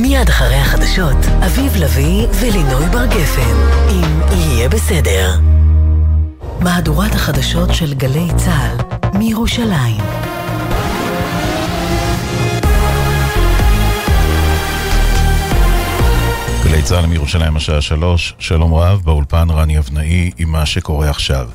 מיד 0.00 0.28
אחרי 0.28 0.56
החדשות, 0.56 1.16
אביב 1.46 1.76
לביא 1.76 2.26
ולינוי 2.40 2.88
בר 2.92 3.06
גפן, 3.06 3.56
אם 3.90 4.20
יהיה 4.32 4.68
בסדר. 4.68 5.40
מהדורת 6.60 7.14
החדשות 7.14 7.74
של 7.74 7.94
גלי 7.94 8.28
צה"ל, 8.36 8.76
מירושלים. 9.18 10.00
גלי 16.64 16.82
צה"ל 16.82 17.06
מירושלים 17.06 17.56
השעה 17.56 17.80
שלוש, 17.80 18.34
שלום 18.38 18.74
רב, 18.74 19.00
באולפן 19.04 19.50
רני 19.50 19.78
אבנאי 19.78 20.30
עם 20.38 20.48
מה 20.52 20.66
שקורה 20.66 21.10
עכשיו. 21.10 21.48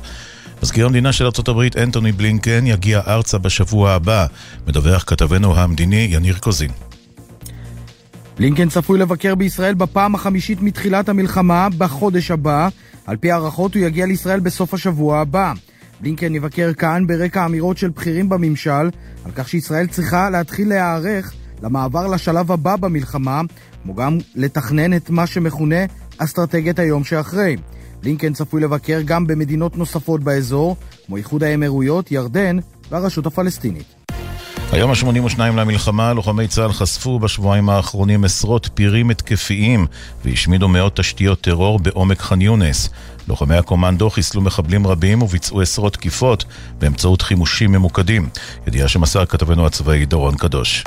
מזכיר 0.62 0.86
המדינה 0.86 1.12
של 1.12 1.24
ארה"ב 1.24 1.78
אנטוני 1.82 2.12
בלינקן 2.12 2.66
יגיע 2.66 3.00
ארצה 3.06 3.38
בשבוע 3.38 3.90
הבא, 3.92 4.26
מדווח 4.66 5.04
כתבנו 5.06 5.56
המדיני 5.56 6.08
יניר 6.10 6.38
קוזין. 6.38 6.85
בלינקן 8.38 8.68
צפוי 8.68 8.98
לבקר 8.98 9.34
בישראל 9.34 9.74
בפעם 9.74 10.14
החמישית 10.14 10.62
מתחילת 10.62 11.08
המלחמה 11.08 11.68
בחודש 11.78 12.30
הבא. 12.30 12.68
על 13.06 13.16
פי 13.16 13.30
הערכות 13.30 13.74
הוא 13.74 13.82
יגיע 13.82 14.06
לישראל 14.06 14.40
בסוף 14.40 14.74
השבוע 14.74 15.20
הבא. 15.20 15.52
בלינקן 16.00 16.34
יבקר 16.34 16.72
כאן 16.72 17.06
ברקע 17.06 17.44
אמירות 17.46 17.78
של 17.78 17.88
בכירים 17.88 18.28
בממשל 18.28 18.90
על 19.24 19.32
כך 19.34 19.48
שישראל 19.48 19.86
צריכה 19.86 20.30
להתחיל 20.30 20.68
להיערך 20.68 21.32
למעבר 21.62 22.06
לשלב 22.06 22.52
הבא 22.52 22.76
במלחמה, 22.76 23.40
כמו 23.82 23.94
גם 23.94 24.18
לתכנן 24.34 24.96
את 24.96 25.10
מה 25.10 25.26
שמכונה 25.26 25.84
אסטרטגיית 26.18 26.78
היום 26.78 27.04
שאחרי. 27.04 27.56
בלינקן 28.02 28.32
צפוי 28.32 28.60
לבקר 28.60 29.00
גם 29.04 29.26
במדינות 29.26 29.76
נוספות 29.76 30.24
באזור, 30.24 30.76
כמו 31.06 31.16
איחוד 31.16 31.42
האמירויות, 31.42 32.12
ירדן 32.12 32.58
והרשות 32.90 33.26
הפלסטינית. 33.26 33.95
היום 34.72 34.90
ה-82 34.90 35.38
למלחמה, 35.38 36.12
לוחמי 36.12 36.48
צה"ל 36.48 36.72
חשפו 36.72 37.18
בשבועיים 37.18 37.68
האחרונים 37.68 38.24
עשרות 38.24 38.70
פירים 38.74 39.10
התקפיים 39.10 39.86
והשמידו 40.24 40.68
מאות 40.68 40.96
תשתיות 40.96 41.40
טרור 41.40 41.78
בעומק 41.78 42.20
ח'אן 42.20 42.40
יונס. 42.40 42.90
לוחמי 43.28 43.56
הקומנדו 43.56 44.10
חיסלו 44.10 44.40
מחבלים 44.40 44.86
רבים 44.86 45.22
וביצעו 45.22 45.60
עשרות 45.60 45.92
תקיפות 45.92 46.44
באמצעות 46.78 47.22
חימושים 47.22 47.72
ממוקדים. 47.72 48.28
ידיעה 48.66 48.88
שמסר 48.88 49.26
כתבנו 49.26 49.66
הצבאי 49.66 50.06
דורון 50.06 50.36
קדוש. 50.36 50.84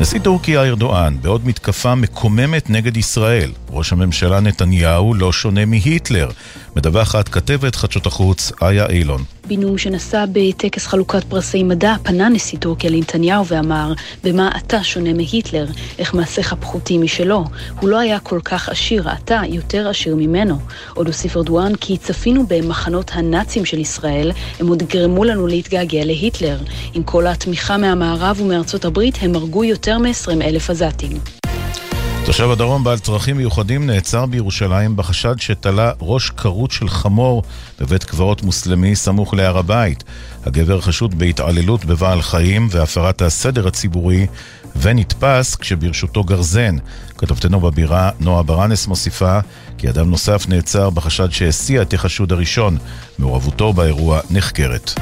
נשיא 0.00 0.20
טורקיה 0.20 0.62
ארדואן, 0.62 1.16
בעוד 1.22 1.46
מתקפה 1.46 1.94
מקוממת 1.94 2.70
נגד 2.70 2.96
ישראל, 2.96 3.50
ראש 3.70 3.92
הממשלה 3.92 4.40
נתניהו 4.40 5.14
לא 5.14 5.32
שונה 5.32 5.64
מהיטלר, 5.64 6.30
מדווחת 6.76 7.28
כתבת 7.28 7.74
חדשות 7.74 8.06
החוץ 8.06 8.52
איה 8.62 8.86
אילון. 8.86 9.24
בנאום 9.46 9.78
שנשא 9.78 10.24
בטקס 10.32 10.86
חלוקת 10.86 11.24
פרסי 11.24 11.62
מדע, 11.62 11.94
פנה 12.02 12.28
נשיא 12.28 12.58
טורקיה 12.58 12.90
לנתניהו 12.90 13.46
ואמר, 13.46 13.92
במה 14.24 14.50
אתה 14.56 14.84
שונה 14.84 15.12
מהיטלר? 15.12 15.66
איך 15.98 16.14
מעשיך 16.14 16.54
פחותים 16.60 17.02
משלו? 17.02 17.44
הוא 17.80 17.88
לא 17.88 17.98
היה 17.98 18.18
כל 18.20 18.40
כך 18.44 18.68
עשיר, 18.68 19.12
אתה 19.12 19.40
יותר 19.48 19.88
עשיר 19.88 20.16
ממנו. 20.16 20.58
עוד 20.94 21.06
הוסיף 21.06 21.36
ארדואן 21.36 21.74
כי 21.74 21.96
צפינו 21.96 22.46
במחנות 22.48 23.10
הנאצים 23.14 23.64
של 23.64 23.78
ישראל, 23.78 24.32
הם 24.60 24.68
עוד 24.68 24.82
גרמו 24.82 25.24
לנו 25.24 25.46
להתגעגע 25.46 26.04
להיטלר. 26.04 26.58
עם 26.94 27.02
כל 27.02 27.26
התמיכה 27.26 27.76
מהמערב 27.76 28.40
ומארצות 28.40 28.84
הברית, 28.84 29.18
הם 29.20 29.34
הרגו 29.34 29.64
יותר 29.64 29.98
מ-20 29.98 30.42
אלף 30.42 30.70
עזתים. 30.70 31.41
תושב 32.24 32.50
הדרום 32.50 32.84
בעל 32.84 32.98
צרכים 32.98 33.36
מיוחדים 33.36 33.86
נעצר 33.86 34.26
בירושלים 34.26 34.96
בחשד 34.96 35.34
שתלה 35.38 35.92
ראש 36.00 36.30
כרות 36.30 36.70
של 36.70 36.88
חמור 36.88 37.42
בבית 37.80 38.04
קברות 38.04 38.42
מוסלמי 38.42 38.96
סמוך 38.96 39.34
להר 39.34 39.58
הבית. 39.58 40.04
הגבר 40.44 40.80
חשוד 40.80 41.18
בהתעללות 41.18 41.84
בבעל 41.84 42.22
חיים 42.22 42.68
והפרת 42.70 43.22
הסדר 43.22 43.66
הציבורי 43.66 44.26
ונתפס 44.76 45.54
כשברשותו 45.54 46.24
גרזן. 46.24 46.76
כתבתנו 47.18 47.60
בבירה 47.60 48.10
נועה 48.20 48.42
ברנס 48.42 48.86
מוסיפה 48.86 49.38
כי 49.78 49.88
אדם 49.88 50.10
נוסף 50.10 50.48
נעצר 50.48 50.90
בחשד 50.90 51.30
שהסיע 51.30 51.82
את 51.82 51.94
החשוד 51.94 52.32
הראשון. 52.32 52.78
מעורבותו 53.18 53.72
באירוע 53.72 54.20
נחקרת. 54.30 54.94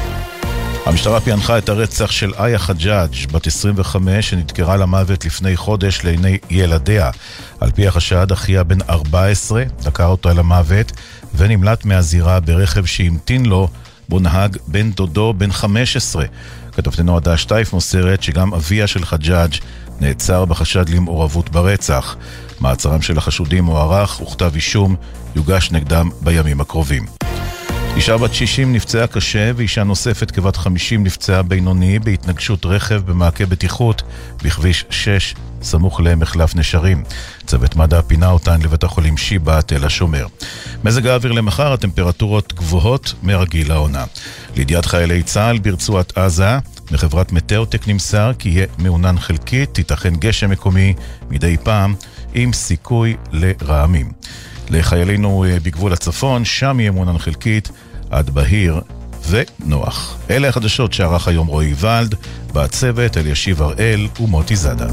המשטרה 0.86 1.20
פענחה 1.20 1.58
את 1.58 1.68
הרצח 1.68 2.10
של 2.10 2.32
איה 2.34 2.58
חג'אג', 2.58 3.14
בת 3.32 3.46
25, 3.46 4.30
שנדקרה 4.30 4.76
למוות 4.76 5.24
לפני 5.24 5.56
חודש 5.56 6.04
לעיני 6.04 6.38
ילדיה. 6.50 7.10
על 7.60 7.70
פי 7.70 7.86
החשד, 7.86 8.32
אחיה 8.32 8.64
בן 8.64 8.78
14 8.90 9.64
דקר 9.82 10.06
אותה 10.06 10.32
למוות 10.32 10.92
ונמלט 11.34 11.84
מהזירה 11.84 12.40
ברכב 12.40 12.84
שהמתין 12.84 13.46
לו, 13.46 13.68
בו 14.08 14.18
נהג 14.18 14.56
בן 14.66 14.90
דודו 14.90 15.34
בן 15.38 15.52
15. 15.52 16.24
כתבתנו 16.72 17.16
עדה 17.16 17.36
שטייף 17.36 17.72
מוסרת 17.72 18.22
שגם 18.22 18.54
אביה 18.54 18.86
של 18.86 19.04
חג'אג' 19.04 19.54
נעצר 20.00 20.44
בחשד 20.44 20.88
למעורבות 20.88 21.50
ברצח. 21.50 22.16
מעצרם 22.60 23.02
של 23.02 23.18
החשודים 23.18 23.64
מוארך 23.64 24.20
וכתב 24.20 24.50
אישום 24.54 24.96
יוגש 25.36 25.70
נגדם 25.72 26.10
בימים 26.20 26.60
הקרובים. 26.60 27.29
אישה 27.96 28.16
בת 28.16 28.34
60 28.34 28.72
נפצעה 28.72 29.06
קשה 29.06 29.50
ואישה 29.56 29.84
נוספת 29.84 30.30
כבת 30.30 30.56
50 30.56 31.04
נפצעה 31.04 31.42
בינוני 31.42 31.98
בהתנגשות 31.98 32.66
רכב 32.66 33.02
במעקה 33.06 33.46
בטיחות 33.46 34.02
בכביש 34.42 34.84
6 34.90 35.34
סמוך 35.62 36.00
למחלף 36.00 36.54
נשרים. 36.54 37.04
צוות 37.46 37.76
מד"א 37.76 38.00
פינה 38.00 38.30
אותן 38.30 38.62
לבית 38.62 38.84
החולים 38.84 39.16
שיבא 39.16 39.60
תל 39.60 39.84
השומר. 39.84 40.26
מזג 40.84 41.06
האוויר 41.06 41.32
למחר, 41.32 41.72
הטמפרטורות 41.72 42.52
גבוהות 42.52 43.14
מרגיל 43.22 43.68
לעונה. 43.68 44.04
לידיעת 44.56 44.86
חיילי 44.86 45.22
צה"ל 45.22 45.58
ברצועת 45.58 46.18
עזה, 46.18 46.58
מחברת 46.90 47.32
מטאוטק 47.32 47.88
נמסר 47.88 48.32
כי 48.38 48.48
יהיה 48.48 48.66
מעונן 48.78 49.18
חלקית, 49.18 49.74
תיתכן 49.74 50.14
גשם 50.14 50.50
מקומי 50.50 50.94
מדי 51.30 51.56
פעם 51.62 51.94
עם 52.34 52.52
סיכוי 52.52 53.16
לרעמים. 53.32 54.12
לחיילינו 54.70 55.44
בגבול 55.62 55.92
הצפון, 55.92 56.44
שם 56.44 56.80
יהיה 56.80 56.90
מעונן 56.90 57.18
חלקית 57.18 57.68
עד 58.10 58.30
בהיר 58.30 58.80
ונוח. 59.30 60.16
אלה 60.30 60.48
החדשות 60.48 60.92
שערך 60.92 61.28
היום 61.28 61.46
רועי 61.46 61.74
ולד, 61.80 62.14
בצוות 62.54 63.16
אלישיב 63.16 63.62
הראל 63.62 64.06
ומוטי 64.20 64.56
זאדה. 64.56 64.86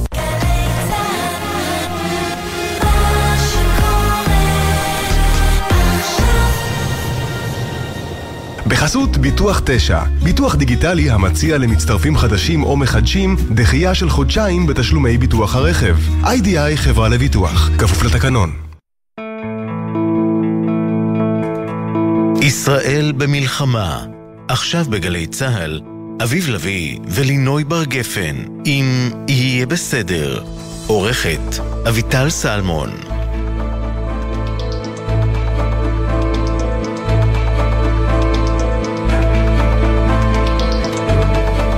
בחסות 8.67 9.17
ביטוח 9.17 9.61
9, 9.66 9.99
ביטוח 10.23 10.55
דיגיטלי 10.55 11.09
המציע 11.09 11.57
למצטרפים 11.57 12.17
חדשים 12.17 12.63
או 12.63 12.77
מחדשים 12.77 13.35
דחייה 13.55 13.95
של 13.95 14.09
חודשיים 14.09 14.67
בתשלומי 14.67 15.17
ביטוח 15.17 15.55
הרכב. 15.55 15.97
איי-די-איי 16.25 16.77
חברה 16.77 17.09
לביטוח, 17.09 17.69
כפוף 17.77 18.03
לתקנון. 18.03 18.66
ישראל 22.47 23.12
במלחמה, 23.18 24.06
עכשיו 24.47 24.85
בגלי 24.90 25.28
צה"ל, 25.28 25.81
אביב 26.24 26.50
לביא 26.50 27.00
ולינוי 27.08 27.63
בר 27.63 27.84
גפן, 27.84 28.35
אם 28.66 29.09
יהיה 29.28 29.66
בסדר. 29.66 30.44
עורכת 30.88 31.40
אביטל 31.88 32.30
סלמון 32.30 32.90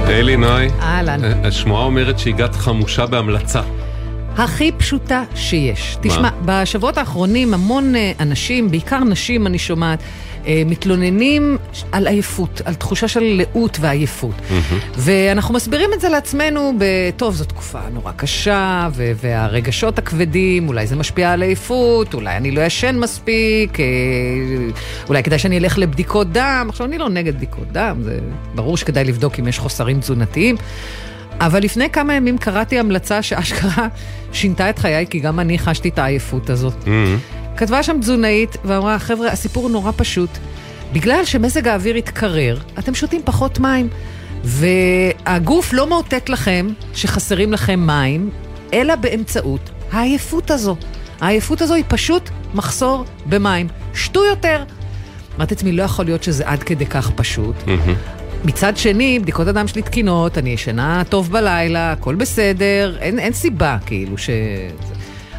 היי 0.07 0.23
לינוי. 0.23 0.67
אהלן. 0.81 1.23
השמועה 1.43 1.83
אומרת 1.83 2.19
שהגעת 2.19 2.55
חמושה 2.55 3.05
בהמלצה. 3.05 3.61
הכי 4.37 4.71
פשוטה 4.71 5.23
שיש. 5.35 5.97
תשמע, 6.01 6.29
בשבועות 6.45 6.97
האחרונים 6.97 7.53
המון 7.53 7.93
אנשים, 8.19 8.71
בעיקר 8.71 8.99
נשים 8.99 9.47
אני 9.47 9.59
שומעת, 9.59 9.99
מתלוננים 10.65 11.57
על 11.91 12.07
עייפות, 12.07 12.61
על 12.65 12.73
תחושה 12.73 13.07
של 13.07 13.23
לאות 13.23 13.77
ועייפות. 13.81 14.35
ואנחנו 14.97 15.53
מסבירים 15.53 15.89
את 15.93 16.01
זה 16.01 16.09
לעצמנו 16.09 16.73
בטוב, 16.79 17.35
זו 17.35 17.45
תקופה 17.45 17.79
נורא 17.93 18.11
קשה, 18.11 18.89
והרגשות 18.93 19.97
הכבדים, 19.99 20.67
אולי 20.67 20.87
זה 20.87 20.95
משפיע 20.95 21.31
על 21.31 21.41
עייפות, 21.41 22.13
אולי 22.13 22.37
אני 22.37 22.51
לא 22.51 22.61
ישן 22.61 22.99
מספיק, 22.99 23.77
אולי 25.09 25.23
כדאי 25.23 25.39
שאני 25.39 25.57
אלך 25.57 25.77
לבדיקות 25.77 26.31
דם. 26.31 26.67
עכשיו, 26.69 26.87
אני 26.87 26.97
לא 26.97 27.09
נגד 27.09 27.35
בדיקות 27.35 27.71
דם, 27.71 27.97
זה 28.03 28.19
ברור 28.55 28.77
שכדאי 28.77 29.03
לבדוק 29.03 29.39
אם 29.39 29.47
יש 29.47 29.59
חוסרים 29.59 29.99
תזונתיים. 29.99 30.55
אבל 31.39 31.63
לפני 31.63 31.89
כמה 31.89 32.13
ימים 32.13 32.37
קראתי 32.37 32.79
המלצה 32.79 33.21
שאשכרה 33.21 33.87
שינתה 34.33 34.69
את 34.69 34.79
חיי, 34.79 35.05
כי 35.09 35.19
גם 35.19 35.39
אני 35.39 35.59
חשתי 35.59 35.89
את 35.89 35.99
העייפות 35.99 36.49
הזאת. 36.49 36.73
Mm-hmm. 36.73 37.38
כתבה 37.59 37.83
שם 37.83 37.97
תזונאית 37.99 38.57
ואמרה, 38.65 38.99
חבר'ה, 38.99 39.31
הסיפור 39.31 39.69
נורא 39.69 39.91
פשוט. 39.97 40.29
בגלל 40.93 41.25
שמזג 41.25 41.67
האוויר 41.67 41.95
התקרר, 41.95 42.57
אתם 42.79 42.95
שותים 42.95 43.21
פחות 43.25 43.59
מים. 43.59 43.89
והגוף 44.43 45.73
לא 45.73 45.89
מאותת 45.89 46.29
לכם 46.29 46.67
שחסרים 46.93 47.53
לכם 47.53 47.87
מים, 47.87 48.29
אלא 48.73 48.95
באמצעות 48.95 49.69
העייפות 49.91 50.51
הזו. 50.51 50.75
העייפות 51.21 51.61
הזו 51.61 51.73
היא 51.73 51.83
פשוט 51.87 52.29
מחסור 52.53 53.05
במים. 53.25 53.67
שתו 53.93 54.25
יותר. 54.25 54.63
אמרתי 55.37 55.55
לעצמי, 55.55 55.71
לא 55.71 55.83
יכול 55.83 56.05
להיות 56.05 56.23
שזה 56.23 56.43
עד 56.47 56.63
כדי 56.63 56.85
כך 56.85 57.11
פשוט. 57.15 57.55
Mm-hmm. 57.65 58.45
מצד 58.45 58.77
שני, 58.77 59.19
בדיקות 59.19 59.47
הדם 59.47 59.67
שלי 59.67 59.81
תקינות, 59.81 60.37
אני 60.37 60.49
ישנה 60.49 61.03
טוב 61.09 61.31
בלילה, 61.31 61.91
הכל 61.91 62.15
בסדר, 62.15 62.97
אין, 62.99 63.19
אין 63.19 63.33
סיבה 63.33 63.77
כאילו 63.85 64.17
ש... 64.17 64.29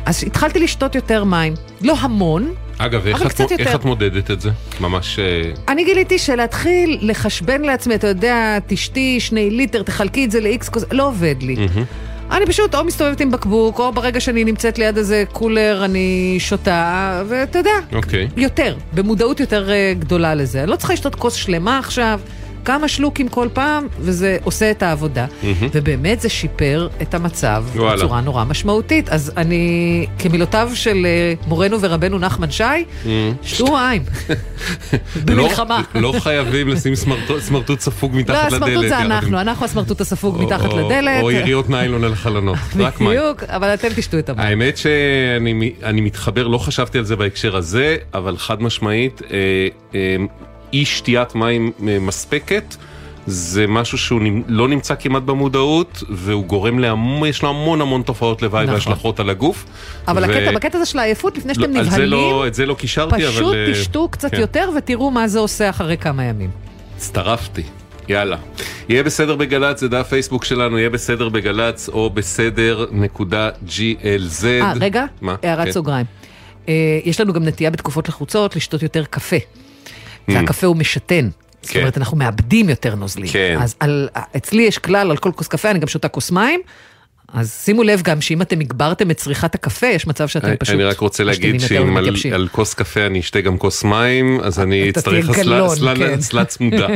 אז 0.07 0.25
התחלתי 0.27 0.59
לשתות 0.59 0.95
יותר 0.95 1.25
מים. 1.25 1.55
לא 1.83 1.95
המון, 2.01 2.55
אגב, 2.79 3.07
איך 3.07 3.23
את, 3.23 3.27
קצת 3.27 3.53
איך. 3.59 3.75
את 3.75 3.85
מודדת 3.85 4.31
את 4.31 4.41
זה? 4.41 4.51
ממש... 4.81 5.19
אה, 5.19 5.51
אני 5.69 5.85
גיליתי 5.85 6.19
שלהתחיל 6.19 6.99
לחשבן 7.03 7.63
לעצמי, 7.63 7.95
אתה 7.95 8.07
יודע, 8.07 8.59
תשתי 8.67 9.21
שני 9.21 9.51
ליטר, 9.51 9.83
תחלקי 9.83 10.25
את 10.25 10.31
זה 10.31 10.41
ל-X, 10.41 10.79
לא 10.93 11.09
עובד 11.09 11.35
לי. 11.43 11.57
אני 12.31 12.47
פשוט 12.47 12.75
או 12.75 12.85
מסתובבת 12.85 13.21
עם 13.21 13.31
בקבוק, 13.31 13.79
או 13.79 13.93
ברגע 13.93 14.21
שאני 14.21 14.45
נמצאת 14.45 14.79
ליד 14.79 14.97
איזה 14.97 15.25
קולר 15.33 15.83
אני 15.85 16.37
שותה, 16.39 17.23
ואתה 17.29 17.59
יודע, 17.59 17.71
אוקיי. 17.93 18.29
יותר, 18.37 18.77
במודעות 18.93 19.41
יותר 19.41 19.71
אה, 19.71 19.93
גדולה 19.99 20.35
לזה. 20.35 20.63
אני 20.63 20.71
לא 20.71 20.77
צריכה 20.77 20.93
לשתות 20.93 21.15
כוס 21.15 21.35
שלמה 21.35 21.79
עכשיו, 21.79 22.21
כמה 22.65 22.89
שלוקים 22.89 23.29
כל 23.29 23.49
פעם, 23.53 23.87
וזה 23.99 24.37
עושה 24.45 24.71
את 24.71 24.83
העבודה. 24.83 25.27
ובאמת 25.75 26.21
זה 26.21 26.29
שיפר 26.29 26.89
את 27.03 27.15
המצב 27.15 27.65
וואלה. 27.75 27.97
בצורה 27.97 28.21
נורא 28.21 28.45
משמעותית. 28.45 29.09
אז 29.09 29.33
אני, 29.37 29.61
כמילותיו 30.19 30.71
של 30.75 31.07
אה, 31.07 31.35
מורנו 31.47 31.81
ורבנו 31.81 32.19
נחמן 32.19 32.51
שי, 32.51 32.65
שתו 33.43 33.73
מים. 33.73 34.03
במלחמה. 35.25 35.83
לא, 35.95 36.01
לא 36.01 36.21
חייבים 36.21 36.69
לשים 36.69 36.95
סמרטוט, 36.95 37.41
סמרטוט 37.43 37.81
ספוג 37.81 38.17
מתחת 38.17 38.53
לא, 38.53 38.57
לדלת. 38.59 38.63
הסמרטוט 38.63 38.89
זה 38.89 38.99
אנחנו, 38.99 39.41
אנחנו 39.41 39.65
הסמרטוט 39.65 40.01
הספוג 40.01 40.37
או- 40.37 40.43
מתחת 40.47 40.71
או- 40.73 40.79
לדלת. 40.87 41.23
או 41.23 41.31
יריות 41.31 41.71
ניילון 41.71 42.05
על 42.05 42.13
החלונות. 42.13 42.59
רק 42.79 43.01
מים. 43.01 43.11
בדיוק, 43.11 43.43
אבל 43.45 43.75
אתם 43.75 43.89
תשתו 43.97 44.19
את 44.19 44.29
המים. 44.29 44.47
האמת 44.47 44.77
שאני 44.77 46.01
מתחבר, 46.01 46.47
לא 46.47 46.59
חשבתי 46.59 46.99
על 46.99 47.05
זה 47.05 47.17
בהקשר 47.17 47.57
הזה, 47.57 47.97
אבל 48.15 48.37
חד 48.37 48.63
משמעית, 48.63 49.23
אה, 49.31 49.37
אה, 49.95 50.17
אי 50.73 50.85
שתיית 50.85 51.35
מים 51.35 51.73
אה, 51.89 51.99
מספקת. 51.99 52.77
זה 53.27 53.67
משהו 53.67 53.99
שהוא 53.99 54.21
לא 54.49 54.69
נמצא 54.69 54.95
כמעט 54.95 55.23
במודעות, 55.23 56.03
והוא 56.11 56.45
גורם 56.45 56.79
להמון, 56.79 57.29
יש 57.29 57.43
לו 57.43 57.49
המון 57.49 57.81
המון 57.81 58.03
תופעות 58.03 58.43
לוואי 58.43 58.65
נכון. 58.65 58.75
והשלכות 58.75 59.21
על 59.21 59.31
הגוף. 59.31 59.65
אבל 60.09 60.25
ו- 60.25 60.25
הקטע, 60.25 60.53
בקטע 60.53 60.79
הזה 60.79 60.87
של 60.87 60.99
העייפות, 60.99 61.39
לפני 61.39 61.55
שאתם 61.55 61.75
לא, 61.75 61.83
נבהלים, 61.83 62.11
לא- 62.11 62.47
את 62.47 62.55
זה 62.55 62.67
לא 62.67 62.75
קישרתי, 62.75 63.27
אבל... 63.27 63.33
פשוט 63.33 63.55
אה, 63.55 63.73
תשתו 63.73 64.09
קצת 64.09 64.31
כן. 64.31 64.41
יותר 64.41 64.71
ותראו 64.77 65.11
מה 65.11 65.29
זה 65.29 65.39
עושה 65.39 65.71
אחרי 65.71 65.97
כמה 65.97 66.25
ימים. 66.25 66.51
הצטרפתי. 66.97 67.63
יאללה. 68.09 68.37
יהיה 68.89 69.03
בסדר 69.03 69.37
בגל"צ, 69.37 69.81
זה 69.81 69.89
דף 69.89 70.07
פייסבוק 70.09 70.45
שלנו, 70.45 70.79
יהיה 70.79 70.91
בסדר 70.91 71.29
בגל"צ 71.29 71.89
או 71.89 72.11
בסדר 72.11 72.87
נקודה 72.93 73.51
GLZ. 73.69 74.45
אה, 74.47 74.73
רגע, 74.81 75.05
מה? 75.21 75.35
הערת 75.43 75.67
כן. 75.67 75.73
סוגריים. 75.73 76.07
אה, 76.69 76.75
יש 77.05 77.21
לנו 77.21 77.33
גם 77.33 77.45
נטייה 77.45 77.71
בתקופות 77.71 78.09
לחוצות 78.09 78.57
לשתות 78.57 78.83
יותר 78.83 79.05
קפה. 79.05 79.37
Mm. 80.29 80.33
והקפה 80.35 80.67
הוא 80.67 80.77
משתן. 80.77 81.29
זאת 81.63 81.71
כן. 81.71 81.79
אומרת, 81.81 81.99
אנחנו 81.99 82.17
מאבדים 82.17 82.69
יותר 82.69 82.95
נוזלים. 82.95 83.33
כן. 83.33 83.59
אז 83.61 83.75
על, 83.81 84.09
אצלי 84.37 84.63
יש 84.63 84.79
כלל 84.79 85.11
על 85.11 85.17
כל 85.17 85.33
כוס 85.37 85.49
קפה, 85.49 85.71
אני 85.71 85.79
גם 85.79 85.89
שותה 85.89 86.09
כוס 86.09 86.31
מים. 86.31 86.61
אז 87.35 87.63
שימו 87.65 87.83
לב 87.83 88.03
גם 88.03 88.21
שאם 88.21 88.43
אתם 88.43 88.61
הגברתם 88.61 89.11
את 89.11 89.17
צריכת 89.17 89.55
הקפה, 89.55 89.87
יש 89.87 90.07
מצב 90.07 90.29
שאתם 90.29 90.47
אני- 90.47 90.57
פשוט 90.57 90.75
אני 90.75 90.85
רק 90.85 90.99
רוצה 91.01 91.25
להגיד 91.25 91.61
שאם 91.61 91.97
על-. 91.97 92.09
על 92.33 92.49
כוס 92.53 92.75
קפה 92.75 93.07
אני 93.07 93.21
אשתה 93.21 93.41
גם 93.41 93.59
כוס 93.59 93.85
מים, 93.85 94.41
אז 94.43 94.61
אני 94.61 94.91
אצטרך 94.91 95.31
אסלה- 95.31 95.95
כן. 95.97 96.45
צמודה. 96.45 96.87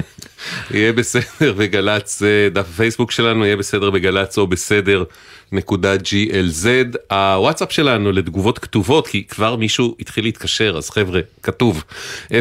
יהיה 0.74 0.92
בסדר 0.92 1.52
בגל"צ, 1.52 2.18
זה 2.18 2.48
דף 2.52 2.66
הפייסבוק 2.74 3.10
שלנו, 3.10 3.44
יהיה 3.44 3.56
בסדר 3.56 3.90
בגל"צ 3.90 4.38
או 4.38 4.46
בסדר 4.46 5.04
נקודה 5.52 5.94
GLZ. 5.94 6.66
הוואטסאפ 7.14 7.72
שלנו 7.72 8.12
לתגובות 8.12 8.58
כתובות, 8.58 9.08
כי 9.08 9.24
כבר 9.24 9.56
מישהו 9.56 9.96
התחיל 10.00 10.24
להתקשר, 10.24 10.74
אז 10.78 10.90
חבר'ה, 10.90 11.20
כתוב 11.42 11.84
052-920-1040, 12.30 12.32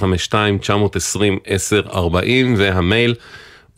052-920-1040, 0.00 1.96
והמייל 2.56 3.14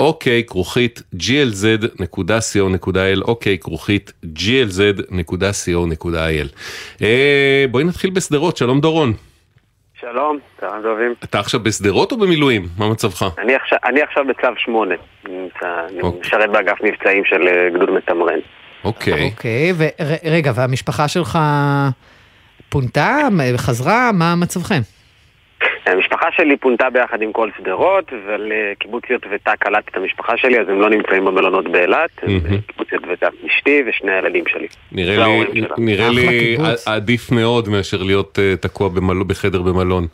אוקיי, 0.00 0.44
כרוכית 0.44 1.02
glz.co.il, 1.17 3.23
אוקיי, 3.23 3.58
כרוכית 3.58 4.12
glz.co.il. 4.37 6.49
אה, 7.02 7.64
בואי 7.70 7.85
נתחיל 7.85 8.11
בשדרות, 8.11 8.56
שלום 8.56 8.81
דורון. 8.81 9.12
שלום, 10.00 10.38
צהריים 10.61 10.82
טובים. 10.82 11.14
אתה 11.25 11.38
עכשיו 11.38 11.61
בשדרות 11.61 12.12
או 12.12 12.17
במילואים? 12.17 12.67
מה 12.79 12.91
מצבך? 12.91 13.26
אני 13.38 13.55
עכשיו, 13.55 13.79
אני 13.85 14.02
עכשיו 14.02 14.25
בצו 14.29 14.49
8, 14.56 14.94
נמצא, 15.29 15.67
אני 15.88 16.00
אוקיי. 16.00 16.20
משרת 16.20 16.50
באגף 16.50 16.79
מבצעים 16.82 17.25
של 17.25 17.49
אה, 17.49 17.70
גדוד 17.75 17.91
מתמרן. 17.91 18.38
אוקיי. 18.85 19.31
אוקיי, 19.31 19.73
ורגע, 19.79 20.52
והמשפחה 20.55 21.08
שלך 21.08 21.38
פונתה, 22.69 23.19
חזרה, 23.56 24.12
מה 24.12 24.35
מצבכם? 24.37 24.81
המשפחה 25.87 26.27
שלי 26.37 26.56
פונתה 26.56 26.91
ביחד 26.91 27.23
עם 27.23 27.32
כל 27.32 27.50
שדרות, 27.59 28.12
ולקיבוץ 28.27 29.03
יוטבתה 29.11 29.53
קלטתי 29.59 29.91
את 29.91 29.97
המשפחה 29.97 30.37
שלי, 30.37 30.61
אז 30.61 30.69
הם 30.69 30.81
לא 30.81 30.91
נמצאים 30.91 31.25
במלונות 31.25 31.73
באילת, 31.73 32.11
הם 32.23 32.32
מהמם. 32.32 32.56
בקיבוץ 32.59 32.93
יוטבתה 32.93 33.29
אשתי 33.47 33.82
ושני 33.88 34.12
הילדים 34.12 34.44
שלי. 34.49 34.67
נראה 34.93 35.27
לי. 35.27 35.62
נראה 35.79 36.11
לי 36.11 36.56
קיבוץ. 36.56 36.88
עדיף 36.88 37.32
מאוד 37.32 37.69
מאשר 37.69 38.03
להיות 38.03 38.38
אה, 38.38 38.56
תקוע. 38.56 38.88
בחדר 39.27 39.62
במלון 39.62 40.06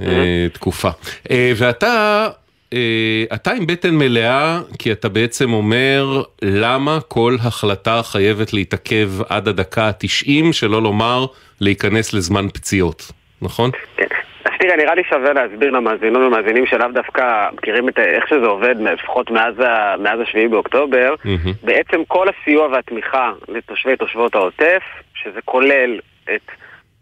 אה, 0.00 0.46
תקופה. 0.52 0.88
אה, 1.30 1.52
ואתה, 1.56 2.28
אה, 2.72 3.24
אתה 3.34 3.52
עם 3.52 3.66
בטן 3.66 3.94
מלאה, 3.94 4.60
כי 4.78 4.92
אתה 4.92 5.08
בעצם 5.08 5.52
אומר 5.52 6.22
למה 6.42 6.98
כל 7.08 7.36
החלטה 7.42 8.00
חייבת 8.02 8.52
להתעכב 8.52 9.10
עד 9.28 9.48
הדקה 9.48 9.86
ה-90, 9.86 10.52
שלא 10.52 10.82
לומר 10.82 11.26
להיכנס 11.60 12.12
לזמן 12.12 12.48
פציעות, 12.48 13.12
נכון? 13.42 13.70
כן. 13.96 14.06
אז 14.44 14.52
תראה, 14.58 14.76
נראה 14.76 14.94
לי 14.94 15.02
שווה 15.04 15.32
להסביר 15.32 15.70
למאזינות 15.70 16.22
ומאזינים 16.22 16.66
שלאו 16.66 16.88
דווקא 16.92 17.48
מכירים 17.52 17.88
את 17.88 17.98
איך 17.98 18.28
שזה 18.28 18.46
עובד, 18.46 18.74
לפחות 18.80 19.30
מאז, 19.30 19.54
מאז 19.98 20.20
השביעי 20.20 20.48
באוקטובר. 20.48 21.14
מהמם. 21.24 21.52
בעצם 21.62 22.04
כל 22.08 22.26
הסיוע 22.28 22.66
והתמיכה 22.66 23.32
לתושבי 23.48 23.96
תושבות 23.96 24.34
העוטף, 24.34 24.82
שזה 25.14 25.40
כולל 25.44 25.98
את 26.24 26.50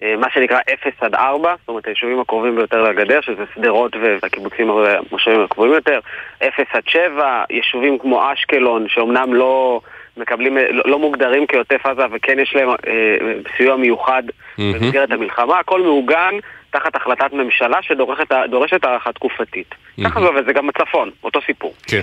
אה, 0.03 0.17
מה 0.17 0.27
שנקרא 0.35 0.59
0 0.75 0.93
עד 1.01 1.15
4, 1.15 1.55
זאת 1.61 1.69
אומרת 1.69 1.87
היישובים 1.87 2.21
הקרובים 2.21 2.57
ביותר 2.57 2.83
לגדר, 2.83 3.21
שזה 3.21 3.43
שדרות 3.55 3.97
והקיבוצים 3.97 4.71
המושבים 4.71 5.41
הקרובים 5.41 5.75
יותר, 5.75 6.01
0 6.43 6.67
עד 6.73 6.83
7, 6.87 7.45
יישובים 7.51 7.99
כמו 7.99 8.33
אשקלון, 8.33 8.89
שאומנם 8.89 9.35
לא... 9.35 9.81
מקבלים, 10.17 10.57
לא, 10.57 10.83
לא 10.87 10.99
מוגדרים 10.99 11.47
כעוטף 11.47 11.87
עזה 11.87 12.03
וכן 12.13 12.39
יש 12.39 12.55
להם 12.55 12.69
אה, 12.69 13.17
סיוע 13.57 13.77
מיוחד 13.77 14.23
מהמם. 14.59 14.73
במסגרת 14.73 15.11
המלחמה, 15.11 15.59
הכל 15.59 15.83
מעוגן 15.83 16.35
תחת 16.71 16.97
החלטת 16.97 17.33
ממשלה 17.33 17.83
שדורשת 17.83 18.33
דורשת 18.51 18.85
הארכה 18.85 19.13
תקופתית. 19.13 19.75
ככה 20.05 20.21
זה 20.21 20.27
עובד, 20.27 20.45
זה 20.47 20.53
גם 20.53 20.69
הצפון, 20.69 21.11
אותו 21.25 21.41
סיפור. 21.47 21.75
כן. 21.87 22.01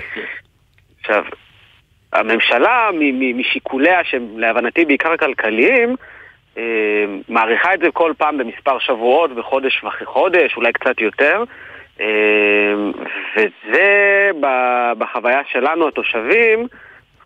עכשיו, 0.99 1.23
הממשלה, 2.13 2.89
משיקוליה, 3.35 4.03
שהם 4.03 4.39
להבנתי 4.39 4.85
בעיקר 4.85 5.17
כלכליים, 5.17 5.95
אה, 6.57 7.05
מעריכה 7.29 7.73
את 7.73 7.79
זה 7.79 7.87
כל 7.93 8.13
פעם 8.17 8.37
במספר 8.37 8.79
שבועות, 8.79 9.35
בחודש 9.35 9.83
וחודש, 9.83 10.55
אולי 10.55 10.73
קצת 10.73 11.01
יותר. 11.01 11.43
אה, 12.01 12.73
וזה 13.35 14.29
בחוויה 14.97 15.41
שלנו, 15.51 15.87
התושבים, 15.87 16.67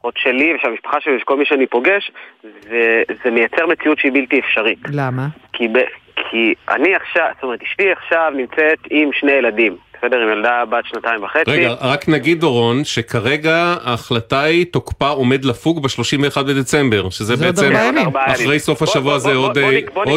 לפחות 0.01 0.13
שלי 0.17 0.53
ושל 0.55 0.67
המשפחה 0.67 0.97
שלי 1.01 1.15
ושל 1.15 1.25
כל 1.25 1.37
מי 1.37 1.45
שאני 1.45 1.67
פוגש, 1.67 2.11
זה, 2.43 3.03
זה 3.23 3.31
מייצר 3.31 3.67
מציאות 3.67 3.99
שהיא 3.99 4.11
בלתי 4.11 4.39
אפשרית. 4.39 4.79
למה? 4.91 5.27
כי, 5.53 5.67
ב, 5.67 5.77
כי 6.15 6.53
אני 6.69 6.95
עכשיו, 6.95 7.25
זאת 7.35 7.43
אומרת, 7.43 7.59
אשתי 7.63 7.91
עכשיו 7.91 8.31
נמצאת 8.37 8.77
עם 8.89 9.09
שני 9.13 9.31
ילדים, 9.31 9.75
בסדר? 9.97 10.17
עם 10.21 10.29
ילדה 10.37 10.63
בת 10.65 10.85
שנתיים 10.85 11.23
וחצי. 11.23 11.51
רגע, 11.51 11.73
רק 11.81 12.09
נגיד 12.09 12.39
דורון, 12.39 12.83
שכרגע 12.83 13.75
ההחלטה 13.83 14.41
היא 14.41 14.65
תוקפה 14.71 15.09
עומד 15.09 15.45
לפוג 15.45 15.83
ב-31 15.83 16.43
בדצמבר, 16.43 17.09
שזה 17.09 17.35
בעצם 17.37 17.71
אחרי. 18.15 18.59
סוף 18.59 18.81
השבוע 18.81 19.13
הזה 19.15 19.29
אה, 19.29 19.35
עוד 19.35 19.57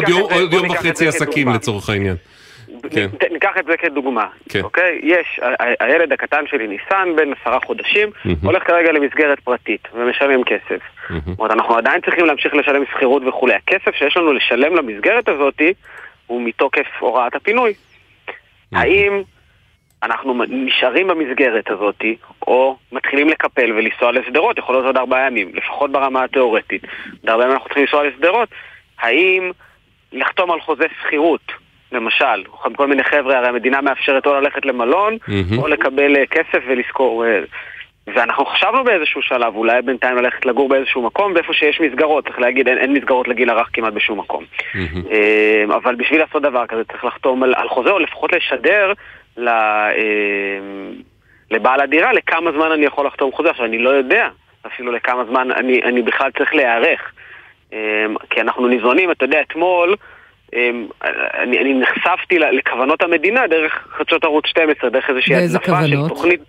יום 0.09 0.21
זה- 0.29 0.35
עוד 0.35 0.53
וחצי 0.71 1.07
עסקים. 1.07 1.49
לצורך 1.49 1.89
העניין. 1.89 2.15
כן. 2.91 3.07
ניקח 3.31 3.51
את 3.59 3.65
זה 3.65 3.77
כדוגמה, 3.77 4.27
כן. 4.49 4.61
אוקיי? 4.61 4.99
יש, 5.03 5.39
הילד 5.79 6.13
הקטן 6.13 6.47
שלי, 6.47 6.67
ניסן, 6.67 7.09
בן 7.15 7.33
עשרה 7.41 7.59
חודשים, 7.65 8.09
מהמם. 8.25 8.37
הולך 8.43 8.67
כרגע 8.67 8.91
למסגרת 8.91 9.39
פרטית 9.39 9.87
ומשלם 9.93 10.43
כסף. 10.43 10.81
מהמם. 11.09 11.21
זאת 11.25 11.39
אומרת, 11.39 11.51
אנחנו 11.51 11.77
עדיין 11.77 12.01
צריכים 12.01 12.25
להמשיך 12.25 12.53
לשלם 12.55 12.83
שכירות 12.91 13.23
וכולי. 13.27 13.53
הכסף 13.53 13.95
שיש 13.95 14.17
לנו 14.17 14.33
לשלם 14.33 14.75
למסגרת 14.75 15.29
הזאת 15.29 15.61
הוא 16.27 16.41
מתוקף 16.41 16.87
הוראת 16.99 17.35
הפינוי. 17.35 17.73
האם 18.71 19.21
אנחנו 20.03 20.43
נשארים 20.49 21.07
במסגרת 21.07 21.69
הזאת, 21.69 22.01
או 22.47 22.77
מתחילים 22.91 23.29
לקפל 23.29 23.71
ולנסוע 23.71 24.11
לשדרות, 24.11 24.57
יכול 24.57 24.75
להיות 24.75 24.85
עוד 24.85 24.97
ארבעה 24.97 25.27
ימים, 25.27 25.51
לפחות 25.53 25.91
ברמה 25.91 26.23
התיאורטית. 26.23 26.83
עוד 26.83 27.29
ארבעה 27.29 27.45
ימים 27.45 27.53
אנחנו 27.53 27.65
צריכים 27.65 27.83
לנסוע 27.83 28.07
לשדרות. 28.07 28.49
האם 28.99 29.51
לחתום 30.11 30.51
על 30.51 30.61
חוזה 30.61 30.85
שכירות, 31.01 31.51
למשל, 31.91 32.43
כל 32.75 32.87
מיני 32.87 33.03
חבר'ה, 33.03 33.37
הרי 33.37 33.47
המדינה 33.47 33.81
מאפשרת 33.81 34.25
או 34.25 34.33
ללכת 34.33 34.65
למלון, 34.65 35.17
מהמם. 35.27 35.59
או 35.59 35.67
לקבל 35.67 36.15
אה, 36.15 36.25
כסף 36.25 36.63
ולשכור... 36.67 37.25
אה, 37.25 37.39
ואנחנו 38.07 38.45
חשבנו 38.45 38.83
באיזשהו 38.83 39.21
שלב, 39.21 39.55
אולי 39.55 39.81
בינתיים 39.81 40.17
ללכת 40.17 40.45
לגור 40.45 40.69
באיזשהו 40.69 41.01
מקום, 41.01 41.33
ואיפה 41.35 41.53
שיש 41.53 41.81
מסגרות, 41.81 42.27
צריך 42.27 42.39
להגיד, 42.39 42.67
אין, 42.67 42.77
אין 42.77 42.93
מסגרות 42.93 43.27
לגיל 43.27 43.49
הרך 43.49 43.69
כמעט 43.73 43.93
בשום 43.93 44.19
מקום. 44.19 44.43
אה, 45.11 45.63
אבל 45.75 45.95
בשביל 45.95 46.19
לעשות 46.19 46.41
דבר 46.41 46.65
כזה 46.67 46.83
צריך 46.83 47.05
לחתום 47.05 47.43
על, 47.43 47.53
על 47.57 47.69
חוזה, 47.69 47.89
או 47.89 47.99
לפחות 47.99 48.31
לשדר 48.33 48.93
ל, 49.37 49.47
אה, 49.47 49.93
לבעל 51.51 51.81
הדירה 51.81 52.13
לכמה 52.13 52.51
זמן 52.51 52.71
אני 52.71 52.85
יכול 52.85 53.07
לחתום 53.07 53.31
חוזה. 53.31 53.49
עכשיו, 53.49 53.65
אני 53.65 53.77
לא 53.77 53.89
יודע 53.89 54.27
אפילו 54.67 54.91
לכמה 54.91 55.25
זמן 55.25 55.51
אני, 55.51 55.81
אני 55.83 56.01
בכלל 56.01 56.31
צריך 56.37 56.55
להיערך. 56.55 57.11
אה, 57.73 58.05
כי 58.29 58.41
אנחנו 58.41 58.67
ניזונים, 58.67 59.11
אתה 59.11 59.25
יודע, 59.25 59.41
אתמול... 59.41 59.95
אני, 61.37 61.59
אני 61.59 61.73
נחשפתי 61.73 62.39
לכוונות 62.39 63.01
המדינה 63.01 63.47
דרך 63.47 63.87
חדשות 63.97 64.23
ערוץ 64.23 64.47
12, 64.47 64.89
דרך 64.89 65.09
איזושהי 65.09 65.35
הדלפה 65.35 65.87
של 65.87 66.07
תוכנית... 66.07 66.41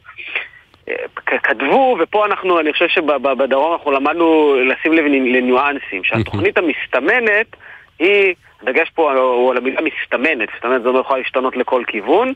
כתבו, 1.26 1.96
ופה 2.00 2.26
אנחנו, 2.26 2.60
אני 2.60 2.72
חושב 2.72 2.88
שבדרום 2.88 3.72
אנחנו 3.72 3.90
למדנו 3.90 4.56
לשים 4.64 4.92
לב 4.92 5.04
לניואנסים, 5.04 6.04
שהתוכנית 6.04 6.58
המסתמנת 6.58 7.56
היא, 7.98 8.34
הדגש 8.62 8.90
פה 8.90 9.12
הוא 9.12 9.50
על 9.50 9.56
המילה 9.56 9.80
מסתמנת, 9.80 10.48
מסתמנת 10.54 10.82
זה 10.82 10.88
לא 10.88 10.98
יכול 10.98 11.18
להשתנות 11.18 11.56
לכל 11.56 11.82
כיוון, 11.86 12.32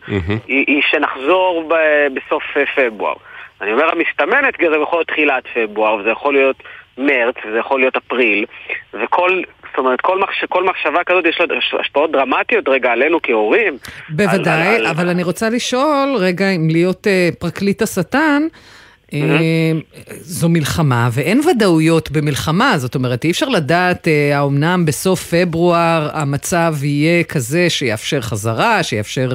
היא, 0.47 0.65
היא 0.67 0.83
שנחזור 0.91 1.65
ב, 1.69 1.75
בסוף 2.15 2.43
פברואר. 2.75 3.15
אני 3.61 3.73
אומר 3.73 3.91
המסתמנת 3.93 4.57
כי 4.57 4.69
זה 4.71 4.77
יכול 4.77 4.99
להיות 4.99 5.09
תחילת 5.09 5.45
פברואר, 5.55 5.95
וזה 5.95 6.11
יכול 6.11 6.35
להיות 6.35 6.57
מרץ, 6.99 7.35
וזה 7.47 7.59
יכול 7.59 7.81
להיות 7.81 7.97
אפריל, 7.97 8.45
וכל 8.95 9.31
זאת 9.31 9.60
אומרת, 9.81 10.01
כל, 10.01 10.19
מחש... 10.19 10.45
כל 10.49 10.65
מחשבה 10.65 11.01
כזאת 11.07 11.25
יש 11.27 11.41
לה 11.41 11.81
השפעות 11.81 12.13
דרמטיות 12.13 12.69
רגע 12.69 12.91
עלינו 12.93 13.19
כהורים. 13.23 13.79
בוודאי, 14.09 14.69
על, 14.69 14.75
על, 14.75 14.87
אבל 14.87 15.05
על... 15.05 15.09
אני 15.09 15.23
רוצה 15.23 15.51
לשאול, 15.51 16.17
רגע, 16.17 16.51
אם 16.51 16.69
להיות 16.71 17.07
uh, 17.07 17.37
פרקליט 17.39 17.83
השטן, 17.83 18.43
mm-hmm. 18.53 19.13
uh, 19.13 19.17
זו 20.11 20.49
מלחמה, 20.49 21.09
ואין 21.13 21.41
ודאויות 21.41 22.11
במלחמה, 22.11 22.79
זאת 22.79 22.95
אומרת, 22.95 23.25
אי 23.25 23.31
אפשר 23.31 23.49
לדעת, 23.49 24.07
uh, 24.07 24.37
האומנם 24.37 24.85
בסוף 24.87 25.35
פברואר 25.35 26.09
המצב 26.13 26.75
יהיה 26.83 27.25
כזה 27.25 27.71
שיאפשר 27.71 28.21
חזרה, 28.21 28.83
שיאפשר... 28.83 29.29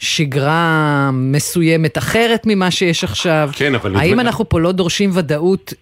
שגרה 0.00 1.10
מסוימת 1.12 1.98
אחרת 1.98 2.42
ממה 2.46 2.70
שיש 2.70 3.04
עכשיו? 3.04 3.50
כן, 3.52 3.74
אבל... 3.74 3.96
האם 3.96 4.10
נדמה... 4.10 4.22
אנחנו 4.22 4.48
פה 4.48 4.60
לא 4.60 4.72
דורשים 4.72 5.10
ודאות? 5.14 5.74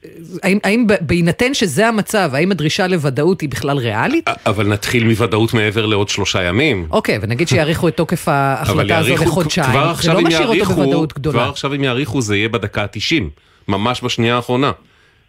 האם, 0.42 0.58
האם 0.64 0.86
בהינתן 1.00 1.54
שזה 1.54 1.88
המצב, 1.88 2.30
האם 2.32 2.50
הדרישה 2.50 2.86
לוודאות 2.86 3.40
היא 3.40 3.48
בכלל 3.48 3.78
ריאלית? 3.78 4.28
אבל 4.46 4.66
נתחיל 4.66 5.04
מוודאות 5.04 5.54
מעבר 5.54 5.86
לעוד 5.86 6.08
שלושה 6.08 6.42
ימים. 6.42 6.86
אוקיי, 6.90 7.18
ונגיד 7.22 7.48
שיאריכו 7.48 7.88
את 7.88 7.96
תוקף 7.96 8.28
ההחלטה 8.28 8.98
הזו 8.98 9.14
לחודשיים. 9.14 9.76
עכשיו 9.76 10.14
לא 10.14 10.20
אם 10.20 10.30
יאריכו, 10.30 11.08
כבר 11.22 11.48
עכשיו 11.48 11.74
אם 11.74 11.84
יאריכו 11.84 12.20
זה 12.20 12.36
יהיה 12.36 12.48
בדקה 12.48 12.82
ה-90, 12.82 13.22
ממש 13.68 14.04
בשנייה 14.04 14.36
האחרונה. 14.36 14.72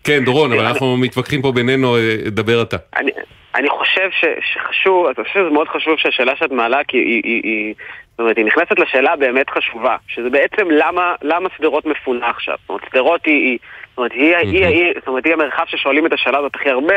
כן, 0.04 0.26
דורון, 0.26 0.54
אבל 0.54 0.66
אנחנו 0.66 0.98
מתווכחים 0.98 1.42
פה 1.42 1.52
בינינו, 1.52 1.98
אה, 1.98 2.16
דבר 2.28 2.62
אתה. 2.62 2.78
אני... 2.98 3.12
אני 3.60 3.70
חושב 3.70 4.10
ש, 4.12 4.26
שחשוב, 4.54 5.06
אני 5.06 5.16
חושב 5.16 5.40
שזה 5.40 5.50
מאוד 5.50 5.68
חשוב 5.68 5.94
שהשאלה 5.98 6.36
שאת 6.36 6.52
מעלה, 6.52 6.84
כי 6.88 6.98
היא, 6.98 7.22
היא, 7.24 7.42
היא, 7.44 7.74
זאת 8.12 8.20
אומרת, 8.20 8.38
היא 8.38 8.46
נכנסת 8.46 8.80
לשאלה 8.80 9.16
באמת 9.16 9.50
חשובה, 9.50 9.96
שזה 10.08 10.30
בעצם 10.30 10.72
למה, 10.72 11.16
למה 11.22 11.50
שדרות 11.58 11.86
מפונה 11.86 12.30
עכשיו. 12.30 12.56
זאת 12.62 12.70
אומרת, 12.70 12.84
שדרות 12.90 13.26
היא, 13.26 13.34
היא, 13.34 13.58
זאת 13.90 13.98
אומרת, 13.98 14.12
היא, 14.12 14.36
היא, 14.36 14.66
היא, 14.66 14.94
זאת 15.00 15.08
אומרת, 15.08 15.26
היא 15.26 15.34
המרחב 15.34 15.64
ששואלים 15.68 16.06
את 16.06 16.14
השאלה 16.14 16.38
הזאת 16.38 16.56
הכי 16.56 16.70
הרבה, 16.70 16.94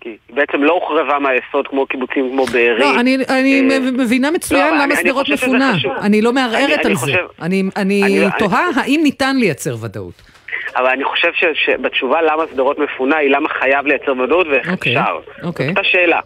כי 0.00 0.08
היא 0.08 0.36
בעצם 0.36 0.62
לא 0.62 0.72
הוחרבה 0.72 1.18
מהיסוד 1.18 1.68
כמו 1.68 1.86
קיבוצים 1.86 2.30
כמו 2.30 2.46
בארי. 2.46 2.80
לא, 2.80 3.00
אני, 3.00 3.16
אני 3.28 3.68
אה, 3.72 3.78
מבינה 3.80 4.30
מצוין 4.30 4.74
לא, 4.74 4.82
למה 4.82 4.96
שדרות 4.96 5.28
מפונה. 5.28 5.72
אני 6.02 6.22
לא 6.22 6.32
מערערת 6.32 6.86
על 6.86 6.94
זה. 6.94 7.12
אני, 7.42 7.62
אני, 7.76 8.02
אני 8.04 8.30
תוהה 8.38 8.66
האם 8.76 9.00
ניתן 9.02 9.36
לייצר 9.36 9.74
ודאות. 9.84 10.35
אבל 10.76 10.86
אני 10.86 11.04
חושב 11.04 11.30
שבתשובה 11.54 12.22
למה 12.22 12.42
שדרות 12.52 12.78
מפונה 12.78 13.16
היא 13.16 13.30
למה 13.30 13.48
חייב 13.48 13.86
לייצר 13.86 14.12
ודאות 14.18 14.46
ואיך 14.46 14.68
okay. 14.68 14.72
אוקיי, 14.72 14.98
אפשר. 14.98 15.18
אוקיי. 15.42 15.68
זאת 15.68 15.78
השאלה. 15.78 16.20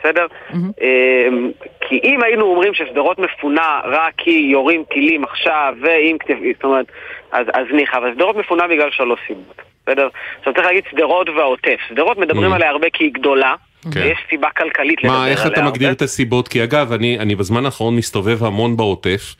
בסדר? 0.00 0.26
Mm-hmm. 0.50 0.54
כי 1.88 2.00
אם 2.04 2.22
היינו 2.22 2.44
אומרים 2.44 2.74
ששדרות 2.74 3.18
מפונה 3.18 3.80
רק 3.84 4.12
כי 4.16 4.48
יורים 4.52 4.84
טילים 4.90 5.24
עכשיו, 5.24 5.74
ואם, 5.82 6.16
זאת 6.54 6.64
אומרת, 6.64 6.86
אז, 7.32 7.46
אז 7.54 7.66
ניחא, 7.72 7.96
אבל 7.96 8.14
שדרות 8.14 8.36
מפונה 8.36 8.68
בגלל 8.68 8.90
שלוש 8.90 9.20
סיבות, 9.26 9.62
בסדר? 9.86 10.08
עכשיו 10.38 10.54
צריך 10.54 10.66
להגיד 10.66 10.84
שדרות 10.90 11.28
והעוטף. 11.28 11.78
שדרות 11.88 12.18
מדברים 12.18 12.52
mm-hmm. 12.52 12.54
עליה 12.54 12.70
הרבה 12.70 12.86
כי 12.92 13.04
היא 13.04 13.12
גדולה. 13.12 13.54
כן. 13.92 14.00
ויש 14.00 14.18
סיבה 14.30 14.48
כלכלית 14.56 15.04
לדבר 15.04 15.14
עליה. 15.16 15.24
מה, 15.24 15.30
איך 15.30 15.46
אתה 15.46 15.62
מגדיר 15.62 15.92
את 15.92 16.02
הסיבות? 16.02 16.48
כי 16.48 16.64
אגב, 16.64 16.92
אני, 16.92 17.18
אני 17.18 17.34
בזמן 17.34 17.64
האחרון 17.64 17.96
מסתובב 17.96 18.44
המון 18.44 18.76
בעוטף, 18.76 19.34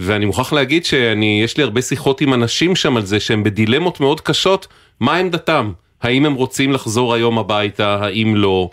ואני 0.00 0.24
מוכרח 0.24 0.52
להגיד 0.52 0.84
שיש 0.84 1.56
לי 1.56 1.62
הרבה 1.62 1.82
שיחות 1.82 2.20
עם 2.20 2.34
אנשים 2.34 2.76
שם 2.76 2.96
על 2.96 3.06
זה 3.06 3.20
שהם 3.20 3.42
בדילמות 3.42 4.00
מאוד 4.00 4.20
קשות, 4.20 4.66
מה 5.00 5.16
עמדתם? 5.16 5.72
האם 6.02 6.26
הם 6.26 6.34
רוצים 6.34 6.72
לחזור 6.72 7.14
היום 7.14 7.38
הביתה, 7.38 7.98
האם 8.00 8.36
לא? 8.36 8.70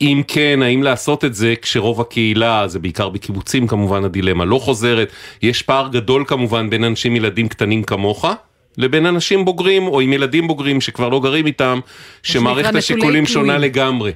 אם 0.00 0.22
כן, 0.28 0.60
האם 0.62 0.82
לעשות 0.82 1.24
את 1.24 1.34
זה 1.34 1.54
כשרוב 1.62 2.00
הקהילה, 2.00 2.68
זה 2.68 2.78
בעיקר 2.78 3.08
בקיבוצים 3.08 3.66
כמובן 3.66 4.04
הדילמה, 4.04 4.44
לא 4.44 4.58
חוזרת. 4.58 5.12
יש 5.42 5.62
פער 5.62 5.88
גדול 5.88 6.24
כמובן 6.26 6.70
בין 6.70 6.84
אנשים 6.84 7.16
ילדים 7.16 7.48
קטנים 7.48 7.82
כמוך. 7.82 8.24
לבין 8.78 9.06
אנשים 9.06 9.44
בוגרים 9.44 9.86
או 9.86 10.00
עם 10.00 10.12
ילדים 10.12 10.46
בוגרים 10.46 10.80
שכבר 10.80 11.08
לא 11.08 11.20
גרים 11.20 11.46
איתם, 11.46 11.80
שמערכת 12.22 12.74
השיקולים 12.74 13.26
שונה 13.26 13.58
לגמרי. 13.58 14.12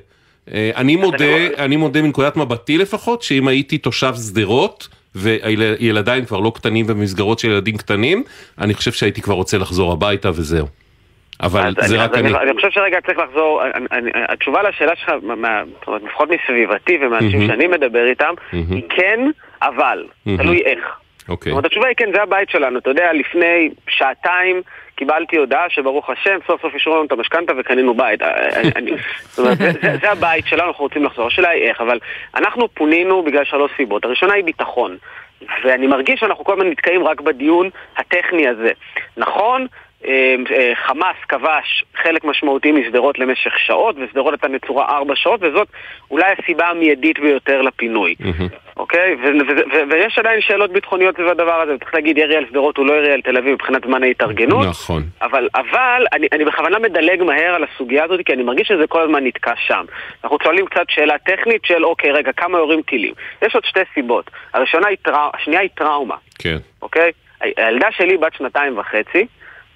אה, 0.54 0.70
אני 0.76 0.96
מודה, 0.96 1.46
אני 1.58 1.76
מודה 1.76 2.02
מנקודת 2.02 2.36
מבטי 2.36 2.78
לפחות, 2.78 3.22
שאם 3.22 3.48
הייתי 3.48 3.78
תושב 3.78 4.14
שדרות, 4.26 4.88
וילדיי 5.14 6.26
כבר 6.26 6.40
לא 6.40 6.52
קטנים 6.54 6.86
במסגרות 6.86 7.38
של 7.38 7.48
ילדים 7.48 7.76
קטנים, 7.76 8.22
אני 8.60 8.74
חושב 8.74 8.92
שהייתי 8.92 9.22
כבר 9.22 9.34
רוצה 9.34 9.58
לחזור 9.58 9.92
הביתה 9.92 10.28
וזהו. 10.28 10.66
אבל 11.42 11.74
זה 11.80 11.94
אני, 11.94 12.04
רק 12.04 12.14
אני. 12.14 12.28
אני 12.28 12.54
חושב 12.54 12.70
שרגע 12.70 13.00
צריך 13.06 13.18
לחזור, 13.18 13.62
אני, 13.74 13.86
אני, 13.92 14.10
התשובה 14.28 14.62
לשאלה 14.62 14.92
שלך, 14.96 15.12
לפחות 16.04 16.28
מסביבתי 16.30 16.98
ומאנשים 17.02 17.40
mm-hmm. 17.40 17.46
שאני 17.46 17.66
מדבר 17.66 18.06
איתם, 18.06 18.34
mm-hmm. 18.36 18.74
היא 18.74 18.82
כן, 18.88 19.20
אבל, 19.62 20.04
mm-hmm. 20.08 20.42
תלוי 20.42 20.62
איך. 20.64 20.99
אוקיי. 21.30 21.50
זאת 21.50 21.52
אומרת, 21.52 21.64
התשובה 21.64 21.86
היא 21.86 21.96
כן, 21.96 22.12
זה 22.14 22.22
הבית 22.22 22.50
שלנו. 22.50 22.78
אתה 22.78 22.90
יודע, 22.90 23.12
לפני 23.12 23.70
שעתיים 23.88 24.62
קיבלתי 24.94 25.36
הודעה 25.36 25.64
שברוך 25.68 26.10
השם, 26.10 26.38
סוף 26.46 26.62
סוף 26.62 26.74
אישרו 26.74 26.94
לנו 26.94 27.04
את 27.04 27.12
המשכנתה 27.12 27.52
וקנינו 27.58 27.94
בית. 27.94 28.20
זאת 29.30 29.38
אומרת, 29.38 29.58
זה, 29.58 29.70
זה, 29.82 29.96
זה 30.00 30.10
הבית 30.10 30.46
שלנו, 30.46 30.68
אנחנו 30.68 30.84
רוצים 30.84 31.04
לחזור. 31.04 31.26
השאלה 31.26 31.48
היא 31.48 31.62
איך, 31.62 31.80
אבל 31.80 31.98
אנחנו 32.34 32.68
פונינו 32.74 33.22
בגלל 33.22 33.44
שלוש 33.44 33.70
סיבות. 33.76 34.04
הראשונה 34.04 34.34
היא 34.34 34.44
ביטחון. 34.44 34.96
ואני 35.64 35.86
מרגיש 35.86 36.20
שאנחנו 36.20 36.44
כל 36.44 36.52
הזמן 36.52 36.66
נתקעים 36.66 37.04
רק 37.04 37.20
בדיון 37.20 37.70
הטכני 37.96 38.48
הזה. 38.48 38.70
נכון, 39.16 39.66
אמ, 40.04 40.44
אה, 40.50 40.72
חמאס 40.86 41.16
כבש 41.28 41.84
חלק 42.02 42.24
משמעותי 42.24 42.72
משדרות 42.72 43.18
למשך 43.18 43.58
שעות, 43.58 43.96
ושדרות 43.98 44.32
הייתה 44.32 44.48
נצורה 44.48 44.96
ארבע 44.96 45.16
שעות, 45.16 45.40
וזאת 45.42 45.68
אולי 46.10 46.32
הסיבה 46.38 46.68
המיידית 46.68 47.18
ביותר 47.18 47.62
לפינוי. 47.62 48.14
אוקיי? 48.90 49.16
ויש 49.90 50.18
עדיין 50.18 50.40
שאלות 50.40 50.72
ביטחוניות 50.72 51.14
סביב 51.14 51.28
הדבר 51.28 51.60
הזה, 51.60 51.78
צריך 51.78 51.94
להגיד 51.94 52.18
ירי 52.18 52.36
על 52.36 52.46
שדרות 52.48 52.76
הוא 52.76 52.86
לא 52.86 52.92
ירי 52.92 53.12
על 53.12 53.20
תל 53.20 53.36
אביב 53.36 53.52
מבחינת 53.52 53.84
זמן 53.84 54.02
ההתארגנות. 54.02 54.66
נכון. 54.66 55.02
אבל, 55.22 55.48
אבל 55.54 56.06
אני, 56.12 56.26
אני 56.32 56.44
בכוונה 56.44 56.78
מדלג 56.78 57.22
מהר 57.22 57.54
על 57.54 57.64
הסוגיה 57.64 58.04
הזאת, 58.04 58.20
כי 58.26 58.32
אני 58.32 58.42
מרגיש 58.42 58.68
שזה 58.68 58.86
כל 58.86 59.02
הזמן 59.02 59.26
נתקע 59.26 59.52
שם. 59.56 59.84
אנחנו 60.24 60.38
שואלים 60.42 60.66
קצת 60.66 60.84
שאלה 60.88 61.18
טכנית 61.18 61.64
של 61.64 61.84
אוקיי, 61.84 62.12
רגע, 62.12 62.32
כמה 62.32 62.58
יורים 62.58 62.82
טילים? 62.82 63.14
יש 63.42 63.54
עוד 63.54 63.64
שתי 63.64 63.80
סיבות. 63.94 64.30
הראשונה 64.54 64.88
היא, 64.88 64.96
טרא... 65.02 65.28
השנייה 65.34 65.60
היא 65.60 65.70
טראומה. 65.74 66.16
כן. 66.38 66.56
אוקיי? 66.82 67.12
הילדה 67.40 67.88
שלי 67.90 68.16
בת 68.16 68.34
שנתיים 68.34 68.78
וחצי, 68.78 69.26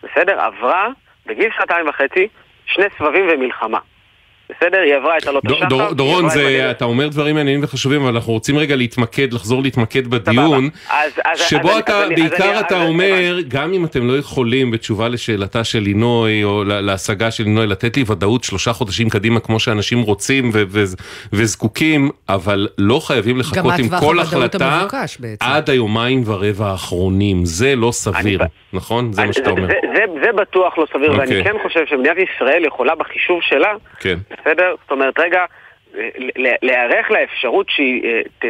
בסדר? 0.02 0.40
עברה 0.40 0.88
בגיל 1.26 1.50
שנתיים 1.56 1.88
וחצי 1.88 2.28
שני 2.66 2.85
סבבים 2.99 3.26
ומלחמה. 3.30 3.78
בסדר? 4.51 4.79
היא 4.79 4.95
עברה 4.95 5.19
את 5.19 5.27
עלות 5.27 5.47
השחר. 5.47 5.69
דור, 5.69 5.93
דורון, 5.93 6.29
זה, 6.29 6.71
אתה 6.71 6.85
אומר 6.85 7.09
דברים 7.09 7.35
מעניינים 7.35 7.65
וחשובים, 7.65 8.03
אבל 8.03 8.15
אנחנו 8.15 8.33
רוצים 8.33 8.59
רגע 8.59 8.77
להתמקד, 8.77 9.33
לחזור 9.33 9.63
להתמקד 9.63 10.09
בדיון, 10.09 10.69
אז, 10.91 11.13
אז, 11.25 11.39
שבו 11.39 11.71
אז 11.71 11.79
אתה, 11.79 12.07
אני, 12.07 12.15
בעיקר 12.15 12.51
אז 12.51 12.61
אתה 12.61 12.77
אני, 12.77 12.87
אומר, 12.89 13.39
אז... 13.39 13.45
גם 13.49 13.73
אם 13.73 13.85
אתם 13.85 14.09
לא 14.09 14.19
יכולים 14.19 14.71
בתשובה 14.71 15.09
לשאלתה 15.09 15.65
של 15.65 15.79
לינוי, 15.79 16.45
או 16.45 16.65
להשגה 16.65 17.31
של 17.31 17.45
לינוי, 17.45 17.67
לתת 17.67 17.97
לי 17.97 18.05
ודאות 18.07 18.45
שלושה 18.45 18.73
חודשים 18.73 19.09
קדימה 19.09 19.41
כמו 19.41 19.61
שאנשים 19.61 20.03
רוצים 20.03 20.51
ו- 20.55 20.63
ו- 20.69 20.85
וזקוקים, 21.33 22.11
אבל 22.29 22.69
לא 22.79 23.01
חייבים 23.07 23.39
לחכות 23.39 23.75
עם 23.79 23.89
כל 24.01 24.21
החלטה 24.21 24.87
עד 25.41 25.71
היומיים 25.71 26.23
ורבע 26.27 26.67
האחרונים, 26.67 27.45
זה 27.45 27.77
לא 27.77 27.93
סביר, 27.93 28.41
אני... 28.41 28.49
נכון? 28.73 29.13
זה 29.13 29.21
אני, 29.21 29.27
מה 29.27 29.33
שאתה 29.33 29.51
אומר. 29.51 29.67
זה, 29.67 29.75
זה, 29.95 30.21
זה 30.23 30.33
בטוח 30.33 30.79
לא 30.79 30.87
סביר, 30.93 31.13
okay. 31.13 31.19
ואני 31.19 31.39
אוקיי. 31.39 31.45
כן 31.45 31.59
חושב 31.63 31.81
שמדינת 31.87 32.17
ישראל 32.19 32.65
יכולה 32.65 32.95
בחישוב 32.95 33.39
שלה, 33.43 33.73
כן. 34.01 34.19
בסדר? 34.41 34.75
זאת 34.83 34.91
אומרת, 34.91 35.19
רגע, 35.19 35.45
להיערך 36.62 37.11
לאפשרות 37.11 37.67
שהיא... 37.71 38.05
אה, 38.05 38.21
ת, 38.38 38.45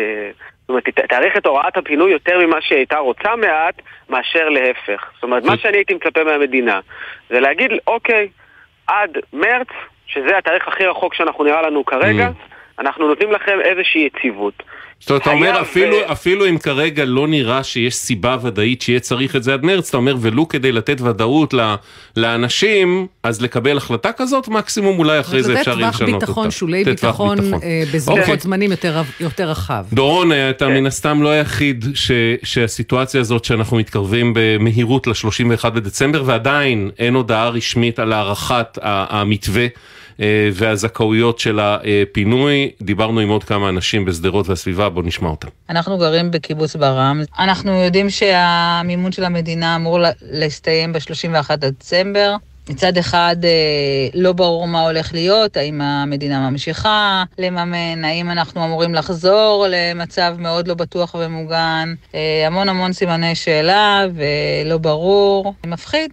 זאת 0.61 0.69
אומרת, 0.69 0.85
תאריך 1.09 1.37
את 1.37 1.47
הוראת 1.47 1.77
הפינוי 1.77 2.13
יותר 2.13 2.47
ממה 2.47 2.61
שהיא 2.61 2.79
הייתה 2.79 2.99
רוצה 2.99 3.37
מעט, 3.37 3.75
מאשר 4.09 4.49
להפך. 4.49 5.11
זאת 5.15 5.23
אומרת, 5.23 5.45
מה 5.45 5.57
שאני 5.57 5.77
הייתי 5.77 5.95
מצפה 5.95 6.25
מהמדינה, 6.25 6.81
זה 7.31 7.41
להגיד, 7.41 7.71
אוקיי, 7.87 8.29
עד 8.87 9.19
מרץ, 9.33 9.69
שזה 10.07 10.39
התאריך 10.39 10.69
הכי 10.69 10.85
רחוק 10.87 11.15
שאנחנו 11.15 11.45
נראה 11.45 11.63
לנו 11.63 11.85
כרגע, 11.85 12.29
אנחנו 12.79 13.09
נותנים 13.09 13.33
לכם 13.33 13.61
איזושהי 13.61 14.03
יציבות. 14.03 14.63
זאת 15.05 15.11
אומרת, 15.11 15.23
אתה 15.23 15.31
אומר, 15.31 15.61
אפילו, 15.61 15.97
ו- 15.97 16.13
אפילו 16.13 16.49
אם 16.49 16.59
כרגע 16.59 17.05
לא 17.05 17.29
נראה 17.29 17.65
שיש 17.65 17.95
סיבה 17.95 18.37
ודאית 18.43 18.83
שיהיה 18.83 19.01
צריך 19.01 19.37
את 19.37 19.43
זה 19.43 19.53
עד 19.55 19.65
מרץ, 19.65 19.89
אתה 19.89 19.97
אומר, 19.97 20.17
ולו 20.21 20.49
כדי 20.49 20.73
לתת 20.73 21.01
ודאות 21.01 21.55
ל- 21.55 21.75
לאנשים, 22.17 23.07
אז 23.23 23.41
לקבל 23.43 23.77
החלטה 23.77 24.13
כזאת, 24.13 24.49
מקסימום 24.49 24.99
אולי 24.99 25.21
אחרי 25.21 25.43
זה 25.43 25.61
אפשר 25.61 25.79
יהיה 25.79 25.89
לשנות 25.89 26.09
טווח 26.09 26.15
אותה. 26.15 26.27
ביטחון, 26.27 26.51
שולי 26.51 26.85
לתת 26.85 27.01
טווח 27.01 27.11
ביטחון, 27.11 27.41
ביטחון. 27.41 27.61
אה, 27.63 27.83
בזמן 27.95 28.21
אוקיי. 28.21 28.37
זמנים 28.39 28.71
יותר 28.71 29.03
יותר 29.21 29.51
רחב. 29.51 29.85
דורון, 29.93 30.33
אה, 30.33 30.51
אתה 30.51 30.65
כן. 30.67 30.75
מן 30.75 30.87
הסתם 30.87 31.23
לא 31.23 31.29
היחיד 31.29 31.85
ש, 31.95 32.11
שהסיטואציה 32.43 33.21
הזאת 33.21 33.45
שאנחנו 33.45 33.77
מתקרבים 33.77 34.33
במהירות 34.37 35.07
ל-31 35.07 35.71
בדצמבר 35.71 36.23
ועדיין 36.27 36.91
אין 36.99 37.15
הודעה 37.15 37.49
רשמית 37.49 37.99
על 37.99 38.13
הארכת 38.13 38.79
המתווה 38.83 39.67
והזכאויות 40.53 41.39
של 41.39 41.61
הפינוי. 41.63 42.71
דיברנו 42.83 43.21
עם 43.21 43.29
עוד 43.29 43.45
כמה 43.45 43.69
אנשים 43.69 44.05
בשדרות 44.05 44.49
והסביבה, 44.49 44.89
בואו 44.89 45.07
נשמע 45.07 45.29
אותם. 45.29 45.49
אנחנו 45.71 45.99
גרים 45.99 46.31
בקיבוץ 46.31 46.77
ברעם. 46.77 47.23
אנחנו 47.39 47.73
יודעים 47.73 48.11
שהמימון 48.11 49.13
של 49.13 49.25
המדינה 49.25 49.77
אמור 49.77 49.99
להסתיים 50.23 50.93
ב-31 50.93 51.57
דצמבר. 51.57 52.37
מצד 52.69 52.99
אחד 52.99 53.37
אה, 53.45 53.51
לא 54.15 54.33
ברור 54.33 54.69
מה 54.69 54.83
הולך 54.83 55.13
להיות, 55.13 55.57
האם 55.57 55.81
המדינה 55.81 56.51
ממשיכה 56.51 57.25
לממן, 57.39 58.05
האם 58.05 58.31
אנחנו 58.31 58.65
אמורים 58.65 58.95
לחזור 58.95 59.67
למצב 59.71 60.35
מאוד 60.39 60.69
לא 60.69 60.75
בטוח 60.75 61.15
ומוגן, 61.19 61.95
אה, 62.15 62.47
המון 62.47 62.69
המון 62.69 62.93
סימני 62.93 63.35
שאלה 63.35 64.05
ולא 64.15 64.79
ברור, 64.79 65.55
מפחיד. 65.67 66.11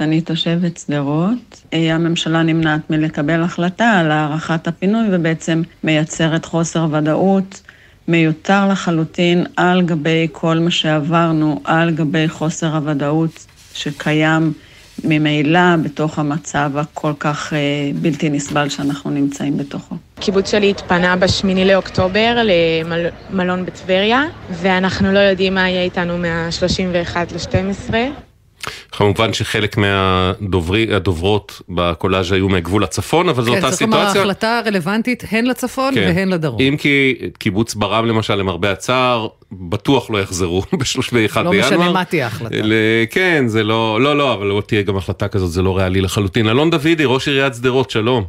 אני 0.00 0.20
תושבת 0.20 0.76
שדרות. 0.76 1.62
אה, 1.72 1.94
הממשלה 1.94 2.42
נמנעת 2.42 2.90
מלקבל 2.90 3.42
החלטה 3.42 3.90
על 3.90 4.10
הארכת 4.10 4.68
הפינוי 4.68 5.06
ובעצם 5.12 5.62
מייצרת 5.84 6.44
חוסר 6.44 6.86
ודאות 6.92 7.62
מיותר 8.08 8.68
לחלוטין 8.68 9.46
על 9.56 9.82
גבי 9.82 10.28
כל 10.32 10.58
מה 10.58 10.70
שעברנו, 10.70 11.60
על 11.64 11.90
גבי 11.90 12.28
חוסר 12.28 12.76
הוודאות 12.76 13.46
שקיים 13.74 14.52
ממילא 15.04 15.76
בתוך 15.76 16.18
המצב 16.18 16.70
הכל 16.76 17.12
כך 17.18 17.52
אה, 17.52 17.58
בלתי 17.94 18.30
נסבל 18.30 18.68
שאנחנו 18.68 19.10
נמצאים 19.10 19.56
בתוכו. 19.56 19.94
הקיבוץ 20.18 20.50
שלי 20.50 20.70
התפנה 20.70 21.16
בשמיני 21.16 21.64
לאוקטובר 21.64 22.36
למלון 23.30 23.64
בטבריה, 23.66 24.22
ואנחנו 24.50 25.12
לא 25.12 25.18
יודעים 25.18 25.54
מה 25.54 25.68
יהיה 25.68 25.82
איתנו 25.82 26.18
מה-31 26.18 27.16
ל-12. 27.16 27.94
כמובן 28.92 29.32
שחלק 29.32 29.76
מהדוברות 29.76 31.62
בקולאז' 31.68 32.32
היו 32.32 32.48
מהגבול 32.48 32.84
הצפון, 32.84 33.28
אבל 33.28 33.42
זו 33.42 33.50
כן, 33.52 33.56
אותה 33.56 33.70
צריך 33.70 33.82
לומר, 33.82 33.96
סיטואציה. 33.98 34.20
ההחלטה 34.20 34.60
רלוונטית 34.66 35.24
הן 35.30 35.46
לצפון 35.46 35.94
כן. 35.94 36.12
והן 36.16 36.28
לדרום. 36.28 36.60
אם 36.60 36.76
כי 36.78 37.14
קיבוץ 37.38 37.74
ברם 37.74 38.06
למשל, 38.06 38.34
למרבה 38.34 38.70
הצער, 38.72 39.26
בטוח 39.52 40.10
לא 40.10 40.18
יחזרו 40.18 40.60
ב-31 40.78 41.40
לא 41.40 41.50
בינואר. 41.50 41.66
משנה 41.66 41.92
מה 41.92 42.04
תהיה 42.04 42.24
ההחלטה. 42.24 42.54
ל- 42.62 42.72
כן, 43.10 43.44
זה 43.46 43.62
לא, 43.64 44.00
לא, 44.00 44.16
לא, 44.16 44.32
אבל 44.34 44.46
לא 44.46 44.62
תהיה 44.66 44.82
גם 44.82 44.96
החלטה 44.96 45.28
כזאת, 45.28 45.50
זה 45.50 45.62
לא 45.62 45.76
ריאלי 45.78 46.00
לחלוטין. 46.00 46.48
אלון 46.48 46.70
דוידי, 46.70 47.04
ראש 47.06 47.28
עיריית 47.28 47.54
שדרות, 47.54 47.90
שלום. 47.90 48.24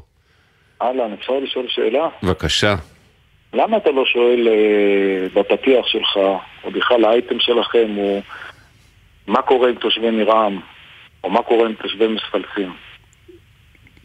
אהלן, 0.82 1.14
אפשר 1.20 1.34
לשאול 1.44 1.66
שאלה? 1.70 2.08
בבקשה. 2.24 2.76
למה 3.54 3.78
אתה 3.78 3.90
לא 3.92 4.04
שואל 4.06 4.48
אה, 4.48 4.54
בפתיח 5.42 5.86
שלך, 5.88 6.18
או 6.64 6.72
בכלל 6.72 7.06
האייטם 7.06 7.36
שלכם, 7.40 7.88
הוא 7.96 8.22
מה 9.28 9.42
קורה 9.42 9.70
עם 9.70 9.76
תושבי 9.76 10.12
נירעם, 10.12 10.60
או 11.24 11.30
מה 11.30 11.44
קורה 11.44 11.66
עם 11.68 11.74
תושבי 11.74 12.08
מפלסים? 12.08 12.72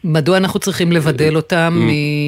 מדוע 0.03 0.37
אנחנו 0.37 0.59
צריכים 0.59 0.91
לבדל 0.91 1.35
אותם 1.35 1.73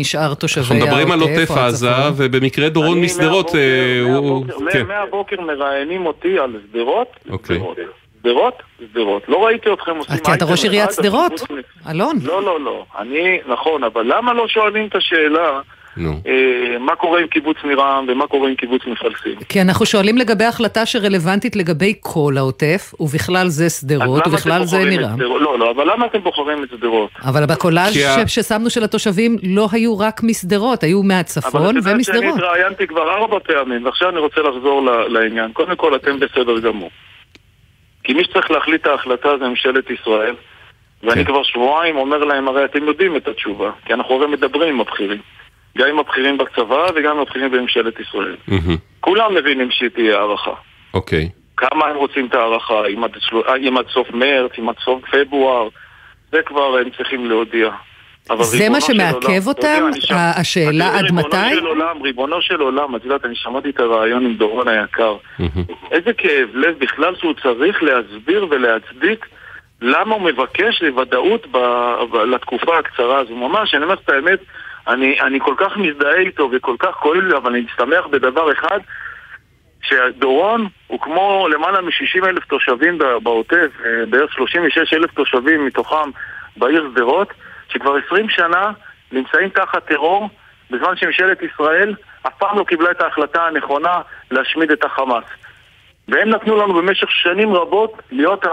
משאר 0.01 0.33
תושבי 0.33 0.61
אנחנו 0.61 0.75
מדברים 0.75 1.11
על 1.11 1.19
העוטף 1.19 1.49
עוטף 1.49 1.61
עזה? 1.61 1.89
ובמקרה 2.17 2.69
דורון 2.69 3.01
משדרות, 3.01 3.45
מהבוקר- 3.45 3.57
אה, 3.57 4.15
הוא... 4.17 4.45
מהבוקר- 4.45 4.71
כן. 4.71 4.85
מהבוקר 4.87 5.41
מראיינים 5.41 6.05
אותי 6.05 6.39
על 6.39 6.59
שדרות, 6.71 7.07
אוקיי. 7.29 7.55
שדרות. 7.55 7.77
שדרות, 8.21 8.53
שדרות. 8.91 9.23
לא 9.29 9.45
ראיתי 9.45 9.73
אתכם 9.73 9.91
עושים 9.97 10.17
כי 10.17 10.33
אתה 10.33 10.45
ראש 10.45 10.63
עיריית 10.63 10.91
שדרות, 10.91 11.31
אלון. 11.89 12.15
לא, 12.23 12.43
לא, 12.43 12.59
לא. 12.63 12.85
אני, 12.99 13.37
נכון, 13.47 13.83
אבל 13.83 14.13
למה 14.17 14.33
לא 14.33 14.47
שואלים 14.47 14.87
את 14.87 14.95
השאלה 14.95 15.59
נו. 15.97 16.21
אה, 16.27 16.79
מה 16.79 16.95
קורה 16.95 17.19
עם 17.19 17.27
קיבוץ 17.27 17.57
נירעם 17.63 18.05
ומה 18.07 18.27
קורה 18.27 18.49
עם 18.49 18.55
קיבוץ 18.55 18.81
מפלסים? 18.85 19.35
כי 19.49 19.61
אנחנו 19.61 19.85
שואלים 19.85 20.17
לגבי 20.17 20.45
החלטה 20.45 20.85
שרלוונטית 20.85 21.55
לגבי 21.55 21.93
כל 21.99 22.33
העוטף, 22.37 22.93
ובכלל 22.99 23.47
זה 23.47 23.69
שדרות, 23.69 24.27
ובכלל 24.27 24.63
זה. 24.63 24.81
שדרות? 24.91 25.19
לא, 25.41 25.59
לא, 25.59 25.71
אבל 25.71 25.91
למה 25.93 26.05
אתם 26.05 26.19
בוחרים 26.23 26.63
את 26.63 26.69
שדרות? 26.69 27.09
אבל 27.23 27.45
בקולאז' 27.45 27.93
ששמנו 28.27 28.69
של 28.69 28.83
התושבים 28.83 29.37
לא 29.43 29.67
היו 29.71 29.99
רק 29.99 30.23
משדרות, 30.23 30.83
היו 30.83 31.03
מהצפון 31.03 31.61
אבל 31.61 31.69
את 31.69 31.75
יודעת 31.75 31.83
שאני 31.83 32.17
ומשדרות. 32.17 32.37
התראיינתי 32.37 32.87
כבר 32.87 33.13
ארבע 33.13 33.39
פעמים, 33.39 33.85
ועכשיו 33.85 34.09
אני 34.09 34.19
רוצה 34.19 34.41
לחזור 34.41 34.81
לעניין. 35.09 35.51
קודם 35.53 35.75
כל, 35.75 35.95
אתם 35.95 36.19
בסדר 36.19 36.59
גמור. 36.59 36.89
כי 38.03 38.13
מי 38.13 38.23
שצריך 38.23 38.51
להחליט 38.51 38.81
את 38.81 38.87
ההחלטה 38.87 39.29
זה 39.39 39.47
ממשלת 39.47 39.89
ישראל. 39.89 40.35
ואני 41.03 41.25
כבר 41.25 41.43
שבועיים 41.43 41.97
אומר 41.97 42.17
להם, 42.17 42.47
הרי 42.47 42.65
אתם 42.65 42.83
יודעים 42.83 43.15
את 43.15 43.27
התשובה, 43.27 43.71
כי 43.85 43.93
אנחנו 43.93 44.15
הרי 44.15 44.27
מדברים 44.27 44.69
עם 44.69 44.81
הבכירים. 44.81 45.21
גם 45.77 45.87
עם 45.89 45.99
הבכירים 45.99 46.37
בצבא 46.37 46.87
וגם 46.95 47.11
עם 47.11 47.19
הבכירים 47.19 47.51
בממשלת 47.51 47.99
ישראל. 47.99 48.35
מהמם. 48.47 48.75
כולם 48.99 49.35
מבינים 49.35 49.67
שהיא 49.71 49.89
תהיה 49.89 50.17
הערכה. 50.17 50.51
אוקיי. 50.93 51.29
כמה 51.57 51.85
הם 51.85 51.95
רוצים 51.95 52.25
את 52.25 52.35
ההערכה, 52.35 52.85
אם 52.93 53.03
עד, 53.03 53.11
של- 53.19 53.35
אם 53.67 53.77
עד 53.77 53.85
סוף 53.93 54.11
מרץ, 54.11 54.51
אם 54.59 54.69
עד 54.69 54.75
סוף 54.85 55.01
פברואר, 55.11 55.67
זה 56.31 56.41
כבר 56.45 56.77
הם 56.77 56.89
צריכים 56.97 57.25
להודיע. 57.29 57.69
אבל 58.29 58.43
זה 58.43 58.57
ריבונו 58.57 58.71
מה 58.73 58.81
שמעכב 58.81 59.27
עולם, 59.27 59.47
אותם? 59.47 59.85
ה- 60.13 60.39
השאלה 60.39 60.97
עד 60.97 61.03
ריבונו 61.03 61.21
מתי? 61.27 61.55
של 61.55 61.65
עולם, 61.65 62.01
ריבונו 62.01 62.41
של 62.41 62.61
עולם, 62.61 62.95
את 62.95 63.03
יודעת, 63.03 63.25
אני 63.25 63.35
שמעתי 63.35 63.69
את 63.69 63.79
הרעיון 63.79 64.25
עם 64.25 64.33
דורון 64.35 64.67
היקר. 64.67 65.15
איזה 65.91 66.13
כאב 66.13 66.49
לב 66.53 66.75
בכלל 66.79 67.15
שהוא 67.15 67.33
צריך 67.43 67.83
להסביר 67.83 68.47
ולהצדיק 68.49 69.25
למה 69.81 70.15
הוא 70.15 70.21
מבקש 70.21 70.83
ודאות 70.97 71.47
ב- 71.51 71.57
ב- 72.11 72.15
לתקופה 72.15 72.77
הקצרה 72.77 73.17
הזו. 73.19 73.35
ממש, 73.35 73.73
אני 73.75 73.83
אומר 73.83 73.93
לך 73.95 74.01
את 74.05 74.09
האמת, 74.09 74.39
אני, 74.87 75.21
אני 75.21 75.39
כל 75.39 75.55
כך 75.57 75.77
מזדהה 75.77 76.15
איתו 76.15 76.49
וכל 76.51 76.75
כך 76.79 76.95
כואב 76.95 77.17
לי, 77.17 77.37
אבל 77.37 77.51
אני 77.51 77.61
משמח 77.61 78.07
בדבר 78.07 78.51
אחד, 78.51 78.79
שדורון 79.81 80.67
הוא 80.87 80.99
כמו 80.99 81.47
למעלה 81.51 81.81
מ-60 81.81 82.27
אלף 82.27 82.45
תושבים 82.45 82.97
בעוטף, 83.23 83.69
אה, 83.85 84.05
בערך 84.09 84.33
36 84.33 84.93
אלף 84.93 85.11
תושבים 85.11 85.65
מתוכם 85.65 86.09
בעיר 86.57 86.89
שדרות, 86.91 87.33
שכבר 87.69 87.95
20 88.07 88.29
שנה 88.29 88.71
נמצאים 89.11 89.49
תחת 89.49 89.85
טרור, 89.85 90.29
בזמן 90.71 90.95
שממשלת 90.95 91.41
ישראל 91.41 91.95
אף 92.27 92.33
פעם 92.37 92.57
לא 92.57 92.63
קיבלה 92.63 92.91
את 92.91 93.01
ההחלטה 93.01 93.47
הנכונה 93.47 94.01
להשמיד 94.31 94.71
את 94.71 94.83
החמאס. 94.83 95.23
והם 96.07 96.29
נתנו 96.29 96.57
לנו 96.57 96.73
במשך 96.73 97.11
שנים 97.11 97.53
רבות 97.53 98.01
להיות 98.11 98.45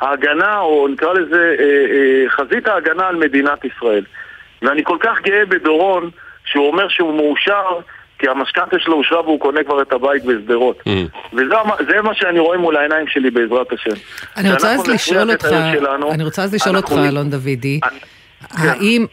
ההגנה, 0.00 0.58
או 0.58 0.88
נקרא 0.88 1.12
לזה 1.12 1.56
אה, 1.58 1.64
אה, 1.64 2.30
חזית 2.30 2.68
ההגנה 2.68 3.06
על 3.08 3.16
מדינת 3.16 3.64
ישראל. 3.64 4.04
ואני 4.62 4.84
כל 4.84 4.96
כך 5.00 5.16
גאה 5.24 5.46
בדורון, 5.48 6.10
שהוא 6.44 6.66
אומר 6.66 6.88
שהוא 6.88 7.14
מאושר, 7.16 7.62
כי 8.18 8.28
המשכנתה 8.28 8.76
שלו 8.78 8.94
אושרה 8.94 9.20
והוא 9.20 9.40
קונה 9.40 9.64
כבר 9.64 9.82
את 9.82 9.92
הבית 9.92 10.24
בשדרות. 10.24 10.82
וזה 11.32 11.58
המ- 11.58 11.84
זה 11.90 12.02
מה 12.02 12.14
שאני 12.14 12.38
רואה 12.38 12.58
מול 12.58 12.76
העיניים 12.76 13.06
שלי 13.08 13.30
בעזרת 13.30 13.72
השם. 13.72 14.00
אני 14.36 14.52
רוצה 14.52 14.72
אז 14.74 14.86
לשאול 14.88 15.30
אותך, 15.30 15.48
שלנו, 15.72 16.12
אני 16.12 16.24
רוצה 16.24 16.42
אז 16.42 16.54
לשאול 16.54 16.76
אותך, 16.76 16.92
אלון 17.08 17.30
דוידי, 17.30 17.80
האם, 18.50 19.06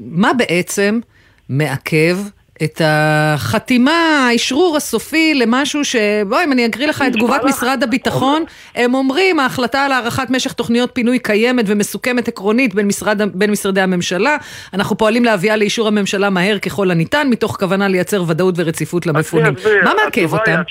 מה 0.00 0.30
בעצם 0.32 1.00
מעכב 1.48 2.16
את 2.62 2.80
החתימה, 2.84 4.28
האשרור 4.30 4.76
הסופי 4.76 5.34
למשהו 5.34 5.84
ש... 5.84 5.96
בואי, 6.28 6.44
אם 6.44 6.52
אני 6.52 6.66
אקריא 6.66 6.88
לך 6.88 7.04
את 7.06 7.12
תגובת 7.12 7.44
משרד 7.44 7.82
הביטחון, 7.82 8.44
הם 8.74 8.94
אומרים, 8.94 9.40
ההחלטה 9.40 9.84
על 9.84 9.92
הארכת 9.92 10.30
משך 10.30 10.52
תוכניות 10.52 10.90
פינוי 10.92 11.18
קיימת 11.18 11.64
ומסוכמת 11.68 12.28
עקרונית 12.28 12.74
בין, 12.74 12.86
משרד, 12.86 13.20
בין 13.34 13.50
משרדי 13.50 13.80
הממשלה. 13.80 14.36
אנחנו 14.74 14.98
פועלים 14.98 15.24
להביאה 15.24 15.56
לאישור 15.56 15.88
הממשלה 15.88 16.30
מהר 16.30 16.58
ככל 16.58 16.90
הניתן, 16.90 17.26
מתוך 17.30 17.56
כוונה 17.60 17.88
לייצר 17.88 18.22
ודאות 18.28 18.54
ורציפות 18.58 19.06
למפונים. 19.06 19.54
מה 19.84 19.92
מעכב 20.04 20.32
אותם? 20.32 20.62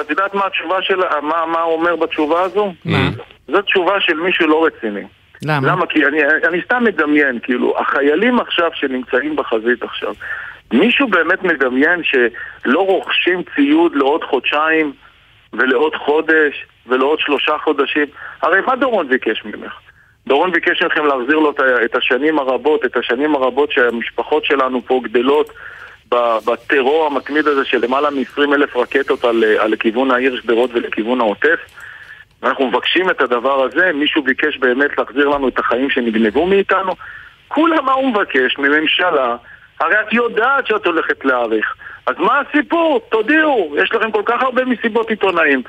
את 0.00 0.10
יודעת 0.10 0.34
מה 0.34 0.46
התשובה 0.46 0.76
של... 0.82 0.96
מה 1.22 1.46
מה 1.52 1.60
הוא 1.60 1.72
אומר 1.72 1.96
בתשובה 1.96 2.42
הזו? 2.42 2.72
מה? 2.84 3.10
זו 3.48 3.62
תשובה 3.62 3.92
של 4.00 4.14
מישהו 4.14 4.46
לא 4.46 4.66
רציני. 4.66 5.02
למה? 5.42 5.68
למה? 5.68 5.86
כי 5.86 6.06
אני, 6.06 6.18
אני 6.48 6.60
סתם 6.64 6.84
מדמיין, 6.84 7.38
כאילו, 7.42 7.74
החיילים 7.78 8.40
עכשיו 8.40 8.70
שנמצאים 8.74 9.36
בחזית 9.36 9.82
עכשיו, 9.82 10.14
מישהו 10.72 11.08
באמת 11.08 11.42
מדמיין 11.42 12.02
שלא 12.02 12.80
רוכשים 12.80 13.42
ציוד 13.54 13.96
לעוד 13.96 14.24
חודשיים 14.24 14.92
ולעוד 15.52 15.94
חודש 15.94 16.66
ולעוד 16.86 17.20
שלושה 17.20 17.58
חודשים? 17.64 18.06
הרי 18.42 18.60
מה 18.60 18.76
דורון 18.76 19.08
ביקש 19.08 19.44
ממך? 19.44 19.72
דורון 20.26 20.52
ביקש 20.52 20.82
מכם 20.82 21.06
להחזיר 21.06 21.36
לו 21.36 21.52
את 21.84 21.94
השנים 21.94 22.38
הרבות, 22.38 22.84
את 22.84 22.96
השנים 22.96 23.34
הרבות 23.34 23.72
שהמשפחות 23.72 24.44
שלנו 24.44 24.82
פה 24.86 25.00
גדלות 25.04 25.50
בטרור 26.46 27.06
המתמיד 27.06 27.46
הזה 27.46 27.64
של 27.64 27.84
למעלה 27.84 28.10
מ-20 28.10 28.54
אלף 28.54 28.76
רקטות 28.76 29.24
על, 29.24 29.44
על 29.58 29.70
לכיוון 29.70 30.10
העיר 30.10 30.40
שדרות 30.42 30.70
ולכיוון 30.74 31.20
העוטף. 31.20 31.58
ואנחנו 32.42 32.68
מבקשים 32.68 33.10
את 33.10 33.20
הדבר 33.20 33.62
הזה, 33.62 33.90
מישהו 33.94 34.22
ביקש 34.22 34.58
באמת 34.58 34.98
להחזיר 34.98 35.28
לנו 35.28 35.48
את 35.48 35.58
החיים 35.58 35.90
שנגנבו 35.90 36.46
מאיתנו. 36.46 36.92
כולה 37.48 37.80
מה 37.80 37.92
הוא 37.92 38.10
מבקש 38.10 38.58
מממשלה 38.58 39.36
הרי 39.80 40.00
את 40.00 40.12
יודעת 40.12 40.66
שאת 40.66 40.86
הולכת 40.86 41.24
להאריך. 41.24 41.74
אז 42.06 42.14
מה 42.18 42.40
הסיפור? 42.40 43.00
תודיעו, 43.08 43.74
יש 43.82 43.92
לכם 43.92 44.10
כל 44.10 44.22
כך 44.26 44.42
הרבה 44.42 44.64
מסיבות 44.64 45.10
עיתונאים. 45.10 45.62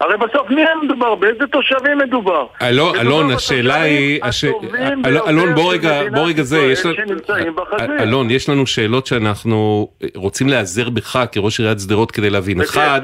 הרי 0.00 0.16
בסוף 0.16 0.50
מי 0.50 0.62
מדובר? 0.82 1.14
באיזה 1.14 1.46
תושבים 1.46 1.98
מדובר? 1.98 2.46
אלון, 2.62 2.98
אלון, 2.98 3.30
השאלה 3.30 3.82
היא... 3.82 4.20
אלון, 5.04 5.54
בוא 5.54 5.72
רגע, 5.72 6.00
בוא 6.14 6.22
רגע 6.22 6.42
זה, 6.42 6.58
יש 6.58 6.86
לנו... 6.86 6.94
אלון, 8.00 8.30
יש 8.30 8.48
לנו 8.48 8.66
שאלות 8.66 9.06
שאנחנו 9.06 9.88
רוצים 10.14 10.48
להיעזר 10.48 10.90
בך 10.90 11.24
כראש 11.32 11.60
עיריית 11.60 11.80
שדרות 11.80 12.10
כדי 12.10 12.30
להבין. 12.30 12.60
אחד, 12.60 13.00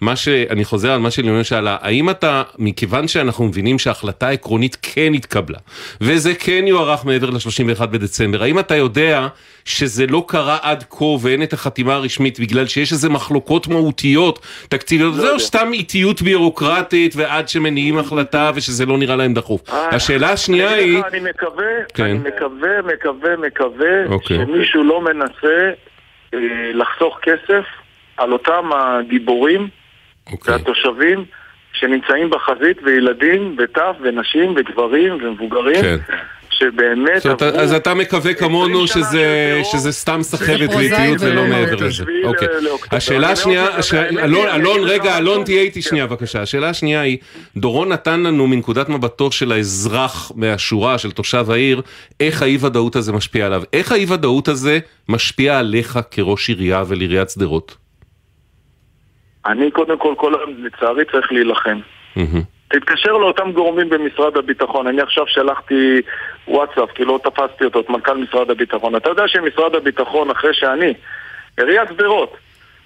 מה 0.00 0.16
ש... 0.16 0.28
אני 0.28 0.64
חוזר 0.64 0.92
על 0.92 1.00
מה 1.00 1.10
שליונל 1.10 1.42
שאלה, 1.42 1.76
האם 1.80 2.10
אתה, 2.10 2.42
מכיוון 2.58 3.08
שאנחנו 3.08 3.44
מבינים 3.44 3.78
שההחלטה 3.78 4.28
העקרונית 4.28 4.76
כן 4.82 5.14
התקבלה, 5.14 5.58
וזה 6.00 6.34
כן 6.34 6.64
יוארך 6.66 7.04
מעבר 7.04 7.30
ל-31 7.30 7.86
בדצמבר, 7.86 8.42
האם 8.42 8.58
אתה 8.58 8.76
יודע 8.76 9.26
שזה 9.64 10.06
לא 10.06 10.24
קרה 10.28 10.58
עד 10.62 10.84
כה 10.90 11.04
ואין 11.04 11.42
את 11.42 11.52
החתימה 11.52 11.94
הרשמית 11.94 12.40
בגלל 12.40 12.66
שיש 12.66 12.92
איזה 12.92 13.08
מחלוקות 13.08 13.68
מהותיות, 13.68 14.38
תקציביות, 14.68 15.14
זה 15.14 15.30
או 15.30 15.40
סתם 15.40 15.70
איטיות 15.72 16.22
ביורוקרטית 16.32 17.16
ועד 17.16 17.48
שמניעים 17.48 17.98
החלטה 17.98 18.50
ושזה 18.54 18.86
לא 18.86 18.98
נראה 18.98 19.16
להם 19.16 19.34
דחוף. 19.34 19.60
השאלה 19.70 20.32
השנייה 20.32 20.72
היא... 20.72 21.02
אני 21.12 21.20
מקווה, 21.20 21.64
אני 21.98 22.12
מקווה, 22.12 22.82
מקווה, 22.82 23.36
מקווה 23.36 24.18
שמישהו 24.22 24.84
לא 24.84 25.00
מנסה 25.00 25.70
לחסוך 26.74 27.18
כסף 27.22 27.64
על 28.16 28.32
אותם 28.32 28.70
הגיבורים 28.74 29.68
והתושבים 30.46 31.24
שנמצאים 31.72 32.30
בחזית 32.30 32.76
וילדים 32.84 33.56
וטף 33.58 33.96
ונשים 34.02 34.54
וגברים 34.56 35.18
ומבוגרים 35.22 35.84
שבאמת 36.62 37.26
עברו... 37.26 37.60
אז 37.60 37.72
אתה 37.72 37.94
מקווה 37.94 38.34
כמונו 38.34 38.86
שזה 38.86 39.92
סתם 39.92 40.22
סחבת 40.22 40.74
ואיטיות 40.76 41.16
ולא 41.20 41.46
מעבר 41.46 41.86
לזה. 41.86 42.04
אוקיי. 42.24 42.48
השאלה 42.90 43.30
השנייה, 43.30 43.66
אלון, 44.54 44.84
רגע, 44.84 45.18
אלון 45.18 45.44
תהיה 45.44 45.62
איתי 45.62 45.82
שנייה 45.82 46.06
בבקשה. 46.06 46.42
השאלה 46.42 46.68
השנייה 46.68 47.00
היא, 47.00 47.18
דורון 47.56 47.88
נתן 47.88 48.20
לנו 48.20 48.46
מנקודת 48.46 48.88
מבטו 48.88 49.32
של 49.32 49.52
האזרח 49.52 50.32
מהשורה, 50.34 50.98
של 50.98 51.10
תושב 51.10 51.50
העיר, 51.50 51.82
איך 52.20 52.42
האי 52.42 52.58
ודאות 52.60 52.96
הזה 52.96 53.12
משפיע 53.12 53.46
עליו. 53.46 53.62
איך 53.72 53.92
האי 53.92 54.06
ודאות 54.08 54.48
הזה 54.48 54.78
משפיע 55.08 55.58
עליך 55.58 55.98
כראש 56.10 56.48
עירייה 56.48 56.82
ולעיריית 56.88 57.30
שדרות? 57.30 57.76
אני 59.46 59.70
קודם 59.70 59.98
כל, 59.98 60.14
כל 60.16 60.32
לצערי 60.58 61.04
צריך 61.12 61.32
להילחם. 61.32 61.78
תתקשר 62.72 63.12
לאותם 63.12 63.52
גורמים 63.52 63.88
במשרד 63.88 64.36
הביטחון, 64.36 64.86
אני 64.86 65.00
עכשיו 65.00 65.24
שלחתי 65.26 66.00
וואטסאפ, 66.48 66.90
כי 66.94 67.04
לא 67.04 67.20
תפסתי 67.24 67.64
אותו, 67.64 67.80
את 67.80 67.90
מנכ"ל 67.90 68.16
משרד 68.16 68.50
הביטחון. 68.50 68.96
אתה 68.96 69.08
יודע 69.08 69.28
שמשרד 69.28 69.74
הביטחון, 69.74 70.30
אחרי 70.30 70.54
שאני, 70.54 70.94
עיריית 71.58 71.88
שדרות, 71.88 72.36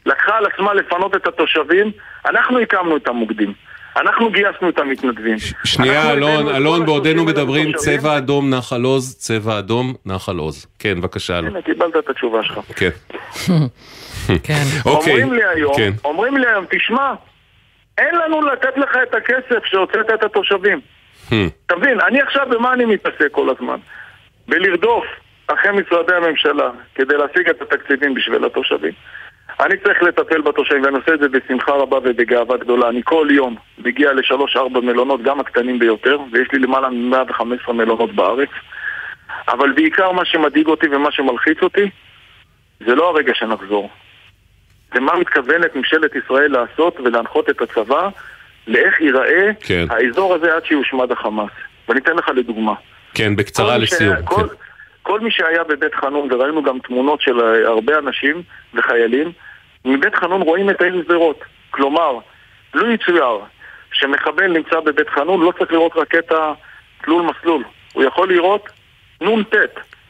לקחה 0.06 0.36
על 0.36 0.46
עצמה 0.46 0.74
לפנות 0.74 1.16
את 1.16 1.26
התושבים, 1.26 1.90
אנחנו 2.26 2.58
הקמנו 2.58 2.96
את 2.96 3.08
המוקדים. 3.08 3.52
אנחנו 3.96 4.30
גייסנו 4.30 4.68
את 4.68 4.78
המתנדבים. 4.78 5.36
שנייה, 5.64 6.12
אלון, 6.12 6.48
אלון, 6.48 6.86
בעודנו 6.86 7.24
מדברים, 7.24 7.72
צבע 7.72 8.16
אדום 8.16 8.54
נחל 8.54 8.82
עוז, 8.82 9.16
צבע 9.18 9.58
אדום 9.58 9.94
נחל 10.06 10.36
עוז. 10.36 10.66
כן, 10.78 11.00
בבקשה, 11.00 11.38
אלון. 11.38 11.50
הנה, 11.50 11.62
קיבלת 11.62 11.96
את 11.96 12.10
התשובה 12.10 12.42
שלך. 12.42 12.60
כן. 12.76 12.90
כן. 14.46 14.62
אוקיי. 14.86 15.12
אומרים 15.12 15.32
לי 15.32 15.44
היום, 15.44 15.72
אומרים 16.04 16.36
לי 16.36 16.46
היום, 16.46 16.64
תשמע, 16.70 17.12
אין 17.98 18.14
לנו 18.14 18.40
לתת 18.40 18.76
לך 18.76 18.96
את 19.02 19.14
הכסף 19.14 19.64
שהוצאת 19.64 20.10
את 20.14 20.24
התושבים. 20.24 20.80
אתה 21.66 21.76
מבין, 21.76 22.00
אני 22.00 22.20
עכשיו 22.22 22.46
במה 22.50 22.72
אני 22.72 22.84
מתעסק 22.84 23.28
כל 23.32 23.50
הזמן? 23.50 23.76
בלרדוף 24.48 25.04
אחרי 25.46 25.72
משרדי 25.72 26.14
הממשלה 26.14 26.70
כדי 26.94 27.16
להשיג 27.16 27.48
את 27.48 27.62
התקציבים 27.62 28.14
בשביל 28.14 28.44
התושבים. 28.44 28.92
אני 29.60 29.76
צריך 29.76 30.02
לטפל 30.02 30.40
בתושבים, 30.40 30.82
ואני 30.82 30.96
עושה 30.96 31.14
את 31.14 31.20
זה 31.20 31.28
בשמחה 31.28 31.72
רבה 31.72 31.98
ובגאווה 32.02 32.56
גדולה. 32.56 32.88
אני 32.88 33.00
כל 33.04 33.28
יום 33.30 33.56
מגיע 33.78 34.12
לשלוש-ארבע 34.12 34.80
מלונות, 34.80 35.22
גם 35.22 35.40
הקטנים 35.40 35.78
ביותר, 35.78 36.18
ויש 36.32 36.48
לי 36.52 36.58
למעלה 36.58 36.88
מ-115 36.88 37.72
מלונות 37.72 38.14
בארץ. 38.14 38.48
אבל 39.48 39.72
בעיקר 39.72 40.12
מה 40.12 40.24
שמדאיג 40.24 40.66
אותי 40.66 40.86
ומה 40.88 41.12
שמלחיץ 41.12 41.62
אותי, 41.62 41.90
זה 42.86 42.94
לא 42.94 43.10
הרגע 43.10 43.32
שנחזור. 43.34 43.90
זה 44.94 45.00
מה 45.00 45.16
מתכוונת 45.16 45.76
ממשלת 45.76 46.10
ישראל 46.24 46.52
לעשות 46.52 47.00
ולהנחות 47.00 47.50
את 47.50 47.60
הצבא 47.60 48.08
לאיך 48.66 49.00
ייראה 49.00 49.50
כן. 49.60 49.84
האזור 49.90 50.34
הזה 50.34 50.54
עד 50.54 50.64
שיושמד 50.64 51.12
החמאס. 51.12 51.50
ואני 51.88 52.00
אתן 52.00 52.16
לך 52.16 52.28
לדוגמה. 52.28 52.74
כן, 53.14 53.36
בקצרה 53.36 53.78
לסיום. 53.78 54.14
שהיה, 54.14 54.26
כל, 54.26 54.48
כן. 54.48 54.54
כל 55.02 55.20
מי 55.20 55.30
שהיה 55.30 55.64
בבית 55.64 55.94
חנון, 55.94 56.32
וראינו 56.32 56.62
גם 56.62 56.78
תמונות 56.78 57.20
של 57.20 57.40
הרבה 57.66 57.98
אנשים 57.98 58.42
וחיילים, 58.74 59.32
מבית 59.84 60.14
חנון 60.14 60.42
רואים 60.42 60.70
את 60.70 60.80
העיר 60.80 61.02
שדרות. 61.04 61.44
כלומר, 61.70 62.18
לו 62.74 62.90
יצויר 62.90 63.38
שמחבל 63.92 64.46
נמצא 64.46 64.80
בבית 64.80 65.08
חנון, 65.08 65.40
לא 65.40 65.52
צריך 65.58 65.72
לראות 65.72 65.92
רקטה 65.96 66.52
תלול 67.02 67.22
מסלול. 67.22 67.64
הוא 67.92 68.04
יכול 68.04 68.28
לראות 68.28 68.68
נ"ט. 69.20 69.54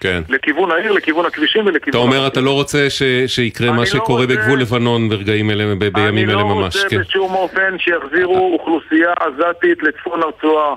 כן. 0.06 0.22
לכיוון 0.28 0.70
העיר, 0.70 0.92
לכיוון 0.92 1.26
הכבישים 1.26 1.66
ולכיוון... 1.66 1.90
אתה 1.90 1.98
אומר, 1.98 2.26
אתה 2.26 2.40
לא 2.40 2.50
רוצה 2.50 2.90
ש... 2.90 3.02
שיקרה 3.26 3.72
מה 3.72 3.86
שקורה 3.86 4.24
לא 4.24 4.30
רוצה... 4.30 4.42
בגבול 4.42 4.60
לבנון 4.60 5.08
ברגעים 5.08 5.50
אלה, 5.50 5.74
ב... 5.78 5.84
בימים 5.84 6.30
אלה 6.30 6.44
ממש. 6.44 6.76
אני 6.76 6.84
לא 6.84 6.88
כן. 6.88 6.96
רוצה 6.96 7.08
בשום 7.10 7.34
אופן 7.34 7.78
שיחזירו 7.78 8.52
אוכלוסייה 8.52 9.12
עזתית 9.20 9.82
לצפון 9.82 10.22
הרצועה. 10.22 10.74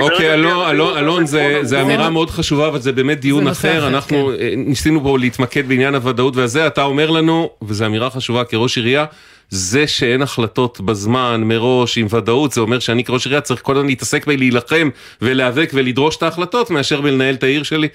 אוקיי, 0.00 0.34
אלון, 0.34 1.26
זה, 1.26 1.58
זה 1.62 1.82
אמירה 1.82 2.10
מאוד 2.10 2.30
חשובה, 2.30 2.68
אבל 2.68 2.80
זה 2.80 2.92
באמת 2.92 3.20
דיון 3.20 3.48
אחר. 3.48 3.88
אנחנו 3.88 4.32
כן. 4.38 4.44
ניסינו 4.56 5.02
פה 5.02 5.18
להתמקד 5.18 5.68
בעניין 5.68 5.94
הוודאות 5.94 6.36
והזה, 6.36 6.66
אתה 6.66 6.82
אומר 6.82 7.10
לנו, 7.10 7.50
וזו 7.62 7.86
אמירה 7.86 8.10
חשובה 8.10 8.44
כראש 8.44 8.76
עירייה, 8.76 9.04
זה 9.50 9.86
שאין 9.86 10.22
החלטות 10.22 10.80
בזמן, 10.80 11.42
מראש, 11.44 11.98
עם 11.98 12.06
ודאות, 12.10 12.52
זה 12.52 12.60
אומר 12.60 12.78
שאני 12.78 13.04
כראש 13.04 13.26
עירייה 13.26 13.40
צריך 13.40 13.62
כל 13.62 13.76
הזמן 13.76 13.86
להתעסק 13.86 14.26
בלהילחם 14.26 14.88
ולהיאבק 15.22 15.70
ולדרוש 15.74 16.16
את 16.16 16.22
ההחלטות, 16.22 16.70
מאשר 16.70 17.00
בלנהל 17.00 17.34
את 17.34 17.42
העיר 17.42 17.62
שלי. 17.62 17.88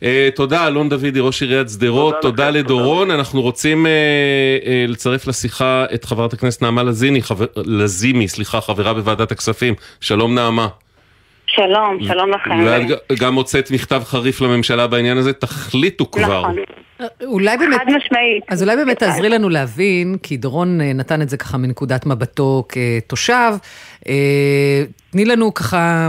Uh, 0.00 0.04
תודה, 0.34 0.66
אלון 0.66 0.88
דודי, 0.88 1.20
ראש 1.20 1.42
עיריית 1.42 1.68
שדרות, 1.68 2.14
תודה, 2.22 2.30
תודה 2.30 2.50
לדורון. 2.50 3.08
תודה. 3.08 3.18
אנחנו 3.18 3.42
רוצים 3.42 3.86
uh, 3.86 3.88
uh, 4.64 4.90
לצרף 4.90 5.26
לשיחה 5.26 5.84
את 5.94 6.04
חברת 6.04 6.32
הכנסת 6.32 6.62
נעמה 6.62 6.82
לזיני, 6.82 7.22
חבר, 7.22 7.46
לזימי, 7.56 8.28
סליחה, 8.28 8.60
חברה 8.60 8.94
בוועדת 8.94 9.32
הכספים. 9.32 9.74
שלום 10.00 10.34
נעמה. 10.34 10.68
שלום, 11.54 11.98
שלום 12.06 12.30
לכם. 12.30 12.64
ואת 12.66 13.18
גם 13.20 13.34
הוצאת 13.34 13.70
מכתב 13.70 14.02
חריף 14.04 14.40
לממשלה 14.40 14.86
בעניין 14.86 15.16
הזה, 15.18 15.32
תחליטו 15.32 16.10
כבר. 16.10 16.40
נכון. 16.40 16.56
אולי 17.24 17.56
באמת, 17.56 17.80
חד 17.80 17.86
משמעית. 17.86 18.44
אז 18.48 18.62
אולי 18.62 18.76
באמת 18.76 18.98
תעזרי 18.98 19.28
לנו 19.28 19.48
להבין, 19.48 20.16
כי 20.22 20.36
דורון 20.36 20.80
נתן 20.80 21.22
את 21.22 21.28
זה 21.28 21.36
ככה 21.36 21.58
מנקודת 21.58 22.06
מבטו 22.06 22.64
כתושב. 22.68 23.52
תני 25.10 25.24
לנו 25.24 25.54
ככה 25.54 26.08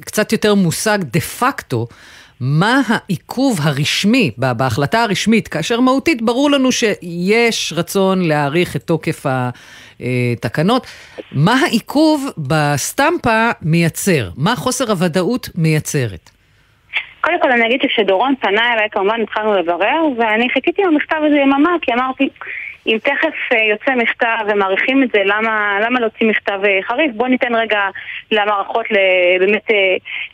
קצת 0.00 0.32
יותר 0.32 0.54
מושג 0.54 0.98
דה 1.02 1.20
פקטו. 1.20 1.86
מה 2.40 2.80
העיכוב 2.88 3.58
הרשמי, 3.62 4.30
בהחלטה 4.38 5.02
הרשמית, 5.02 5.48
כאשר 5.48 5.80
מהותית 5.80 6.22
ברור 6.22 6.50
לנו 6.50 6.72
שיש 6.72 7.72
רצון 7.76 8.28
להאריך 8.28 8.76
את 8.76 8.82
תוקף 8.82 9.26
התקנות, 9.30 10.86
מה 11.32 11.54
העיכוב 11.54 12.30
בסטמפה 12.38 13.50
מייצר? 13.62 14.30
מה 14.36 14.56
חוסר 14.56 14.90
הוודאות 14.90 15.48
מייצרת? 15.54 16.30
קודם 17.20 17.40
כל 17.40 17.52
אני 17.52 17.66
אגיד 17.66 17.80
שכשדורון 17.82 18.34
פנה 18.40 18.72
אליי 18.72 18.88
כמובן 18.90 19.20
התחלנו 19.22 19.54
לברר 19.54 20.02
ואני 20.18 20.48
חיכיתי 20.50 20.82
במכתב 20.86 21.16
הזה 21.26 21.36
יממה 21.36 21.70
כי 21.82 21.92
אמרתי 21.92 22.28
אם 22.86 22.98
תכף 23.02 23.34
יוצא 23.70 23.94
מכתב 23.94 24.44
ומעריכים 24.48 25.02
את 25.02 25.08
זה, 25.12 25.22
למה, 25.24 25.78
למה 25.84 26.00
להוציא 26.00 26.26
מכתב 26.28 26.60
חריף? 26.88 27.12
בואו 27.14 27.28
ניתן 27.28 27.54
רגע 27.54 27.80
למערכות 28.32 28.86
באמת 29.40 29.66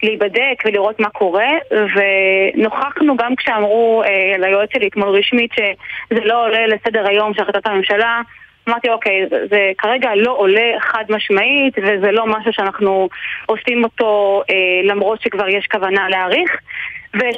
להיבדק 0.03 0.63
ולראות 0.65 1.01
מה 1.01 1.11
קורה 1.11 1.51
ונוכחנו 1.71 3.17
גם 3.17 3.37
כשאמרו 3.37 4.03
ליועץ 4.39 4.69
שלי 4.73 4.89
אתמול 4.89 5.09
רשמית 5.09 5.51
שזה 5.53 6.21
לא 6.25 6.45
עולה 6.47 6.67
לסדר 6.67 7.09
היום 7.09 7.35
של 7.35 7.43
החלטת 7.43 7.67
הממשלה 7.67 8.21
אמרתי, 8.69 8.91
אוקיי, 8.91 9.27
זה, 9.31 9.37
זה 9.51 9.73
כרגע 9.79 10.11
לא 10.17 10.33
עולה 10.37 10.73
חד 10.81 11.05
משמעית, 11.09 11.75
וזה 11.79 12.13
לא 12.13 12.27
משהו 12.27 12.53
שאנחנו 12.53 13.09
עושים 13.47 13.85
אותו 13.85 14.43
אה, 14.51 14.55
למרות 14.85 15.23
שכבר 15.23 15.49
יש 15.49 15.67
כוונה 15.67 16.09
להאריך. 16.09 16.51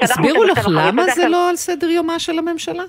הסבירו 0.02 0.44
לך 0.44 0.68
למה 0.70 1.04
זה 1.04 1.28
לא 1.28 1.48
על 1.50 1.56
סדר 1.56 1.86
יומה 1.86 2.18
של 2.18 2.38
הממשלה? 2.38 2.82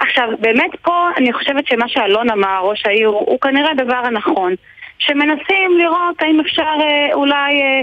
עכשיו, 0.00 0.28
באמת 0.40 0.70
פה 0.82 1.08
אני 1.16 1.32
חושבת 1.32 1.66
שמה 1.66 1.88
שאלון 1.88 2.30
אמר, 2.30 2.60
ראש 2.62 2.86
העיר, 2.86 3.08
הוא, 3.08 3.40
כנראה 3.40 3.70
הדבר 3.70 4.02
הנכון. 4.04 4.54
שמנסים 4.98 5.78
לראות 5.78 6.22
האם 6.22 6.40
אפשר 6.40 6.74
אה, 6.80 7.14
אולי... 7.14 7.62
אה, 7.62 7.82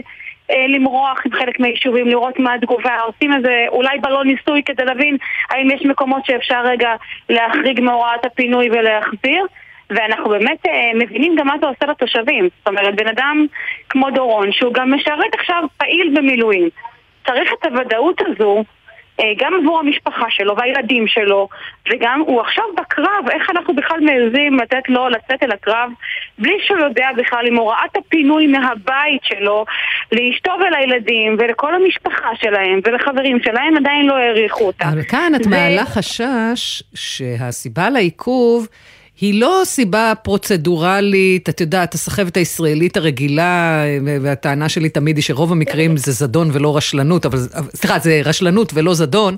למרוח 0.68 1.22
עם 1.26 1.32
חלק 1.32 1.60
מהיישובים, 1.60 2.08
לראות 2.08 2.40
מה 2.40 2.54
התגובה, 2.54 3.00
עושים 3.00 3.34
איזה 3.34 3.66
אולי 3.68 4.00
בלון 4.00 4.28
ניסוי 4.28 4.64
כדי 4.64 4.86
להבין 4.86 5.18
האם 5.50 5.72
יש 5.72 5.86
מקומות 5.86 6.26
שאפשר 6.26 6.62
רגע 6.66 6.96
להחריג 7.30 7.82
מהוראת 7.82 8.26
הפינוי 8.26 8.70
ולהחזיר. 8.70 9.46
ואנחנו 9.90 10.30
באמת 10.30 10.66
אה, 10.68 10.92
מבינים 10.96 11.36
גם 11.36 11.48
מה 11.48 11.54
זה 11.62 11.68
עושה 11.68 11.86
לתושבים. 11.86 12.50
זאת 12.58 12.68
אומרת, 12.68 12.96
בן 12.96 13.08
אדם 13.08 13.46
כמו 13.90 14.10
דורון, 14.10 14.52
שהוא 14.52 14.74
גם 14.74 14.94
משרת 14.94 15.34
עכשיו 15.34 15.64
פעיל 15.78 16.14
במילואים, 16.18 16.70
צריך 17.28 17.54
את 17.54 17.66
הוודאות 17.66 18.22
הזו 18.22 18.58
אה, 18.58 18.64
גם 19.38 19.54
עבור 19.62 19.80
המשפחה 19.80 20.26
שלו 20.30 20.56
והילדים 20.58 21.08
שלו, 21.08 21.50
וגם 21.92 22.24
הוא 22.28 22.42
עכשיו 22.42 22.64
בקרב, 22.78 23.30
איך 23.32 23.50
אנחנו 23.50 23.76
בכלל 23.76 24.00
מעזים 24.00 24.60
לתת 24.60 24.90
לו 24.90 25.10
לצאת 25.10 25.44
אל 25.44 25.52
הקרב 25.52 25.90
בלי 26.40 26.58
שהוא 26.66 26.80
יודע 26.80 27.08
בכלל 27.18 27.48
אם 27.48 27.56
הוראת 27.56 27.98
הפינוי 27.98 28.48
מהבית 28.48 29.22
שלו 29.24 29.66
לאשתו 30.12 30.52
ולילדים 30.60 31.36
ולכל 31.40 31.76
המשפחה 31.76 32.30
שלהם 32.42 32.80
ולחברים 32.84 33.40
שלהם 33.44 33.78
עדיין 33.78 34.06
לא 34.06 34.18
העריכו 34.18 34.64
אותה. 34.64 34.90
אבל 34.90 35.04
כאן 35.04 35.32
את 35.36 35.46
ו- 35.46 35.50
מעלה 35.50 35.86
חשש 35.86 36.84
שהסיבה 36.96 37.90
לעיכוב... 37.90 38.68
היא 39.22 39.42
לא 39.42 39.62
סיבה 39.64 40.14
פרוצדורלית, 40.24 41.50
את 41.50 41.62
יודעת, 41.62 41.94
הסחבת 41.94 42.38
הישראלית 42.38 42.98
הרגילה, 42.98 43.84
והטענה 44.22 44.70
שלי 44.70 44.90
תמיד 44.90 45.16
היא 45.16 45.24
שרוב 45.24 45.52
המקרים 45.52 45.98
זה 45.98 46.12
זדון 46.12 46.48
ולא 46.54 46.78
רשלנות, 46.78 47.26
אבל, 47.26 47.38
סליחה, 47.76 48.00
זה 48.00 48.22
רשלנות 48.26 48.72
ולא 48.76 48.94
זדון, 48.94 49.36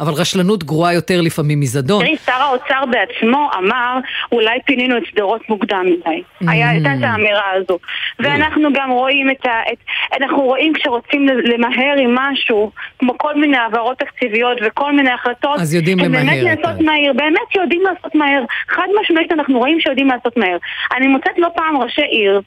אבל 0.00 0.12
רשלנות 0.12 0.64
גרועה 0.64 0.94
יותר 0.94 1.20
לפעמים 1.20 1.60
מזדון. 1.60 2.04
תראי, 2.04 2.16
שר 2.26 2.32
האוצר 2.32 2.84
בעצמו 2.90 3.50
אמר, 3.58 3.98
אולי 4.32 4.58
פינינו 4.66 4.96
את 4.96 5.02
שדרות 5.06 5.48
מוקדם 5.48 5.86
מדי. 5.86 6.22
Mm. 6.42 6.50
הייתה 6.50 6.88
את 6.98 7.02
האמירה 7.02 7.50
הזו. 7.54 7.78
ואנחנו 8.18 8.68
גם 8.74 8.90
רואים 8.90 9.30
את 9.30 9.46
ה... 9.46 9.72
את, 9.72 9.78
אנחנו 10.20 10.42
רואים 10.42 10.72
כשרוצים 10.72 11.26
למהר 11.28 11.94
עם 11.98 12.14
משהו, 12.14 12.70
כמו 12.98 13.18
כל 13.18 13.34
מיני 13.40 13.56
העברות 13.56 13.98
תקציביות 13.98 14.58
וכל 14.66 14.92
מיני 14.92 15.10
החלטות, 15.10 15.60
אז 15.60 15.74
יודעים 15.74 15.98
הם 16.00 16.04
למהר 16.04 16.24
באמת 16.24 16.36
יותר. 16.36 16.62
לעשות 16.62 16.80
מהר, 16.80 17.12
באמת 17.16 17.54
יודעים 17.56 17.82
לעשות 17.82 18.14
מהר. 18.14 18.44
חד 18.68 18.86
משמעית 19.00 19.21
אנחנו 19.30 19.58
רואים 19.58 19.80
שיודעים 19.80 20.08
לעשות 20.08 20.36
מהר. 20.36 20.56
אני 20.96 21.06
מוצאת 21.06 21.38
לא 21.38 21.48
פעם 21.54 21.76
ראשי 21.76 22.02
עיר, 22.02 22.40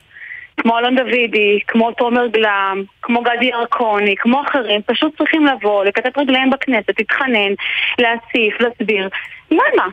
כמו 0.57 0.79
אלון 0.79 0.95
דוידי, 0.95 1.59
כמו 1.67 1.91
תומר 1.91 2.27
גלם, 2.27 2.83
כמו 3.01 3.21
גדי 3.21 3.45
ירקוני, 3.45 4.15
כמו 4.17 4.41
אחרים, 4.41 4.81
פשוט 4.85 5.17
צריכים 5.17 5.45
לבוא, 5.45 5.85
לכתת 5.85 6.17
רגליהם 6.17 6.49
בכנסת, 6.49 6.99
להתחנן, 6.99 7.53
להציף, 7.99 8.61
להסביר. 8.61 9.09
למה? 9.51 9.88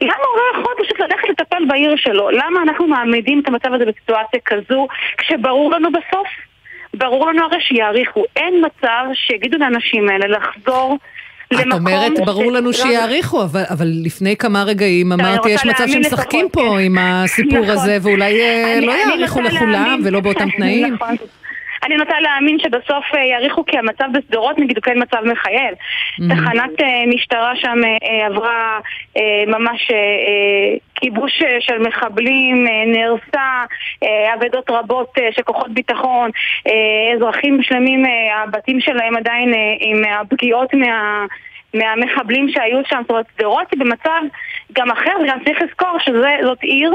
למה 0.00 0.24
הוא 0.32 0.38
לא 0.38 0.60
יכול 0.60 0.74
פשוט 0.84 1.00
ללכת 1.00 1.28
לטפל 1.28 1.64
בעיר 1.68 1.96
שלו? 1.96 2.30
למה 2.30 2.62
אנחנו 2.62 2.86
מעמידים 2.86 3.40
את 3.40 3.48
המצב 3.48 3.72
הזה 3.72 3.84
בסיטואציה 3.86 4.40
כזו, 4.44 4.88
כשברור 5.18 5.70
לנו 5.70 5.88
בסוף? 5.92 6.28
ברור 6.94 7.26
לנו 7.26 7.44
הרי 7.44 7.60
שיעריכו. 7.60 8.24
אין 8.36 8.64
מצב 8.66 9.04
שיגידו 9.14 9.58
לאנשים 9.58 10.08
האלה 10.08 10.26
לחזור 10.26 10.98
את 11.60 11.72
אומרת, 11.72 12.12
ברור 12.26 12.52
לנו 12.52 12.72
שיעריכו, 12.72 13.42
אבל, 13.42 13.62
אבל 13.70 13.88
לפני 14.04 14.36
כמה 14.36 14.62
רגעים 14.62 15.12
אמרתי, 15.12 15.50
יש 15.50 15.66
מצב 15.66 15.84
שמשחקים 15.88 16.48
פה 16.52 16.80
עם 16.80 16.98
הסיפור 17.00 17.58
נכון. 17.58 17.70
הזה, 17.70 17.98
ואולי 18.02 18.40
אה, 18.40 18.80
לא 18.82 18.92
יעריכו 18.92 19.40
לכולם 19.40 20.00
ולא 20.04 20.20
באותם 20.20 20.50
תנאים. 20.56 20.94
נכון. 20.94 21.16
אני 21.84 21.96
נוטה 21.96 22.20
להאמין 22.20 22.58
שבסוף 22.58 23.04
אה, 23.14 23.24
יעריכו 23.24 23.66
כי 23.66 23.78
המצב 23.78 24.04
בשדרות 24.12 24.58
נגיד 24.58 24.76
הוא 24.76 24.82
כן 24.82 25.02
מצב 25.02 25.24
מחייב. 25.24 25.74
Mhm. 25.74 26.34
תחנת 26.34 26.80
אה, 26.82 27.06
משטרה 27.06 27.56
שם 27.56 27.78
אה, 27.84 28.26
עברה 28.26 28.78
ממש 29.46 29.90
כיבוש 30.94 31.42
של 31.60 31.78
מחבלים, 31.78 32.66
נהרסה, 32.86 33.62
אבדות 34.34 34.70
רבות 34.70 35.18
של 35.30 35.42
כוחות 35.42 35.70
ביטחון, 35.70 36.30
אזרחים 37.16 37.62
שלמים, 37.62 38.04
הבתים 38.34 38.80
שלהם 38.80 39.16
עדיין 39.16 39.52
עם 39.80 40.02
הפגיעות 40.20 40.74
מה... 40.74 41.26
מהמחבלים 41.74 42.48
שהיו 42.48 42.78
שם, 42.88 42.98
זאת 43.02 43.10
אומרת, 43.10 43.26
שדרות 43.36 43.66
היא 43.70 43.80
במצב 43.80 44.20
גם 44.72 44.90
אחר, 44.90 45.12
וגם 45.22 45.38
צריך 45.44 45.62
לזכור 45.62 45.98
שזאת 45.98 46.62
עיר 46.62 46.92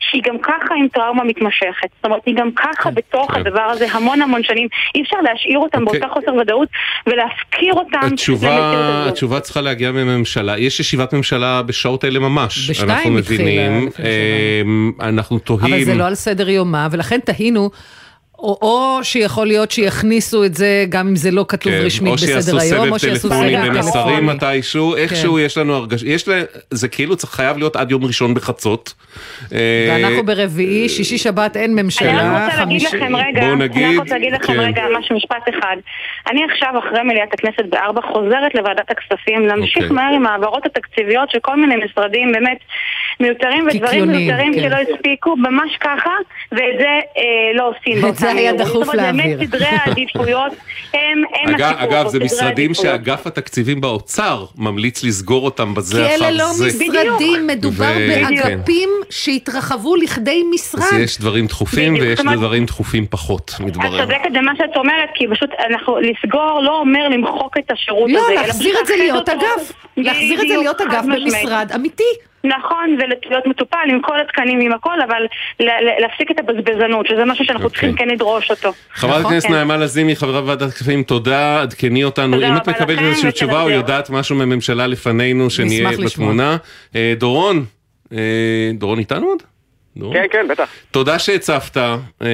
שהיא 0.00 0.22
גם 0.26 0.38
ככה 0.42 0.74
עם 0.78 0.88
טראומה 0.88 1.24
מתמשכת. 1.24 1.88
זאת 1.96 2.04
אומרת, 2.04 2.22
היא 2.26 2.34
גם 2.36 2.50
ככה 2.56 2.90
בתוך 2.90 3.32
כן. 3.32 3.40
הדבר 3.40 3.62
הזה 3.62 3.86
המון 3.92 4.22
המון 4.22 4.42
שנים. 4.42 4.68
אי 4.94 5.02
אפשר 5.02 5.16
להשאיר 5.22 5.58
אותם 5.58 5.86
אוקיי. 5.86 6.00
באותה 6.00 6.14
חוסר 6.14 6.34
ודאות 6.34 6.68
ולהפקיר 7.06 7.74
אותם 7.74 8.14
התשובה, 9.08 9.40
צריכה 9.40 9.60
להגיע 9.60 9.92
מהממשלה. 9.92 10.58
יש 10.58 10.80
ישיבת 10.80 11.12
ממשלה 11.12 11.62
בשעות 11.62 12.04
האלה 12.04 12.18
ממש. 12.18 12.70
בשתיים 12.70 12.90
אנחנו 12.90 13.18
התחילה 13.18 13.68
אמ, 14.62 14.92
אנחנו 15.00 15.38
תוהים. 15.38 15.74
אבל 15.74 15.84
זה 15.84 15.94
לא 15.94 16.06
על 16.06 16.14
סדר 16.14 16.48
יומה, 16.48 16.88
ולכן 16.90 17.20
תהינו, 17.20 17.70
או, 18.38 18.58
או 18.62 19.04
שיכול 19.04 19.46
להיות 19.46 19.70
שיכניסו 19.70 20.44
את 20.44 20.54
זה, 20.54 20.84
גם 20.88 21.08
אם 21.08 21.16
זה 21.16 21.30
לא 21.30 21.44
כתוב 21.48 21.72
כן, 21.72 21.78
רשמית 21.84 22.12
בסדר 22.12 22.60
היום, 22.60 22.92
או 22.92 22.98
שיעשו 22.98 23.28
טלפוני 23.28 23.56
סבב 23.56 23.82
טלפוני. 23.82 24.20
מתישהו, 24.20 24.96
איכשהו 24.96 25.34
כן. 25.34 25.40
יש 25.40 25.58
לנו 25.58 25.74
הרגשה, 25.74 26.06
יש 26.08 26.28
לה, 26.28 26.42
זה 26.70 26.88
כאילו 26.88 27.16
צריך 27.16 27.32
חייב 27.32 27.58
להיות 27.58 27.76
עד 27.76 27.90
יום 27.90 28.04
ראשון 28.04 28.34
בחצות. 28.34 28.94
אה, 29.52 29.58
ואנחנו 29.90 30.26
ברביעי, 30.26 30.88
שישי 30.88 31.18
שבת 31.18 31.56
אין 31.56 31.72
אני 31.72 31.82
ממשלה, 31.82 32.36
רק 32.36 32.44
רוצה 32.44 32.64
להגיד 32.64 32.80
חמישי... 32.80 32.96
לכם 32.96 33.16
רגע, 33.16 33.40
בואו 33.40 33.52
אני 33.52 33.96
רק 33.96 34.00
רוצה 34.00 34.14
להגיד 34.14 34.32
לכם 34.32 34.52
כן. 34.52 34.60
רגע 34.60 34.82
משהו, 34.98 35.16
משפט 35.16 35.48
אחד. 35.48 35.76
אני 36.30 36.40
עכשיו 36.52 36.74
אחרי 36.78 37.02
מליאת 37.02 37.34
הכנסת 37.34 37.64
בארבע 37.70 38.00
חוזרת 38.12 38.54
לוועדת 38.54 38.90
הכספים 38.90 39.46
להמשיך 39.46 39.82
אוקיי. 39.82 39.96
מהר 39.96 40.14
עם 40.14 40.26
ההעברות 40.26 40.66
התקציביות 40.66 41.30
של 41.30 41.38
כל 41.42 41.56
מיני 41.56 41.74
משרדים 41.84 42.32
באמת 42.32 42.58
מיותרים 43.20 43.66
ודברים 43.66 44.08
מיותרים 44.08 44.54
כן. 44.54 44.60
שלא 44.62 44.76
הספיקו, 44.76 45.36
ממש 45.36 45.76
ככה, 45.80 46.10
ואת 46.52 46.78
זה 46.78 46.86
אה, 47.16 47.22
לא 47.54 47.68
עושים. 47.68 48.04
את 48.30 48.34
זה 48.34 48.40
היה. 48.40 48.52
דחוף 48.52 48.84
זאת 48.84 48.94
אומרת, 48.94 48.96
להעביר. 48.96 49.36
באמת 49.36 49.48
סדרי 49.48 49.66
העדיפויות 49.66 50.52
הם 50.94 51.00
הם 51.42 51.54
אגב, 51.54 51.66
הסיפור 51.66 51.84
אגב, 51.84 52.08
זה 52.08 52.18
משרדים. 52.18 52.74
שאגף 52.74 53.26
התקציבים 53.26 53.80
באוצר 53.80 54.44
ממליץ 54.56 55.04
לסגור 55.04 55.44
אותם 55.44 55.74
כי 55.74 55.80
בזה 55.80 56.06
אחר 56.06 56.18
זה. 56.18 56.26
אלה 56.26 56.30
לא 56.30 56.50
משרדים, 56.66 57.46
מדובר 57.46 57.92
ו- 57.98 58.08
באגפים 58.08 58.90
שהתרחבו 59.10 59.96
לכדי 59.96 60.42
משרד. 60.54 60.82
אז 60.82 60.92
יש 60.92 61.18
דברים 61.18 61.46
דחופים 61.46 61.94
בדיוק, 61.94 62.08
ויש 62.08 62.20
דברים 62.36 62.64
דחופים 62.64 63.06
פחות, 63.10 63.52
את 63.56 63.60
מתברר. 63.60 64.04
צודקת 64.04 64.30
במה 64.34 64.52
שאת 64.58 64.76
אומרת, 64.76 65.08
כי 65.14 65.24
פשוט 65.30 65.50
אנחנו, 65.70 65.98
לסגור 65.98 66.60
לא 66.62 66.78
אומר 66.78 67.08
למחוק 67.08 67.56
את 67.58 67.70
השירות 67.70 68.10
לא, 68.10 68.18
הזה. 68.18 68.32
אלא 68.32 68.40
להחזיר 68.42 68.80
את 68.80 68.86
זה 68.86 68.96
להיות 68.96 69.28
אגף. 69.28 69.72
להחזיר 69.96 70.42
את 70.42 70.48
זה 70.48 70.56
להיות 70.56 70.80
אגף. 70.80 71.04
במשרד 71.04 71.70
אמיתי. 71.74 72.27
נכון, 72.48 72.96
ולהיות 72.98 73.46
מטופל 73.46 73.78
עם 73.88 74.00
כל 74.02 74.20
התקנים, 74.20 74.60
עם 74.60 74.72
הכל, 74.72 75.00
אבל 75.08 75.22
להפסיק 76.00 76.30
את 76.30 76.38
הבזבזנות, 76.38 77.06
שזה 77.06 77.24
משהו 77.24 77.44
שאנחנו 77.44 77.64
אוקיי. 77.64 77.80
צריכים 77.80 77.96
כן 77.96 78.08
לדרוש 78.08 78.50
אותו. 78.50 78.72
חברת 78.92 79.20
נכון, 79.20 79.32
הכנסת 79.32 79.48
כן. 79.48 79.54
נעמה 79.54 79.76
לזימי, 79.76 80.16
חברת 80.16 80.44
ועדת 80.46 80.68
הכספים, 80.68 81.02
תודה, 81.02 81.62
עדכני 81.62 82.04
אותנו. 82.04 82.34
תודה 82.36 82.48
אם 82.48 82.56
את 82.56 82.68
מקבלת 82.68 82.98
איזושהי 82.98 83.32
תשובה 83.32 83.62
או. 83.62 83.70
יודעת 83.70 84.10
משהו 84.10 84.36
מהממשלה 84.36 84.86
לפנינו, 84.86 85.50
שנהיה. 85.50 85.88
בתמונה. 86.04 86.56
אה, 86.96 87.14
דורון, 87.16 87.64
אה, 88.12 88.70
דורון 88.74 88.98
איתנו 88.98 89.26
עוד? 89.26 89.42
דורון? 89.98 90.14
כן, 90.16 90.26
כן, 90.32 90.46
בטח. 90.50 90.68
תודה 90.90 91.18
שהצפת 91.18 91.76
אה, 91.76 92.26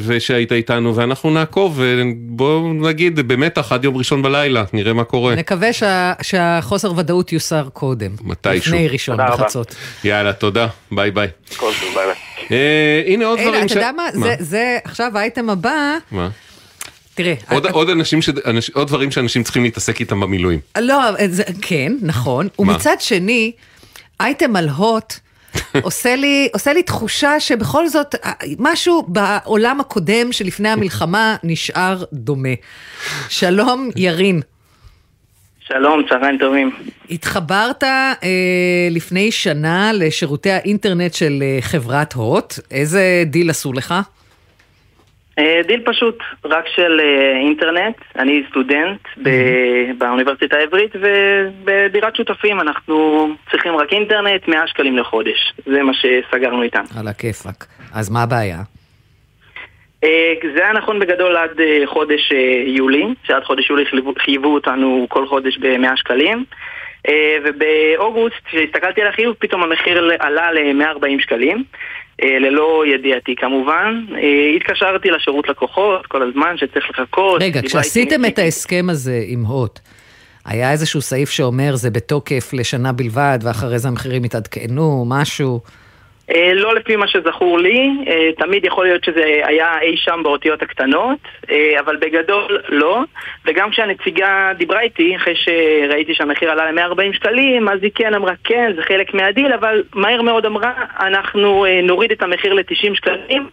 ושהיית 0.00 0.52
איתנו, 0.52 0.96
ואנחנו 0.96 1.30
נעקוב, 1.30 1.80
ובואו 1.82 2.72
נגיד 2.72 3.16
במתח 3.20 3.72
עד 3.72 3.84
יום 3.84 3.96
ראשון 3.96 4.22
בלילה, 4.22 4.64
נראה 4.72 4.92
מה 4.92 5.04
קורה. 5.04 5.34
נקווה 5.34 5.72
שה- 5.72 6.12
שהחוסר 6.22 6.92
ודאות 6.96 7.32
יוסר 7.32 7.68
קודם. 7.72 8.10
מתישהו. 8.22 8.74
לפני 8.74 8.88
ראשון 8.88 9.16
תודה 9.16 9.28
רבה. 9.28 9.44
בחצות. 9.44 9.74
יאללה, 10.04 10.32
תודה, 10.32 10.66
ביי 10.92 11.10
ביי. 11.10 11.28
כל 11.56 11.70
טוב, 11.80 11.94
ביי 11.94 12.06
ביי. 12.06 12.14
אה, 12.58 13.02
הנה 13.06 13.26
עוד 13.26 13.38
הנה, 13.38 13.48
דברים 13.50 13.66
אתה 13.66 13.74
יודע 13.74 13.90
מה? 13.96 14.02
זה- 14.12 14.36
זה 14.38 14.78
עכשיו 14.84 15.12
האייטם 15.18 15.50
הבא. 15.50 15.96
מה? 16.10 16.28
תראה, 17.14 17.34
עוד- 17.50 17.66
עוד 17.66 17.88
אנשים, 17.90 18.22
ש- 18.22 18.28
אנש- 18.28 18.70
עוד 18.74 18.88
דברים 18.88 19.10
שאנשים 19.10 19.42
צריכים 19.42 19.62
להתעסק 19.62 20.00
איתם 20.00 20.20
במילואים. 20.20 20.58
לא, 20.78 20.96
זה, 21.28 21.42
כן, 21.62 21.92
נכון. 22.02 22.48
ומצד 22.58 22.96
שני, 23.00 23.52
אייטם 24.20 24.56
על 24.56 24.68
הוט 24.68 25.14
עושה 25.82 26.16
לי, 26.16 26.48
עושה 26.52 26.72
לי 26.72 26.82
תחושה 26.82 27.40
שבכל 27.40 27.88
זאת 27.88 28.14
אה, 28.14 28.32
משהו 28.58 29.02
בעולם 29.08 29.80
הקודם 29.80 30.32
שלפני 30.32 30.68
המלחמה 30.68 31.36
נשאר 31.42 32.04
דומה. 32.12 32.54
שלום, 33.28 33.90
ירין. 33.96 34.40
שלום, 35.60 36.02
צהריים 36.08 36.38
טובים. 36.38 36.70
התחברת 37.10 37.84
אה, 37.84 38.12
לפני 38.90 39.32
שנה 39.32 39.92
לשירותי 39.92 40.50
האינטרנט 40.50 41.14
של 41.14 41.42
אה, 41.42 41.58
חברת 41.60 42.12
הוט. 42.12 42.54
איזה 42.70 43.24
דיל 43.26 43.50
עשו 43.50 43.72
לך? 43.72 43.94
אה, 45.40 45.60
דיל 45.66 45.80
פשוט, 45.84 46.18
רק 46.44 46.64
של 46.76 47.00
אה, 47.00 47.36
אינטרנט. 47.36 47.96
אני 48.16 48.42
סטודנט 48.50 49.00
ב- 49.22 49.30
באוניברסיטה 49.98 50.56
העברית, 50.56 50.90
ובדירת 50.94 52.16
שותפים 52.16 52.60
אנחנו 52.60 53.28
צריכים 53.50 53.76
רק 53.76 53.92
אינטרנט, 53.92 54.48
100 54.48 54.66
שקלים 54.66 54.98
לחודש. 54.98 55.52
זה 55.66 55.82
מה 55.82 55.92
שסגרנו 55.94 56.62
איתם. 56.62 56.82
על 57.00 57.08
הכיפאק. 57.08 57.66
אז 57.94 58.10
מה 58.10 58.22
הבעיה? 58.22 58.58
אה, 60.04 60.32
זה 60.54 60.64
היה 60.64 60.72
נכון 60.72 60.98
בגדול 60.98 61.36
עד 61.36 61.50
חודש 61.86 62.32
יולי, 62.66 63.04
שעד 63.24 63.44
חודש 63.44 63.70
יולי 63.70 63.84
חייבו- 64.18 64.54
אותנו 64.54 65.06
כל 65.08 65.26
חודש 65.26 65.58
ב-100 65.58 65.96
שקלים. 65.96 66.44
ובאוגוסט, 67.44 68.36
כשהסתכלתי 68.44 69.02
על 69.02 69.06
החיוב, 69.08 69.36
פתאום 69.38 69.62
המחיר 69.62 70.10
עלה 70.18 70.52
ל-140 70.52 71.22
שקלים. 71.22 71.64
אה, 72.22 72.38
ללא 72.38 72.84
ידיעתי 72.94 73.34
כמובן. 73.36 74.04
אה, 74.14 74.56
התקשרתי 74.56 75.10
לשירות 75.10 75.48
לקוחות 75.48 76.06
כל 76.06 76.22
הזמן 76.22 76.56
שצריך 76.56 76.90
לחכות. 76.90 77.42
רגע, 77.42 77.60
כשעשיתם 77.62 78.24
את 78.24 78.38
ההסכם 78.38 78.86
הזה 78.90 79.22
עם 79.26 79.44
הוט, 79.44 79.78
היה 80.44 80.72
איזשהו 80.72 81.00
סעיף 81.00 81.30
שאומר 81.30 81.76
זה 81.76 81.90
בתוקף 81.90 82.50
לשנה 82.52 82.92
בלבד, 82.92 83.38
ואחרי 83.42 83.78
זה 83.78 83.88
המחירים 83.88 84.24
יתעדכנו, 84.24 85.04
משהו? 85.08 85.60
אה, 86.34 86.54
לא 86.54 86.74
לפי 86.74 86.96
מה 86.96 87.08
שזכור 87.08 87.58
לי, 87.58 87.90
אה, 88.06 88.28
תמיד 88.38 88.64
יכול 88.64 88.84
להיות 88.84 89.04
שזה 89.04 89.42
היה 89.44 89.80
אי 89.80 89.96
שם 89.96 90.20
באותיות 90.22 90.62
הקטנות, 90.62 91.18
אה, 91.50 91.80
אבל 91.80 91.96
בגדול 91.96 92.60
לא. 92.68 93.02
וגם 93.44 93.70
כשהנציגה 93.70 94.52
דיברה 94.56 94.80
איתי, 94.80 95.16
אחרי 95.16 95.34
שראיתי 95.36 96.14
שהמחיר 96.14 96.50
עלה 96.50 96.70
ל-140 96.70 97.16
שקלים, 97.16 97.68
אז 97.68 97.78
היא 97.82 97.90
כן 97.94 98.14
אמרה 98.14 98.32
כן, 98.44 98.72
זה 98.76 98.82
חלק 98.82 99.14
מהדיל, 99.14 99.52
אבל 99.52 99.82
מהר 99.94 100.22
מאוד 100.22 100.46
אמרה, 100.46 100.72
אנחנו 101.00 101.66
נוריד 101.82 102.10
את 102.12 102.22
המחיר 102.22 102.54
ל-90 102.54 102.94
שקלים. 102.94 103.48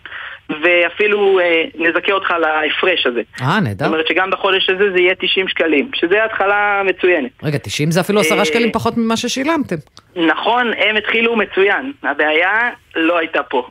ואפילו 0.49 1.39
אה, 1.39 1.63
נזכה 1.75 2.11
אותך 2.11 2.31
להפרש 2.31 3.05
הזה. 3.05 3.21
אה, 3.41 3.59
נהדר. 3.59 3.85
זאת 3.85 3.93
אומרת 3.93 4.07
שגם 4.07 4.29
בחודש 4.31 4.69
הזה 4.69 4.91
זה 4.91 4.99
יהיה 4.99 5.15
90 5.15 5.47
שקלים, 5.47 5.89
שזה 5.95 6.25
התחלה 6.25 6.81
מצוינת. 6.85 7.31
רגע, 7.43 7.57
90 7.57 7.91
זה 7.91 7.99
אפילו 8.01 8.19
10 8.19 8.43
שקלים 8.43 8.71
פחות 8.71 8.97
ממה 8.97 9.17
ששילמתם. 9.17 9.75
נכון, 10.15 10.71
הם 10.77 10.95
התחילו 10.95 11.35
מצוין. 11.35 11.91
הבעיה 12.03 12.69
לא 12.95 13.17
הייתה 13.17 13.43
פה. 13.43 13.67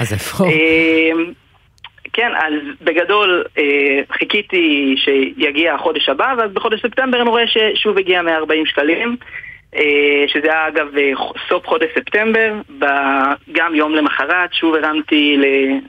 אז 0.00 0.12
איפה? 0.12 0.44
כן, 2.12 2.32
אז 2.36 2.52
בגדול 2.82 3.44
אה, 3.58 4.00
חיכיתי 4.12 4.94
שיגיע 4.96 5.74
החודש 5.74 6.08
הבא, 6.08 6.34
ואז 6.38 6.50
בחודש 6.52 6.80
ספטמבר 6.82 7.20
אני 7.22 7.30
רואה 7.30 7.44
ששוב 7.46 7.98
הגיע 7.98 8.22
140 8.22 8.66
שקלים. 8.66 9.16
אה, 9.76 10.24
שזה 10.26 10.52
היה 10.52 10.68
אגב 10.68 10.96
אה, 10.96 11.12
סוף 11.48 11.66
חודש 11.66 11.88
ספטמבר, 11.98 12.52
גם 13.52 13.74
יום 13.74 13.94
למחרת 13.94 14.54
שוב 14.54 14.74
הרמתי 14.74 15.36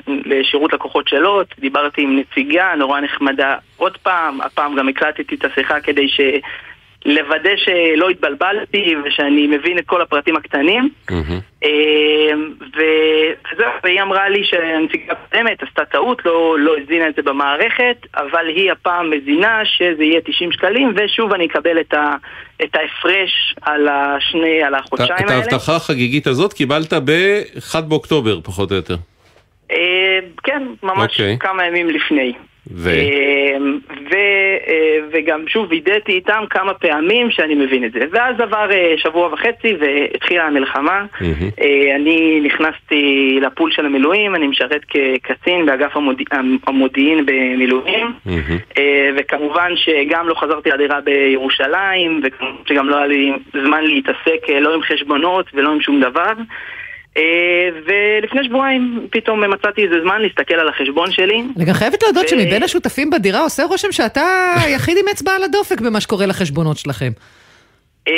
לשירות 0.07 0.73
לקוחות 0.73 1.07
שאלות, 1.07 1.47
דיברתי 1.59 2.01
עם 2.01 2.19
נציגה 2.19 2.75
נורא 2.77 2.99
נחמדה 2.99 3.55
עוד 3.77 3.97
פעם, 3.97 4.41
הפעם 4.41 4.75
גם 4.75 4.89
הקלטתי 4.89 5.35
את 5.35 5.45
השיחה 5.45 5.81
כדי 5.81 6.07
ש... 6.07 6.21
לוודא 7.05 7.55
שלא 7.55 8.09
התבלבלתי 8.09 8.95
ושאני 9.05 9.47
מבין 9.47 9.77
את 9.77 9.85
כל 9.85 10.01
הפרטים 10.01 10.35
הקטנים. 10.35 10.89
Mm-hmm. 11.11 11.65
וזהו, 12.73 13.71
והיא 13.83 14.01
אמרה 14.01 14.29
לי 14.29 14.43
שהנציגה 14.43 15.13
הקודמת 15.13 15.63
עשתה 15.63 15.85
טעות, 15.85 16.25
לא, 16.25 16.59
לא 16.59 16.75
הזינה 16.83 17.07
את 17.07 17.15
זה 17.15 17.21
במערכת, 17.21 17.97
אבל 18.15 18.47
היא 18.47 18.71
הפעם 18.71 19.09
מזינה 19.09 19.61
שזה 19.65 20.03
יהיה 20.03 20.21
90 20.21 20.51
שקלים, 20.51 20.93
ושוב 20.95 21.33
אני 21.33 21.45
אקבל 21.45 21.79
את, 21.79 21.93
ה, 21.93 22.15
את 22.63 22.75
ההפרש 22.75 23.55
על, 23.61 23.87
השני, 23.87 24.63
על 24.63 24.75
החודשיים 24.75 25.27
האלה. 25.29 25.39
את 25.39 25.51
ההבטחה 25.51 25.75
החגיגית 25.75 26.27
הזאת 26.27 26.53
קיבלת 26.53 26.93
ב-1 26.93 27.81
באוקטובר, 27.81 28.41
פחות 28.41 28.71
או 28.71 28.75
יותר. 28.75 28.95
אה, 29.71 30.19
כן, 30.43 30.63
ממש 30.83 30.97
okay. 30.97 31.13
אוקיי. 31.13 31.37
כמה 31.39 31.65
ימים 31.65 31.89
לפני. 31.89 32.33
ו... 32.71 32.89
אמ, 32.89 33.79
ו... 34.11 34.15
אה, 34.67 34.97
וגם 35.11 35.47
שוב 35.47 35.67
וידאתי 35.69 36.11
איתם 36.11 36.43
כמה 36.49 36.73
פעמים 36.73 37.31
שאני 37.31 37.55
מבין 37.55 37.85
את 37.85 37.91
זה. 37.91 37.99
ואז 38.11 38.39
עבר 38.39 38.71
אה, 38.71 38.93
שבוע 38.97 39.33
וחצי 39.33 39.75
והתחילה 39.79 40.47
המלחמה. 40.47 41.05
Mm-hmm. 41.13 41.63
אני 41.95 42.41
נכנסתי 42.43 43.39
לפול 43.41 43.71
של 43.71 43.85
המילואים, 43.85 44.35
אני 44.35 44.47
משרת 44.47 44.81
כקצין 44.85 45.65
באגף 45.65 45.97
המוד... 45.97 46.21
המודיעין 46.67 47.25
במילואים. 47.25 48.13
Mm-hmm. 48.27 48.79
וכמובן 49.17 49.71
שגם 49.75 50.27
לא 50.27 50.35
חזרתי 50.35 50.69
לדירה 50.69 51.01
בירושלים, 51.01 52.21
וגם 52.69 52.89
לא 52.89 52.97
היה 52.97 53.07
לי 53.07 53.31
זמן 53.51 53.83
להתעסק 53.83 54.49
לא 54.61 54.73
עם 54.73 54.81
חשבונות 54.81 55.45
ולא 55.53 55.71
עם 55.71 55.81
שום 55.81 56.01
דבר. 56.01 56.33
אה, 57.17 57.69
ולפני 57.85 58.43
שבועיים 58.43 59.07
פתאום 59.11 59.53
מצאתי 59.53 59.83
איזה 59.83 59.95
זמן 60.03 60.21
להסתכל 60.21 60.53
על 60.53 60.69
החשבון 60.69 61.11
שלי. 61.11 61.43
אני 61.57 61.65
גם 61.65 61.73
חייבת 61.73 62.03
להודות 62.03 62.27
שמבין 62.27 62.63
השותפים 62.63 63.09
בדירה 63.09 63.39
עושה 63.39 63.63
רושם 63.63 63.91
שאתה 63.91 64.53
היחיד 64.65 64.97
עם 64.97 65.05
אצבע 65.11 65.31
על 65.31 65.43
הדופק 65.43 65.81
במה 65.81 66.01
שקורה 66.01 66.25
לחשבונות 66.25 66.77
שלכם. 66.77 67.11
אה, 68.07 68.13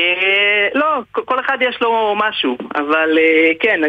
לא, 0.74 0.86
כל 1.12 1.40
אחד 1.40 1.58
יש 1.62 1.78
לו 1.82 2.16
משהו, 2.16 2.58
אבל 2.76 3.18
אה, 3.18 3.52
כן, 3.60 3.84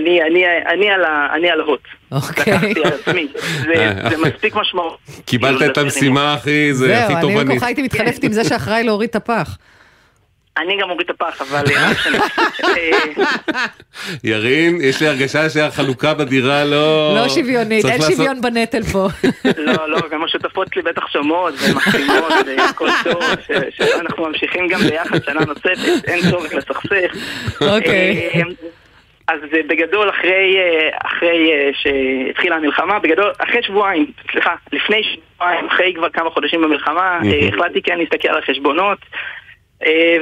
אני 1.35 1.51
על 1.51 1.61
ההוט. 1.61 1.83
אוקיי. 2.12 2.75
זה 4.11 4.16
מספיק 4.27 4.55
משמעות. 4.55 4.99
קיבלת 5.25 5.71
את 5.71 5.79
המשימה 5.79 6.35
הכי 6.35 6.71
תובענית. 6.73 7.09
זהו, 7.09 7.16
אני 7.16 7.45
במקומך 7.45 7.62
הייתי 7.62 7.83
מתחלפת 7.83 8.25
עם 8.25 8.33
זה 8.33 8.45
שאחראי 8.45 8.85
להוריד 8.85 9.09
את 9.09 9.16
הפח. 9.16 9.59
אני 10.57 10.77
גם 10.81 10.90
אוריד 10.90 11.11
את 11.11 11.14
הפח, 11.21 11.42
אבל... 11.42 11.64
אה, 11.77 11.92
ירין, 14.25 14.79
יש 14.81 15.01
לי 15.01 15.09
הרגשה 15.09 15.51
שהחלוקה 15.51 16.14
בדירה 16.14 16.64
לא... 16.64 17.14
לא 17.14 17.29
שוויונית, 17.29 17.85
אין 17.85 18.01
שוויון 18.03 18.40
בנטל 18.40 18.83
פה. 18.83 19.07
לא, 19.59 19.88
לא, 19.88 19.99
גם 20.11 20.25
השותפות 20.25 20.69
שלי 20.75 20.83
בטח 20.83 21.07
שומעות 21.09 21.55
ומחתימות 21.59 22.33
והכל 22.47 22.88
טוב, 23.05 23.23
שאנחנו 23.71 24.29
ממשיכים 24.29 24.69
גם 24.69 24.81
ביחד 24.81 25.25
שנה 25.25 25.40
נוספת, 25.40 26.05
אין 26.09 26.31
צורך 26.31 26.55
לסכסך. 26.55 27.14
אוקיי. 27.61 28.31
אה, 28.35 28.40
אז 29.29 29.40
בגדול, 29.69 30.11
אחרי, 30.11 30.57
אה, 30.59 30.88
אחרי 31.05 31.51
שהתחילה 31.73 32.57
המלחמה, 32.57 32.99
בגדול, 32.99 33.33
אחרי 33.38 33.62
שבועיים, 33.62 34.07
סליחה, 34.33 34.55
לפני 34.73 35.03
שבועיים, 35.03 35.66
אחרי 35.66 35.95
כבר 35.97 36.09
כמה 36.11 36.31
חודשים 36.31 36.62
במלחמה, 36.62 37.19
החלטתי 37.49 37.83
כן 37.83 37.99
להסתכל 37.99 38.29
על 38.29 38.38
החשבונות. 38.38 38.99
אה, 39.87 40.17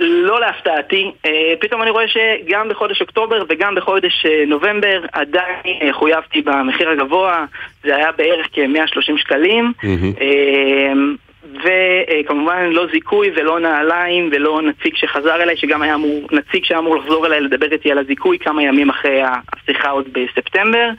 ולא 0.00 0.40
להפתעתי, 0.40 1.10
אה, 1.26 1.52
פתאום 1.60 1.82
אני 1.82 1.90
רואה 1.90 2.04
שגם 2.08 2.68
בחודש 2.68 3.00
אוקטובר 3.00 3.44
וגם 3.48 3.74
בחודש 3.74 4.26
אה, 4.26 4.44
נובמבר 4.46 5.04
עדיין 5.12 5.92
חויבתי 5.92 6.42
במחיר 6.42 6.90
הגבוה, 6.90 7.44
זה 7.82 7.96
היה 7.96 8.12
בערך 8.12 8.48
כ-130 8.52 9.18
שקלים. 9.18 9.72
Mm-hmm. 9.82 10.22
וכמובן 11.54 12.70
לא 12.70 12.86
זיכוי 12.92 13.30
ולא 13.36 13.60
נעליים 13.60 14.30
ולא 14.32 14.62
נציג 14.62 14.96
שחזר 14.96 15.42
אליי, 15.42 15.56
שגם 15.56 15.82
היה 15.82 15.94
אמור, 15.94 16.28
נציג 16.32 16.64
שהיה 16.64 16.80
אמור 16.80 16.96
לחזור 16.96 17.26
אליי 17.26 17.40
לדבר 17.40 17.72
איתי 17.72 17.90
על 17.90 17.98
הזיכוי 17.98 18.38
כמה 18.38 18.62
ימים 18.62 18.90
אחרי 18.90 19.22
השיחה 19.22 19.88
עוד 19.90 20.08
בספטמבר, 20.12 20.90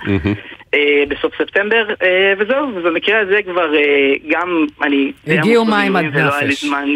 אה, 0.74 1.04
בסוף 1.08 1.34
ספטמבר, 1.42 1.86
אה, 2.04 2.34
וזהו, 2.40 2.70
ובמקרה 2.76 3.20
הזה 3.20 3.40
כבר 3.46 3.76
אה, 3.76 4.14
גם 4.28 4.66
אני... 4.84 5.12
הגיעו 5.28 5.66
מים 5.66 5.96
עד 5.96 6.06
נפש. 6.06 6.16
ולא 6.16 6.36
היה 6.36 6.48
לי 6.48 6.56
זמן 6.56 6.90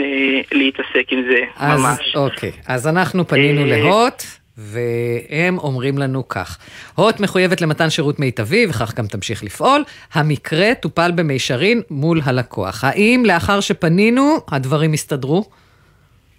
להתעסק 0.51 1.11
עם 1.11 1.23
זה 1.29 1.43
אז, 1.57 1.81
ממש. 1.81 2.15
אוקיי, 2.15 2.51
אז 2.67 2.87
אנחנו 2.87 3.27
פנינו 3.27 3.65
להוט. 3.65 4.42
והם 4.57 5.57
אומרים 5.57 5.97
לנו 5.97 6.27
כך: 6.27 6.57
הוט 6.95 7.19
מחויבת 7.19 7.61
למתן 7.61 7.89
שירות 7.89 8.19
מיטבי, 8.19 8.65
וכך 8.69 8.93
גם 8.97 9.05
תמשיך 9.07 9.43
לפעול. 9.43 9.83
המקרה 10.13 10.75
טופל 10.81 11.11
במישרין 11.15 11.81
מול 11.89 12.19
הלקוח. 12.25 12.83
האם 12.83 13.23
לאחר 13.25 13.59
שפנינו, 13.59 14.37
הדברים 14.51 14.93
הסתדרו? 14.93 15.43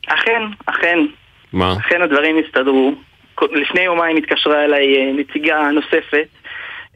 אכן, 0.06 0.42
אכן. 0.66 0.98
מה? 1.52 1.76
אכן 1.78 2.02
הדברים 2.02 2.36
הסתדרו. 2.44 2.94
לפני 3.52 3.80
יומיים 3.80 4.16
התקשרה 4.16 4.64
אליי 4.64 4.96
אה, 4.96 5.12
נציגה 5.12 5.70
נוספת. 5.70 6.28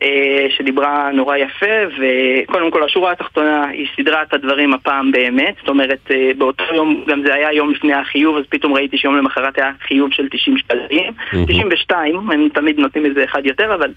אה, 0.03 0.47
שדיברה 0.57 1.11
נורא 1.13 1.37
יפה, 1.37 1.67
וקודם 1.99 2.71
כל 2.71 2.85
השורה 2.85 3.13
התחתונה 3.13 3.67
היא 3.67 3.87
סידרה 3.97 4.23
את 4.23 4.35
הדברים 4.35 4.75
הפעם 4.75 5.13
באמת, 5.13 5.55
זאת 5.61 5.69
אומרת 5.69 6.11
אה, 6.11 6.31
באותו 6.39 6.65
יום, 6.75 7.05
גם 7.07 7.23
זה 7.27 7.35
היה 7.35 7.53
יום 7.53 7.71
לפני 7.71 7.95
החיוב, 7.95 8.37
אז 8.37 8.45
פתאום 8.49 8.75
ראיתי 8.75 8.99
שיום 8.99 9.17
למחרת 9.17 9.59
היה 9.59 9.71
חיוב 9.81 10.13
של 10.13 10.29
90 10.29 10.59
שקלים, 10.59 11.13
92, 11.47 12.31
הם 12.31 12.49
תמיד 12.55 12.79
נותנים 12.79 13.07
איזה 13.07 13.25
אחד 13.25 13.47
יותר, 13.47 13.75
אבל 13.75 13.93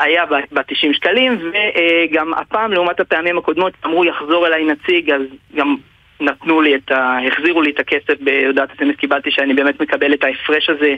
היה 0.00 0.26
ב-90 0.26 0.92
שקלים, 0.92 1.38
וגם 1.52 2.34
הפעם 2.34 2.72
לעומת 2.72 3.00
הפעמים 3.00 3.38
הקודמות 3.38 3.72
אמרו 3.86 4.04
יחזור 4.04 4.46
אליי 4.46 4.64
נציג, 4.64 5.10
אז 5.10 5.22
גם 5.54 5.76
נתנו 6.24 6.60
לי 6.60 6.74
את 6.74 6.90
ה... 6.90 7.18
החזירו 7.26 7.62
לי 7.62 7.70
את 7.70 7.80
הכסף 7.80 8.20
בהודעת 8.20 8.68
אסמס, 8.70 8.96
קיבלתי 8.96 9.30
שאני 9.30 9.54
באמת 9.54 9.80
מקבל 9.80 10.14
את 10.14 10.24
ההפרש 10.24 10.70
הזה 10.70 10.94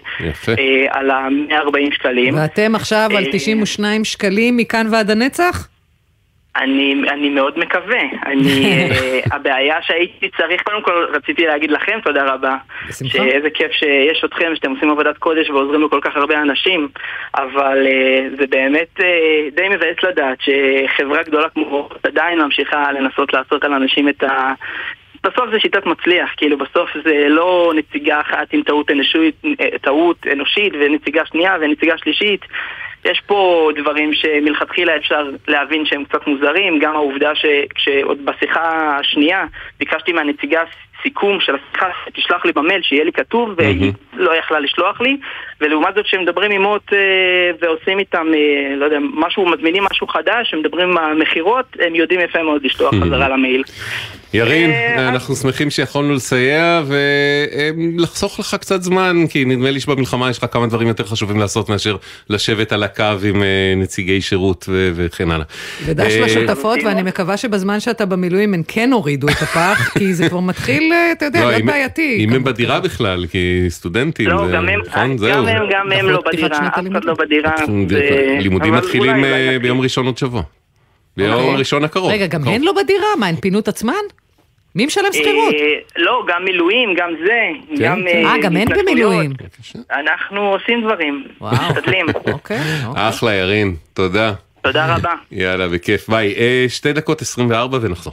אה, 0.48 0.86
על 0.90 1.10
ה-140 1.10 1.94
שקלים. 1.94 2.34
ואתם 2.34 2.74
עכשיו 2.74 3.08
על 3.16 3.24
92 3.32 4.00
אה, 4.00 4.04
שקלים 4.04 4.56
מכאן 4.56 4.86
ועד 4.90 5.10
הנצח? 5.10 5.68
אני, 6.56 6.94
אני 7.08 7.28
מאוד 7.28 7.58
מקווה. 7.58 8.00
אני, 8.26 8.64
אה, 8.64 9.20
הבעיה 9.36 9.76
שהייתי 9.82 10.28
צריך, 10.36 10.62
קודם 10.62 10.82
כל 10.82 11.06
רציתי 11.12 11.46
להגיד 11.46 11.70
לכם 11.70 11.98
תודה 12.04 12.24
רבה. 12.24 12.56
בשמחה. 12.88 13.18
שאיזה 13.18 13.50
כיף 13.50 13.72
שיש 13.72 14.24
אתכם, 14.24 14.52
שאתם 14.54 14.70
עושים 14.70 14.90
עבודת 14.90 15.18
קודש 15.18 15.50
ועוזרים 15.50 15.82
לכל 15.82 16.00
כך 16.02 16.16
הרבה 16.16 16.42
אנשים, 16.42 16.88
אבל 17.34 17.86
uh, 17.86 18.40
זה 18.40 18.46
באמת 18.46 19.00
uh, 19.00 19.02
די 19.56 19.68
מבאס 19.68 19.96
לדעת 20.02 20.38
שחברה 20.40 21.22
גדולה 21.22 21.48
כמו 21.48 21.88
עדיין 22.02 22.38
ממשיכה 22.38 22.92
לנסות 22.92 23.32
לעשות 23.32 23.64
על 23.64 23.72
אנשים 23.72 24.08
את 24.08 24.22
ה... 24.22 24.52
בסוף 25.26 25.50
זה 25.50 25.60
שיטת 25.60 25.86
מצליח, 25.86 26.30
כאילו 26.36 26.58
בסוף 26.58 26.90
זה 27.04 27.26
לא 27.28 27.72
נציגה 27.76 28.20
אחת 28.20 28.52
עם 28.52 28.62
טעות 28.62 28.90
אנושית, 28.90 29.34
טעות 29.82 30.26
אנושית 30.32 30.72
ונציגה 30.80 31.26
שנייה 31.26 31.56
ונציגה 31.60 31.98
שלישית. 31.98 32.40
יש 33.04 33.22
פה 33.26 33.70
דברים 33.76 34.14
שמלכתחילה 34.14 34.96
אפשר 34.96 35.30
להבין 35.48 35.86
שהם 35.86 36.04
קצת 36.04 36.26
מוזרים, 36.26 36.78
גם 36.78 36.96
העובדה 36.96 37.34
שכשעוד 37.34 38.24
בשיחה 38.24 38.96
השנייה 39.00 39.44
ביקשתי 39.78 40.12
מהנציגה 40.12 40.62
סיכום 41.02 41.40
של 41.40 41.52
השיחה, 41.54 41.86
תשלח 42.14 42.44
לי 42.44 42.52
במייל, 42.52 42.82
שיהיה 42.82 43.04
לי 43.04 43.12
כתוב, 43.12 43.50
והיא 43.56 43.92
לא 44.12 44.36
יכלה 44.36 44.60
לשלוח 44.60 45.00
לי, 45.00 45.16
ולעומת 45.60 45.94
זאת 45.94 46.04
כשהם 46.04 46.22
מדברים 46.22 46.50
עם 46.50 46.62
מוט 46.62 46.92
אה, 46.92 46.98
ועושים 47.60 47.98
איתם, 47.98 48.26
אה, 48.34 48.76
לא 48.76 48.84
יודע, 48.84 48.98
משהו, 49.14 49.46
מזמינים 49.46 49.84
משהו 49.92 50.06
חדש, 50.06 50.54
הם 50.54 50.60
מדברים 50.60 50.90
עם 50.90 50.98
המכירות, 50.98 51.66
הם 51.80 51.94
יודעים 51.94 52.20
יפה 52.20 52.42
מאוד 52.42 52.64
לשלוח 52.64 52.94
חזרה 52.94 53.28
למייל. 53.28 53.62
ירין, 54.34 54.70
אה, 54.70 55.08
אנחנו 55.08 55.36
שמחים 55.36 55.70
שיכולנו 55.70 56.14
לסייע 56.14 56.82
ולחסוך 56.86 58.40
לך 58.40 58.56
קצת 58.60 58.82
זמן, 58.82 59.16
כי 59.30 59.44
נדמה 59.44 59.70
לי 59.70 59.80
שבמלחמה 59.80 60.30
יש 60.30 60.38
לך 60.38 60.46
כמה 60.52 60.66
דברים 60.66 60.88
יותר 60.88 61.04
חשובים 61.04 61.38
לעשות 61.38 61.68
מאשר 61.68 61.96
לשבת 62.30 62.72
על 62.72 62.82
הקו 62.82 63.04
עם 63.28 63.42
אה, 63.42 63.74
נציגי 63.76 64.20
שירות 64.20 64.64
ו- 64.68 64.90
וכן 64.94 65.30
הלאה. 65.30 65.46
ודש 65.84 66.12
אה, 66.12 66.20
לשותפות, 66.20 66.78
ואני 66.84 67.02
מקווה 67.02 67.36
שבזמן 67.36 67.80
שאתה 67.80 68.06
במילואים 68.06 68.54
הן 68.54 68.62
כן 68.68 68.92
הורידו 68.92 69.28
את 69.28 69.42
הפח, 69.42 69.88
כי 69.98 70.14
זה 70.14 70.28
כבר 70.28 70.40
מתחיל, 70.40 70.92
אתה 71.12 71.24
יודע, 71.24 71.40
לא, 71.40 71.46
להיות 71.46 71.60
אם- 71.60 71.66
בעייתי. 71.66 72.16
אם 72.24 72.32
הם 72.32 72.44
בדירה 72.44 72.80
בכלל, 72.80 73.26
כי 73.26 73.64
סטודנטים, 73.68 74.28
לא, 74.28 74.52
גם 74.52 74.68
הם, 74.68 74.80
נכון? 74.86 75.10
גם 75.10 75.18
זהו. 75.18 75.46
הם, 75.46 75.62
גם 75.70 75.92
הם 75.92 76.08
לא 76.10 76.22
בדירה, 76.26 76.58
אף 76.58 76.74
אחד 76.74 77.04
לא 77.04 77.14
בדירה. 77.14 77.52
ו- 77.88 78.38
לימודים 78.40 78.74
מתחילים 78.74 79.24
אה, 79.24 79.56
ביום 79.62 79.80
ראשון 79.80 80.06
עוד 80.06 80.18
שבוע. 80.18 80.42
ביום 81.16 81.32
אוקיי. 81.34 81.56
ראשון 81.56 81.84
הקרוב. 81.84 82.10
רגע, 82.12 82.26
גם. 82.26 82.48
הן 82.48 82.62
לא 82.62 82.72
בדירה? 82.72 83.06
מה, 83.18 83.26
הן 83.26 83.36
פינו 83.36 83.58
את 83.58 83.68
עצמן? 83.68 83.94
מי 84.74 84.86
משלם 84.86 85.12
שכירות? 85.12 85.54
אה, 85.54 85.58
לא, 86.02 86.24
גם 86.28 86.44
מילואים, 86.44 86.94
גם 86.96 87.10
זה. 87.26 87.40
כן? 87.76 87.82
גם, 87.84 88.06
אה, 88.06 88.34
גם 88.42 88.56
התנכלויות. 88.56 88.86
במילואים. 88.90 89.32
אנחנו 89.90 90.40
עושים 90.40 90.80
דברים. 90.84 91.24
משתדלים. 91.40 92.06
אוקיי. 92.32 92.58
אחלה 92.94 93.34
ירין, 93.34 93.74
תודה. 93.94 94.32
תודה 94.62 94.94
רבה. 94.96 95.12
יאללה, 95.32 95.68
בכיף. 95.68 96.08
ביי. 96.08 96.34
אה, 96.36 96.64
שתי 96.68 96.92
דקות 96.92 97.22
24 97.22 97.78
ונחזור. 97.82 98.12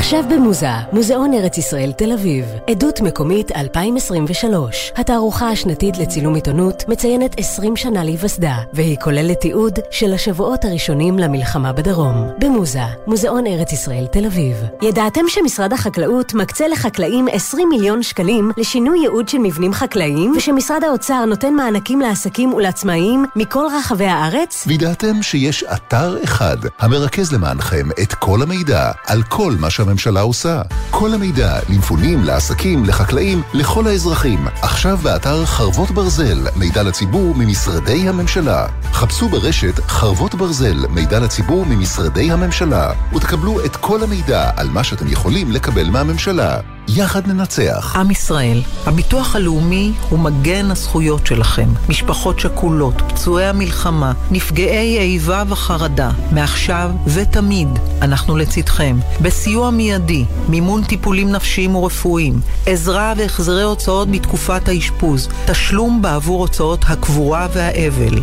עכשיו 0.00 0.24
במוזה, 0.30 0.70
מוזיאון 0.92 1.34
ארץ 1.34 1.58
ישראל 1.58 1.92
תל 1.92 2.12
אביב, 2.12 2.44
עדות 2.70 3.00
מקומית 3.00 3.52
2023. 3.56 4.92
התערוכה 4.96 5.50
השנתית 5.50 5.98
לצילום 5.98 6.34
עיתונות 6.34 6.84
מציינת 6.88 7.38
20 7.38 7.76
שנה 7.76 8.04
להיווסדה, 8.04 8.56
והיא 8.72 8.96
כוללת 9.00 9.40
תיעוד 9.40 9.78
של 9.90 10.14
השבועות 10.14 10.64
הראשונים 10.64 11.18
למלחמה 11.18 11.72
בדרום. 11.72 12.28
במוזה, 12.38 12.82
מוזיאון 13.06 13.46
ארץ 13.46 13.72
ישראל 13.72 14.06
תל 14.12 14.26
אביב. 14.26 14.56
ידעתם 14.82 15.20
שמשרד 15.28 15.72
החקלאות 15.72 16.34
מקצה 16.34 16.68
לחקלאים 16.68 17.26
20 17.32 17.68
מיליון 17.68 18.02
שקלים 18.02 18.50
לשינוי 18.56 18.98
ייעוד 18.98 19.28
של 19.28 19.38
מבנים 19.38 19.72
חקלאיים, 19.72 20.32
ושמשרד 20.36 20.84
האוצר 20.84 21.24
נותן 21.24 21.54
מענקים 21.54 22.00
לעסקים 22.00 22.54
ולעצמאים 22.54 23.24
מכל 23.36 23.66
רחבי 23.78 24.06
הארץ? 24.06 24.64
וידעתם 24.66 25.22
שיש 25.22 25.64
אתר 25.64 26.24
אחד 26.24 26.56
המרכז 26.78 27.32
למענכם 27.32 27.88
את 28.02 28.14
כל 28.14 28.42
המידע 28.42 28.90
על 29.06 29.22
כל 29.22 29.52
מה 29.58 29.70
שהממשלה 29.90 30.20
עושה. 30.20 30.62
כל 30.90 31.14
המידע 31.14 31.58
למפונים, 31.68 32.24
לעסקים, 32.24 32.84
לחקלאים, 32.84 33.42
לכל 33.54 33.86
האזרחים. 33.86 34.46
עכשיו 34.62 34.96
באתר 34.96 35.44
חרבות 35.44 35.90
ברזל, 35.90 36.46
מידע 36.56 36.82
לציבור 36.82 37.34
ממשרדי 37.34 38.08
הממשלה. 38.08 38.66
חפשו 38.92 39.28
ברשת 39.28 39.80
חרבות 39.88 40.34
ברזל, 40.34 40.86
מידע 40.90 41.20
לציבור 41.20 41.66
ממשרדי 41.66 42.32
הממשלה, 42.32 42.92
ותקבלו 43.16 43.64
את 43.64 43.76
כל 43.76 44.02
המידע 44.02 44.50
על 44.56 44.68
מה 44.68 44.84
שאתם 44.84 45.08
יכולים 45.08 45.52
לקבל 45.52 45.90
מהממשלה. 45.90 46.60
יחד 46.96 47.26
ננצח. 47.26 47.96
עם 47.96 48.10
ישראל, 48.10 48.62
הביטוח 48.86 49.36
הלאומי 49.36 49.92
הוא 50.08 50.18
מגן 50.18 50.70
הזכויות 50.70 51.26
שלכם. 51.26 51.68
משפחות 51.88 52.40
שכולות, 52.40 53.02
פצועי 53.08 53.46
המלחמה, 53.46 54.12
נפגעי 54.30 54.98
איבה 54.98 55.42
וחרדה. 55.48 56.10
מעכשיו 56.32 56.90
ותמיד 57.06 57.68
אנחנו 58.02 58.36
לצדכם. 58.36 58.98
בסיוע 59.22 59.70
מיידי, 59.70 60.24
מימון 60.48 60.84
טיפולים 60.84 61.32
נפשיים 61.32 61.76
ורפואיים, 61.76 62.40
עזרה 62.66 63.12
והחזרי 63.16 63.62
הוצאות 63.62 64.10
בתקופת 64.10 64.68
האשפוז, 64.68 65.28
תשלום 65.46 66.02
בעבור 66.02 66.40
הוצאות 66.40 66.84
הקבורה 66.88 67.48
והאבל, 67.52 68.20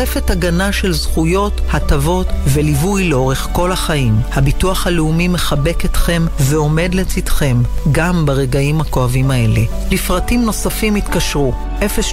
ומעטפת 0.00 0.30
הגנה 0.30 0.72
של 0.72 0.92
זכויות, 0.92 1.60
הטבות 1.70 2.26
וליווי 2.46 3.08
לאורך 3.08 3.48
כל 3.52 3.72
החיים. 3.72 4.14
הביטוח 4.32 4.86
הלאומי 4.86 5.28
מחבק 5.28 5.84
אתכם 5.84 6.26
ועומד 6.40 6.94
לצדכם, 6.94 7.56
גם 7.92 8.26
ברגעים 8.26 8.80
הכואבים 8.80 9.30
האלה. 9.30 9.60
לפרטים 9.90 10.44
נוספים 10.44 10.94
התקשרו 10.94 11.52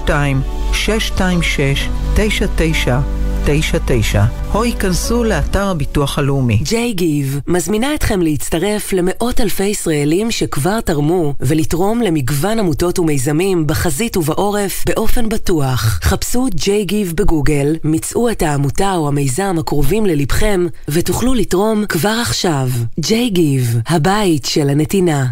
02 0.06 0.42
626 0.74 1.90
99 2.16 3.00
99 3.48 4.24
או 4.54 4.66
ייכנסו 4.66 5.24
לאתר 5.24 5.68
הביטוח 5.68 6.20
הלאומי. 6.20 6.58
ג'יי 6.64 6.94
גיב 6.94 7.40
מזמינה 7.48 7.96
אתכם 7.96 8.22
להצטרף 8.22 8.94
למאות 8.94 9.42
אלפי 9.42 9.64
ישראלים 9.64 10.32
שכבר 10.32 10.82
תרמו 10.82 11.34
ולתרום 11.40 12.02
למגוון 12.02 12.60
עמותות 12.60 13.00
ומיזמים 13.00 13.68
בחזית 13.68 14.18
ובעורף 14.18 14.84
באופן 14.88 15.30
בטוח. 15.30 16.00
חפשו 16.04 16.48
ג'יי 16.56 16.86
גיב 16.86 17.14
בגוגל, 17.16 17.76
מצאו 17.84 18.30
את 18.30 18.42
העמותה 18.42 18.94
או 18.96 19.08
המיזם 19.08 19.56
הקרובים 19.60 20.06
ללבכם 20.06 20.66
ותוכלו 20.88 21.34
לתרום 21.34 21.86
כבר 21.86 22.20
עכשיו. 22.22 22.70
ג'יי 23.00 23.30
גיב, 23.30 23.78
הבית 23.88 24.46
של 24.46 24.70
הנתינה. 24.70 25.26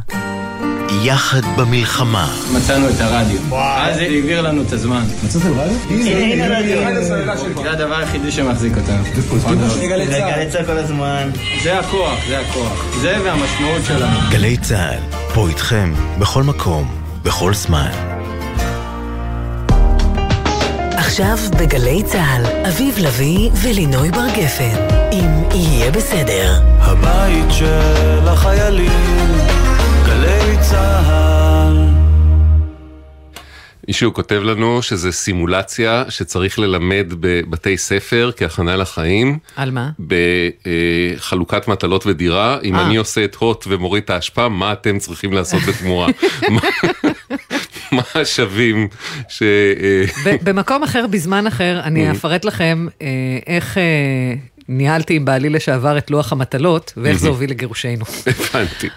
יחד 1.04 1.42
במלחמה. 1.58 2.36
מצאנו 2.54 2.90
את 2.90 3.02
הרדיו. 3.02 3.58
אז 3.58 3.96
זה 3.96 4.02
העביר 4.02 4.42
לנו 4.42 4.62
את 4.62 4.74
הזמן. 4.74 5.04
מצאתם 5.24 5.60
רדיו? 5.60 5.78
הנה 5.90 6.46
הרדיו. 6.46 7.04
זה 7.64 7.72
הדבר 7.72 7.96
היחידי 7.96 8.32
שמחזיק 8.32 8.74
אותנו. 8.78 9.04
גלי 9.88 10.50
צה"ל 10.52 10.66
כל 10.66 10.78
הזמן. 10.78 11.30
זה 11.64 11.80
הכוח, 11.80 12.20
זה 12.28 12.40
הכוח. 12.40 12.86
זה 13.02 13.18
והמשמעות 13.24 13.82
שלנו. 13.88 14.20
גלי 14.30 14.58
צה"ל, 14.58 15.00
פה 15.34 15.48
איתכם, 15.48 15.94
בכל 16.20 16.44
מקום, 16.44 16.96
בכל 17.24 17.54
זמן. 17.54 17.90
עכשיו 20.98 21.38
בגלי 21.60 22.04
צה"ל, 22.04 22.46
אביב 22.68 22.96
לביא 22.98 23.50
ולינוי 23.62 24.12
בר 24.12 24.28
גפן, 24.38 24.76
אם 25.12 25.44
יהיה 25.54 25.92
בסדר. 25.92 26.60
הבית 26.80 27.46
של 27.52 28.28
החיילים, 28.28 29.38
גלי 30.56 30.64
צה"ל. 30.64 31.78
מישהו 33.88 34.14
כותב 34.14 34.42
לנו 34.44 34.82
שזה 34.82 35.12
סימולציה 35.12 36.04
שצריך 36.10 36.60
ללמד 36.60 37.06
בבתי 37.20 37.78
ספר 37.78 38.32
כהכנה 38.38 38.76
לחיים. 38.76 39.38
על 39.56 39.72
מה? 39.72 39.90
בחלוקת 41.18 41.68
מטלות 41.68 42.06
ודירה. 42.08 42.58
אם 42.64 42.76
אה. 42.76 42.86
אני 42.86 42.96
עושה 42.98 43.24
את 43.26 43.36
הוט 43.36 43.66
ומוריד 43.68 44.04
את 44.04 44.10
האשפה, 44.10 44.50
מה 44.50 44.74
אתם 44.74 45.00
צריכים 45.00 45.34
לעשות 45.34 45.62
בתמורה? 45.64 46.08
מה- 47.92 48.02
השווים 48.16 48.88
ש... 49.30 49.44
אה, 50.26 50.36
במקום 50.44 50.84
אחר, 50.84 51.08
בזמן 51.08 51.48
אחר, 51.48 51.80
אני 51.84 52.12
אפרט 52.12 52.46
לכם 52.46 52.88
אה, 53.02 53.08
איך 53.48 53.78
אה, 53.78 53.84
ניהלתי 54.70 55.16
עם 55.16 55.26
בעלי 55.26 55.50
לשעבר 55.50 55.98
את 55.98 56.12
לוח 56.12 56.32
המטלות, 56.32 56.94
ואיך 56.98 57.20
זה 57.20 57.28
הוביל 57.28 57.50
לגירושנו. 57.50 58.06
הבנתי. 58.28 58.88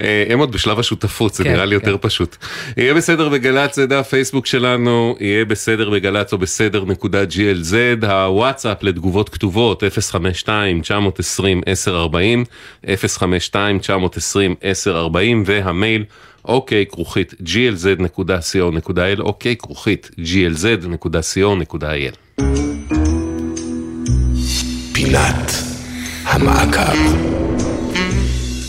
אה, 0.00 0.24
הם 0.28 0.38
עוד 0.38 0.52
בשלב 0.52 0.78
השותפות, 0.78 1.34
זה 1.34 1.44
כן, 1.44 1.52
נראה 1.52 1.64
לי 1.64 1.74
יותר 1.74 1.96
פשוט. 2.00 2.36
יהיה 2.76 2.94
בסדר 2.94 3.28
בגל"צ, 3.28 3.76
זה 3.76 3.86
דף 3.86 4.08
פייסבוק 4.08 4.46
שלנו, 4.46 5.16
יהיה 5.20 5.44
בסדר 5.44 5.90
בגל"צ 5.90 6.32
או 6.32 6.38
בסדר 6.38 6.84
נקודה 6.84 7.22
glz, 7.22 8.06
הוואטסאפ 8.06 8.82
לתגובות 8.82 9.28
כתובות 9.28 9.82
052-920-1040, 10.46 10.48
052-920-1040 12.84 12.88
והמייל 15.44 16.04
אוקיי 16.44 16.86
כרוכית 16.86 17.34
glz.co.il, 17.44 19.20
אוקיי 19.20 19.56
כרוכית 19.56 20.10
glz.co.il. 20.18 21.48
פינת 25.08 25.52
המעקב. 26.24 26.98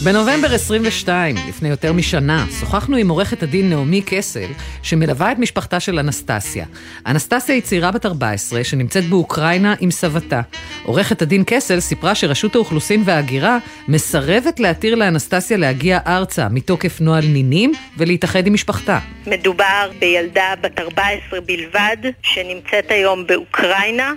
בנובמבר 0.03 0.53
22, 0.53 1.35
לפני 1.49 1.69
יותר 1.69 1.93
משנה, 1.93 2.45
שוחחנו 2.59 2.97
עם 2.97 3.09
עורכת 3.09 3.43
הדין 3.43 3.69
נעמי 3.69 4.01
קסל, 4.05 4.47
שמלווה 4.83 5.31
את 5.31 5.39
משפחתה 5.39 5.79
של 5.79 5.99
אנסטסיה. 5.99 6.65
אנסטסיה 7.07 7.55
היא 7.55 7.63
צעירה 7.63 7.91
בת 7.91 8.05
14, 8.05 8.63
שנמצאת 8.63 9.03
באוקראינה 9.03 9.75
עם 9.79 9.91
סבתה. 9.91 10.41
עורכת 10.83 11.21
הדין 11.21 11.43
קסל 11.45 11.79
סיפרה 11.79 12.15
שרשות 12.15 12.55
האוכלוסין 12.55 13.01
וההגירה 13.05 13.57
מסרבת 13.87 14.59
להתיר 14.59 14.95
לאנסטסיה 14.95 15.57
להגיע 15.57 15.99
ארצה 16.07 16.47
מתוקף 16.51 17.01
נוהל 17.01 17.25
נינים 17.25 17.71
ולהתאחד 17.97 18.47
עם 18.47 18.53
משפחתה. 18.53 18.99
מדובר 19.27 19.91
בילדה 19.99 20.53
בת 20.61 20.79
14 20.79 21.41
בלבד, 21.41 21.97
שנמצאת 22.21 22.91
היום 22.91 23.27
באוקראינה, 23.27 24.13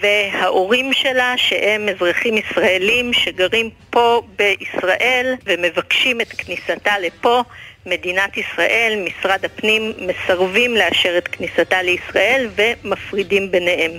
וההורים 0.00 0.92
שלה, 0.92 1.34
שהם 1.36 1.88
אזרחים 1.88 2.34
ישראלים 2.36 3.12
שגרים 3.12 3.70
פה 3.90 4.22
בישראל 4.36 5.34
ומבקשים 5.46 6.20
את 6.20 6.28
כניסתה 6.28 6.98
לפה, 6.98 7.42
מדינת 7.86 8.36
ישראל, 8.36 9.04
משרד 9.08 9.44
הפנים, 9.44 9.92
מסרבים 9.98 10.74
לאשר 10.74 11.18
את 11.18 11.28
כניסתה 11.28 11.82
לישראל 11.82 12.48
ומפרידים 12.56 13.50
ביניהם. 13.50 13.92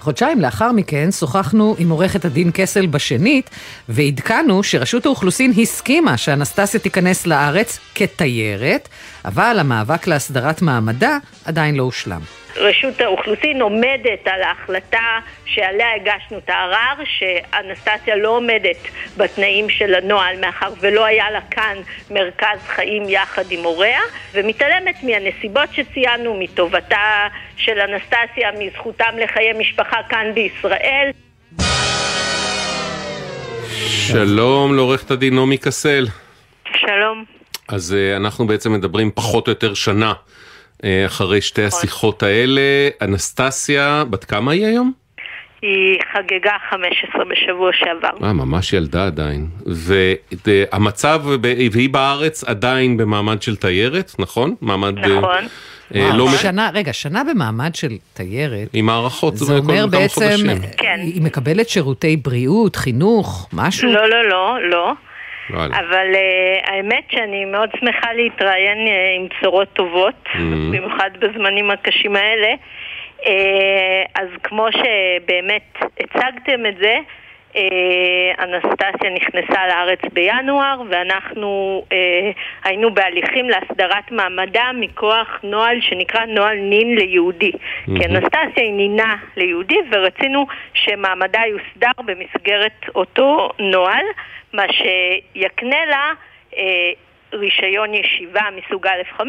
חודשיים 0.00 0.40
לאחר 0.40 0.72
מכן 0.72 1.10
שוחחנו 1.12 1.74
עם 1.78 1.90
עורכת 1.90 2.24
הדין 2.24 2.50
קסל 2.54 2.86
בשנית 2.86 3.50
ועדכנו 3.88 4.62
שרשות 4.62 5.06
האוכלוסין 5.06 5.52
הסכימה 5.62 6.16
שאנסטסיה 6.16 6.80
תיכנס 6.80 7.26
לארץ 7.26 7.78
כתיירת, 7.94 8.88
אבל 9.24 9.56
המאבק 9.60 10.06
להסדרת 10.06 10.62
מעמדה 10.62 11.16
עדיין 11.44 11.76
לא 11.76 11.82
הושלם. 11.82 12.20
רשות 12.56 13.00
האוכלוסין 13.00 13.62
עומדת 13.62 14.26
על 14.26 14.42
ההחלטה 14.42 15.18
שעליה 15.44 15.86
הגשנו 15.96 16.38
את 16.38 16.50
הערר, 16.50 17.04
שאנסטסיה 17.04 18.16
לא 18.16 18.28
עומדת 18.28 18.76
בתנאים 19.16 19.70
של 19.70 19.94
הנוהל 19.94 20.40
מאחר 20.40 20.72
ולא 20.80 21.04
היה 21.04 21.30
לה 21.30 21.40
כאן 21.50 21.76
מרכז 22.10 22.58
חיים 22.66 23.02
יחד 23.08 23.44
עם 23.50 23.64
הוריה, 23.64 24.00
ומתעלמת 24.34 25.02
מהנסיבות 25.02 25.68
שציינו, 25.72 26.34
מטובתה 26.40 27.28
של 27.56 27.80
אנסטסיה, 27.80 28.50
מזכותם 28.58 29.14
לחיי 29.24 29.52
משפחה 29.52 29.96
כאן 30.08 30.26
בישראל. 30.34 31.10
שלום 33.88 34.76
לעורכת 34.76 35.10
הדין 35.10 35.34
נעמי 35.34 35.58
קסל. 35.58 36.06
שלום. 36.76 37.39
אז 37.74 37.94
אה, 37.98 38.16
אנחנו 38.16 38.46
בעצם 38.46 38.72
מדברים 38.72 39.10
פחות 39.10 39.46
או 39.46 39.52
יותר 39.52 39.74
שנה 39.74 40.12
אה, 40.84 41.06
אחרי 41.06 41.40
שתי 41.40 41.64
השיחות 41.64 42.22
האלה. 42.22 42.60
אנסטסיה, 43.02 44.04
בת 44.10 44.24
כמה 44.24 44.52
היא 44.52 44.66
היום? 44.66 44.92
היא 45.62 45.98
חגגה 46.12 46.52
15 46.70 47.24
בשבוע 47.24 47.70
שעבר. 47.72 48.26
אה, 48.26 48.32
ממש 48.32 48.72
ילדה 48.72 49.06
עדיין. 49.06 49.46
והמצב, 49.66 51.22
והיא 51.72 51.90
בארץ 51.90 52.44
עדיין 52.44 52.96
במעמד 52.96 53.42
של 53.42 53.56
תיירת, 53.56 54.12
נכון? 54.18 54.54
מעמד... 54.60 54.98
אה, 54.98 55.18
נכון. 55.18 55.44
אה, 55.94 56.10
לא... 56.16 56.28
שנה, 56.36 56.70
רגע, 56.74 56.92
שנה 56.92 57.22
במעמד 57.24 57.74
של 57.74 57.92
תיירת, 58.14 58.68
עם 58.72 58.88
הערכות, 58.88 59.36
זה 59.36 59.58
אומר 59.58 59.86
בעצם, 59.86 60.20
חודשים. 60.20 60.46
כן. 60.76 61.00
היא 61.02 61.22
מקבלת 61.22 61.68
שירותי 61.68 62.16
בריאות, 62.16 62.76
חינוך, 62.76 63.48
משהו? 63.52 63.92
לא, 63.92 64.08
לא, 64.08 64.28
לא, 64.28 64.56
לא. 64.70 64.92
וואלה. 65.52 65.78
אבל 65.78 66.06
uh, 66.14 66.70
האמת 66.70 67.04
שאני 67.10 67.44
מאוד 67.44 67.70
שמחה 67.80 68.12
להתראיין 68.12 68.78
uh, 68.78 68.90
עם 69.16 69.26
בשורות 69.28 69.68
טובות, 69.72 70.14
Mm. 70.34 70.38
במיוחד 70.38 71.10
בזמנים 71.18 71.70
הקשים 71.70 72.16
האלה. 72.16 72.54
Uh, 73.20 73.24
אז 74.14 74.28
כמו 74.42 74.66
שבאמת 74.72 75.62
הצגתם 76.00 76.66
את 76.66 76.74
זה, 76.82 76.98
uh, 77.52 77.56
אנסטסיה 78.38 79.10
נכנסה 79.10 79.66
לארץ 79.68 79.98
בינואר 80.12 80.82
ואנחנו 80.88 81.82
uh, 81.84 81.94
היינו 82.64 82.94
בהליכים 82.94 83.48
להסדרת 83.50 84.10
מעמדה 84.10 84.70
מכוח 84.74 85.40
נוהל 85.42 85.80
שנקרא 85.80 86.24
נוהל 86.24 86.56
נין 86.56 86.94
ליהודי. 86.94 87.52
כי 87.84 88.06
אנסטסיה 88.06 88.64
היא 88.64 88.72
נינה 88.72 89.16
ליהודי 89.36 89.78
ורצינו 89.90 90.46
שמעמדה 90.74 91.40
יוסדר 91.46 92.02
במסגרת 92.04 92.86
אותו 92.94 93.50
נוהל, 93.58 94.04
מה 94.52 94.62
שיקנה 94.72 95.84
לה 95.86 96.12
אה, 96.56 96.62
רישיון 97.32 97.94
ישיבה 97.94 98.42
מסוג 98.56 98.86
א'5, 98.86 99.22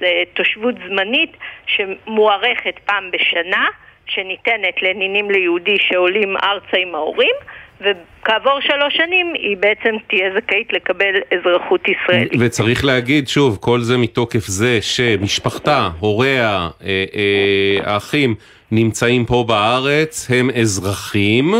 זה 0.00 0.22
תושבות 0.34 0.74
זמנית 0.88 1.36
שמוארכת 1.66 2.74
פעם 2.84 3.10
בשנה, 3.10 3.66
שניתנת 4.06 4.82
לנינים 4.82 5.30
ליהודי 5.30 5.76
שעולים 5.88 6.36
ארצה 6.36 6.76
עם 6.76 6.94
ההורים, 6.94 7.34
וכעבור 7.80 8.60
שלוש 8.60 8.96
שנים 8.96 9.34
היא 9.34 9.56
בעצם 9.56 9.94
תהיה 10.08 10.30
זכאית 10.36 10.72
לקבל 10.72 11.14
אזרחות 11.30 11.80
ישראלית. 11.88 12.32
וצריך 12.40 12.84
להגיד 12.84 13.28
שוב, 13.28 13.58
כל 13.60 13.80
זה 13.80 13.96
מתוקף 13.98 14.46
זה 14.46 14.78
שמשפחתה, 14.82 15.88
הוריה, 15.98 16.68
אה, 16.84 17.04
אה, 17.14 17.92
האחים, 17.92 18.34
נמצאים 18.70 19.24
פה 19.24 19.44
בארץ, 19.48 20.30
הם 20.30 20.50
אזרחים. 20.60 21.54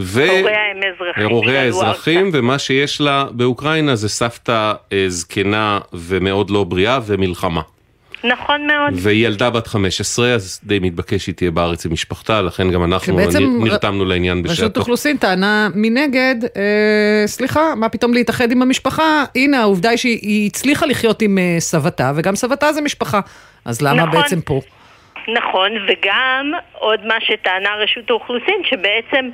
ו... 0.00 0.20
הוריה 0.20 0.70
הם 0.70 0.80
אזרחים. 0.94 1.30
הוריה 1.30 1.62
אזרחים, 1.62 2.30
ומה 2.32 2.58
שיש 2.58 3.00
לה 3.00 3.24
באוקראינה 3.30 3.96
זה 3.96 4.08
סבתא 4.08 4.72
אה, 4.92 5.04
זקנה 5.08 5.78
ומאוד 5.92 6.50
לא 6.50 6.64
בריאה 6.64 6.98
ומלחמה. 7.06 7.60
נכון 8.24 8.66
מאוד. 8.66 8.92
והיא 8.92 9.26
ילדה 9.26 9.50
בת 9.50 9.66
15, 9.66 10.34
אז 10.34 10.60
די 10.64 10.78
מתבקש 10.78 11.24
שהיא 11.24 11.34
תהיה 11.34 11.50
בארץ 11.50 11.86
עם 11.86 11.92
משפחתה, 11.92 12.42
לכן 12.42 12.70
גם 12.70 12.84
אנחנו 12.84 13.18
נרתמנו 13.64 14.04
לעניין 14.04 14.38
רשות 14.38 14.52
בשעתו. 14.52 14.80
אוכלוסין 14.80 15.16
טענה 15.16 15.68
מנגד, 15.74 16.34
אה, 16.56 17.22
סליחה, 17.26 17.74
מה 17.76 17.88
פתאום 17.88 18.14
להתאחד 18.14 18.52
עם 18.52 18.62
המשפחה? 18.62 19.24
הנה, 19.34 19.60
העובדה 19.60 19.88
היא 19.90 19.98
שהיא 19.98 20.46
הצליחה 20.46 20.86
לחיות 20.86 21.22
עם 21.22 21.38
אה, 21.38 21.56
סבתה, 21.58 22.12
וגם 22.16 22.36
סבתה 22.36 22.72
זה 22.72 22.80
משפחה. 22.80 23.20
אז 23.64 23.82
למה 23.82 24.04
נכון. 24.04 24.20
בעצם 24.20 24.40
פה? 24.40 24.60
נכון, 25.28 25.70
וגם 25.88 26.52
עוד 26.72 27.06
מה 27.06 27.14
שטענה 27.20 27.70
רשות 27.82 28.10
האוכלוסין, 28.10 28.62
שבעצם 28.64 29.30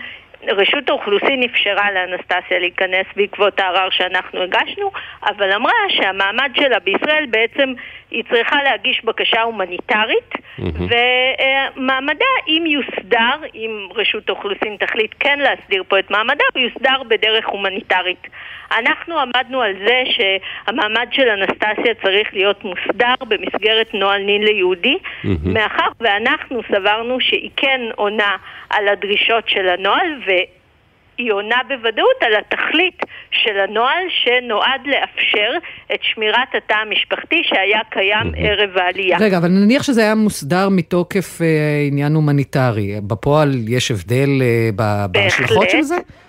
רשות 0.49 0.89
האוכלוסין 0.89 1.43
אפשרה 1.43 1.93
לאנסטסיה 1.93 2.59
להיכנס 2.59 3.07
בעקבות 3.17 3.61
הערר 3.61 3.91
שאנחנו 3.91 4.43
הגשנו, 4.43 4.91
אבל 5.27 5.53
אמרה 5.53 5.73
שהמעמד 5.89 6.51
שלה 6.57 6.79
בישראל 6.79 7.27
בעצם 7.31 7.73
היא 8.11 8.25
צריכה 8.31 8.63
להגיש 8.63 9.05
בקשה 9.05 9.43
הומניטרית, 9.43 10.35
ומעמדה, 10.59 12.25
אם 12.49 12.65
יוסדר, 12.67 13.47
אם 13.55 13.89
רשות 13.95 14.29
האוכלוסין 14.29 14.77
תחליט 14.81 15.15
כן 15.21 15.39
להסדיר 15.39 15.83
פה 15.89 15.99
את 15.99 16.11
מעמדה, 16.11 16.45
הוא 16.55 16.63
יוסדר 16.63 17.03
בדרך 17.09 17.47
הומניטרית. 17.47 18.27
אנחנו 18.79 19.21
עמדנו 19.21 19.63
על 19.63 19.73
זה 19.87 20.03
שהמעמד 20.07 21.09
של 21.13 21.29
אנסטסיה 21.29 21.95
צריך 22.03 22.29
להיות 22.33 22.65
מוסדר 22.65 23.15
במסגרת 23.29 23.95
נוהל 23.95 24.23
נין 24.23 24.43
ליהודי, 24.43 24.99
מאחר 25.45 25.89
ואנחנו 26.01 26.61
סברנו 26.73 27.21
שהיא 27.21 27.51
כן 27.57 27.81
עונה 27.95 28.37
על 28.71 28.89
הדרישות 28.89 29.49
של 29.49 29.69
הנוהל, 29.69 30.21
והיא 31.19 31.33
עונה 31.33 31.57
בוודאות 31.69 32.17
על 32.21 32.33
התכלית 32.35 32.99
של 33.31 33.59
הנוהל 33.69 34.05
שנועד 34.09 34.81
לאפשר 34.87 35.51
את 35.95 36.01
שמירת 36.03 36.49
התא 36.57 36.75
המשפחתי 36.75 37.43
שהיה 37.45 37.81
קיים 37.91 38.33
ערב 38.37 38.79
העלייה. 38.79 39.19
רגע, 39.21 39.39
אבל 39.39 39.49
נניח 39.49 39.83
שזה 39.83 40.01
היה 40.01 40.15
מוסדר 40.15 40.69
מתוקף 40.71 41.39
אה, 41.43 41.47
עניין 41.89 42.15
הומניטרי. 42.15 42.95
בפועל 43.07 43.55
יש 43.69 43.91
הבדל 43.91 44.29
אה, 44.43 44.71
ב- 44.77 45.07
בהשלכות 45.13 45.71
של 45.71 45.83
זה? 45.83 45.95
בהחלט. 45.95 46.26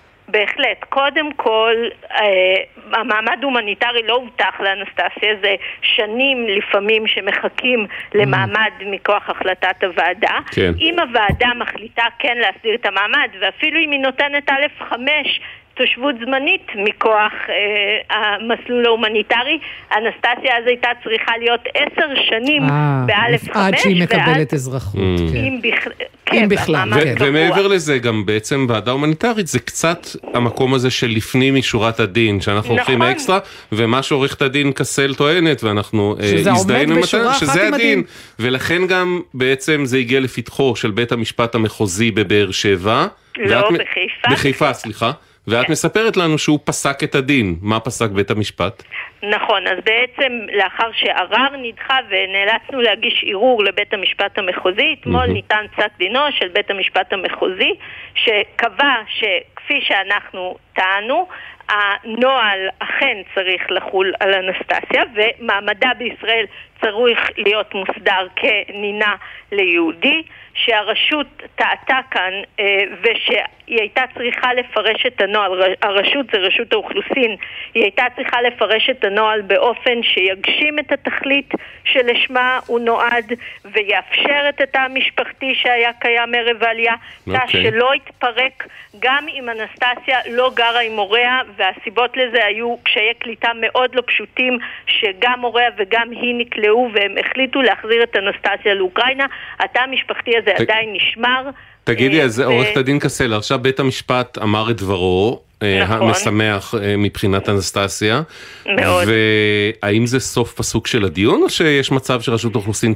קודם 0.89 1.34
כל, 1.34 1.75
אה, 2.11 2.55
המעמד 2.91 3.43
הומניטרי 3.43 4.03
לא 4.07 4.13
הובטח 4.13 4.59
לאנסטסיה, 4.59 5.36
זה 5.41 5.55
שנים 5.82 6.47
לפעמים 6.47 7.07
שמחכים 7.07 7.88
למעמד 8.13 8.71
מכוח 8.86 9.30
החלטת 9.30 9.84
הוועדה. 9.84 10.39
כן. 10.51 10.71
אם 10.80 10.99
הוועדה 10.99 11.49
מחליטה 11.55 12.03
כן 12.19 12.38
להסדיר 12.38 12.75
את 12.75 12.86
המעמד, 12.86 13.30
ואפילו 13.41 13.80
אם 13.80 13.91
היא 13.91 13.99
נותנת 13.99 14.49
א' 14.49 14.86
5 14.89 15.39
תושבות 15.78 16.15
זמנית 16.25 16.67
מכוח 16.75 17.32
אה, 17.49 18.15
המסלול 18.17 18.86
ההומניטרי, 18.86 19.59
אנסטסיה 19.97 20.57
אז 20.57 20.63
הייתה 20.67 20.88
צריכה 21.03 21.32
להיות 21.39 21.61
עשר 21.75 22.07
שנים 22.30 22.63
אה, 22.63 23.03
באלף 23.05 23.43
חמש, 23.43 23.55
עד 23.55 23.78
שהיא 23.78 24.01
ואז- 24.01 24.09
מקבלת 24.19 24.53
אזרחות, 24.53 24.93
כן. 25.34 25.38
אם 25.38 25.59
בכ- 25.63 25.88
אם 26.34 26.39
כן, 26.39 26.49
בכלל, 26.49 26.75
במעמד 26.89 27.03
כן. 27.03 27.15
ומעבר 27.19 27.67
לזה, 27.67 27.97
גם 27.99 28.25
בעצם 28.25 28.65
ועדה 28.69 28.91
הומניטרית 28.91 29.47
זה 29.47 29.59
קצת 29.59 29.99
המקום 30.34 30.73
הזה 30.73 30.89
של 30.89 31.07
לפנים 31.07 31.55
משורת 31.55 31.99
הדין, 31.99 32.41
שאנחנו 32.41 32.61
נכון. 32.75 32.78
הולכים 32.78 33.01
אקסטרה, 33.01 33.39
ומה 33.71 34.03
שעורכת 34.03 34.41
הדין 34.41 34.71
קסל 34.71 35.13
טוענת, 35.15 35.63
ואנחנו 35.63 36.15
אה, 36.19 36.51
הזדהינו 36.51 36.95
עם 36.95 36.99
אחת 37.03 37.39
שזה 37.39 37.51
הדין. 37.61 37.73
הדין, 37.73 38.03
ולכן 38.39 38.88
גם 38.88 39.21
בעצם 39.34 39.86
זה 39.86 39.97
הגיע 39.97 40.19
לפתחו 40.19 40.75
של 40.75 40.91
בית 40.91 41.11
המשפט 41.11 41.55
המחוזי 41.55 42.11
בבאר 42.11 42.51
שבע. 42.51 43.07
לא, 43.38 43.55
ואת 43.55 43.65
בחיפה. 43.73 44.28
בחיפה, 44.32 44.73
סליחה. 44.73 45.11
ואת 45.48 45.70
מספרת 45.70 46.18
לנו 46.18 46.38
שהוא 46.38 46.60
פסק 46.64 47.04
את 47.04 47.16
הדין. 47.16 47.56
מה 47.62 47.80
פסק 47.80 48.10
בית 48.10 48.32
המשפט? 48.32 48.84
נכון, 49.24 49.68
אז 49.68 49.78
בעצם 49.86 50.34
לאחר 50.54 50.89
שערר 50.93 51.58
נדחה 51.62 51.98
ונאלצנו 52.10 52.82
להגיש 52.82 53.26
ערעור 53.28 53.64
לבית 53.64 53.93
המשפט 53.93 54.38
המחוזי, 54.38 54.95
אתמול 55.02 55.26
ניתן 55.26 55.66
פסק 55.76 55.89
דינו 55.98 56.20
של 56.32 56.48
בית 56.48 56.70
המשפט 56.70 57.14
המחוזי, 57.14 57.74
שקבע 58.16 58.93
שכפי 59.08 59.82
שאנחנו 59.82 60.58
טענו, 60.76 61.28
הנוהל 61.70 62.70
אכן 62.80 63.18
צריך 63.36 63.61
לחול 63.70 64.13
על 64.20 64.34
אנסטסיה, 64.34 65.03
ומעמדה 65.13 65.91
בישראל 65.97 66.45
צריך 66.82 67.20
להיות 67.38 67.74
מוסדר 67.74 68.28
כנינה 68.36 69.15
ליהודי, 69.51 70.24
שהרשות 70.65 71.28
טעתה 71.55 71.99
כאן 72.11 72.34
אה, 72.59 72.84
ושהיא 73.01 73.41
הייתה 73.68 74.01
צריכה 74.13 74.53
לפרש 74.53 75.05
את 75.05 75.22
הנוהל, 75.22 75.76
הרשות 75.82 76.26
זה 76.32 76.38
רשות 76.38 76.74
האוכלוסין, 76.74 77.36
היא 77.74 77.84
הייתה 77.84 78.03
צריכה 78.15 78.41
לפרש 78.41 78.89
את 78.89 79.03
הנוהל 79.03 79.41
באופן 79.41 80.03
שיגשים 80.03 80.80
את 80.80 80.91
התכלית 80.91 81.51
שלשמה 81.84 82.59
הוא 82.68 82.80
נועד 82.80 83.34
ויאפשר 83.65 84.49
את 84.49 84.61
התא 84.61 84.78
המשפחתי 84.78 85.55
שהיה 85.55 85.91
קיים 85.99 86.36
ערב 86.36 86.63
העלייה, 86.63 86.95
תא 87.26 87.32
אוקיי. 87.32 87.63
שלא 87.63 87.93
התפרק 87.93 88.68
גם 88.99 89.26
אם 89.28 89.49
אנסטסיה 89.49 90.20
לא 90.32 90.51
גרה 90.55 90.80
עם 90.80 90.97
הוריה 90.97 91.41
והסיבות 91.58 92.18
לזה 92.18 92.45
היו 92.45 92.76
קשיי 92.84 93.14
קליטה 93.20 93.49
מאוד 93.62 93.95
לא 93.95 94.01
פשוטים 94.08 94.58
שגם 94.88 95.39
הוריה 95.41 95.70
וגם 95.78 96.12
היא 96.12 96.36
נקלעו 96.38 96.89
והם 96.93 97.16
החליטו 97.26 97.62
להחזיר 97.62 98.03
את 98.03 98.16
אנסטסיה 98.16 98.74
לאוקראינה. 98.74 99.26
התא 99.60 99.80
המשפחתי 99.80 100.38
הזה 100.38 100.51
ת- 100.58 100.62
עדיין 100.62 100.93
נשמר. 100.93 101.49
תגידי, 101.84 102.20
אה, 102.20 102.26
אז 102.26 102.39
ו- 102.39 102.43
עורכת 102.43 102.78
הדין 102.78 102.99
קסל, 102.99 103.34
עכשיו 103.34 103.60
בית 103.60 103.80
המשפט 103.80 104.38
אמר 104.38 104.72
את 104.72 104.76
דברו, 104.78 105.41
נכון. 105.64 106.08
המשמח 106.08 106.74
אה, 106.76 106.97
מבחינת 106.97 107.49
אנסטסיה. 107.49 108.22
מאוד. 108.66 109.08
והאם 109.08 110.05
זה 110.05 110.20
סוף 110.20 110.53
פסוק 110.53 110.88
של 110.88 111.05
הדיון, 111.05 111.43
או 111.43 111.49
שיש 111.49 111.91
מצב 111.91 112.22
שרשות 112.22 112.55
האוכלוסין 112.55 112.93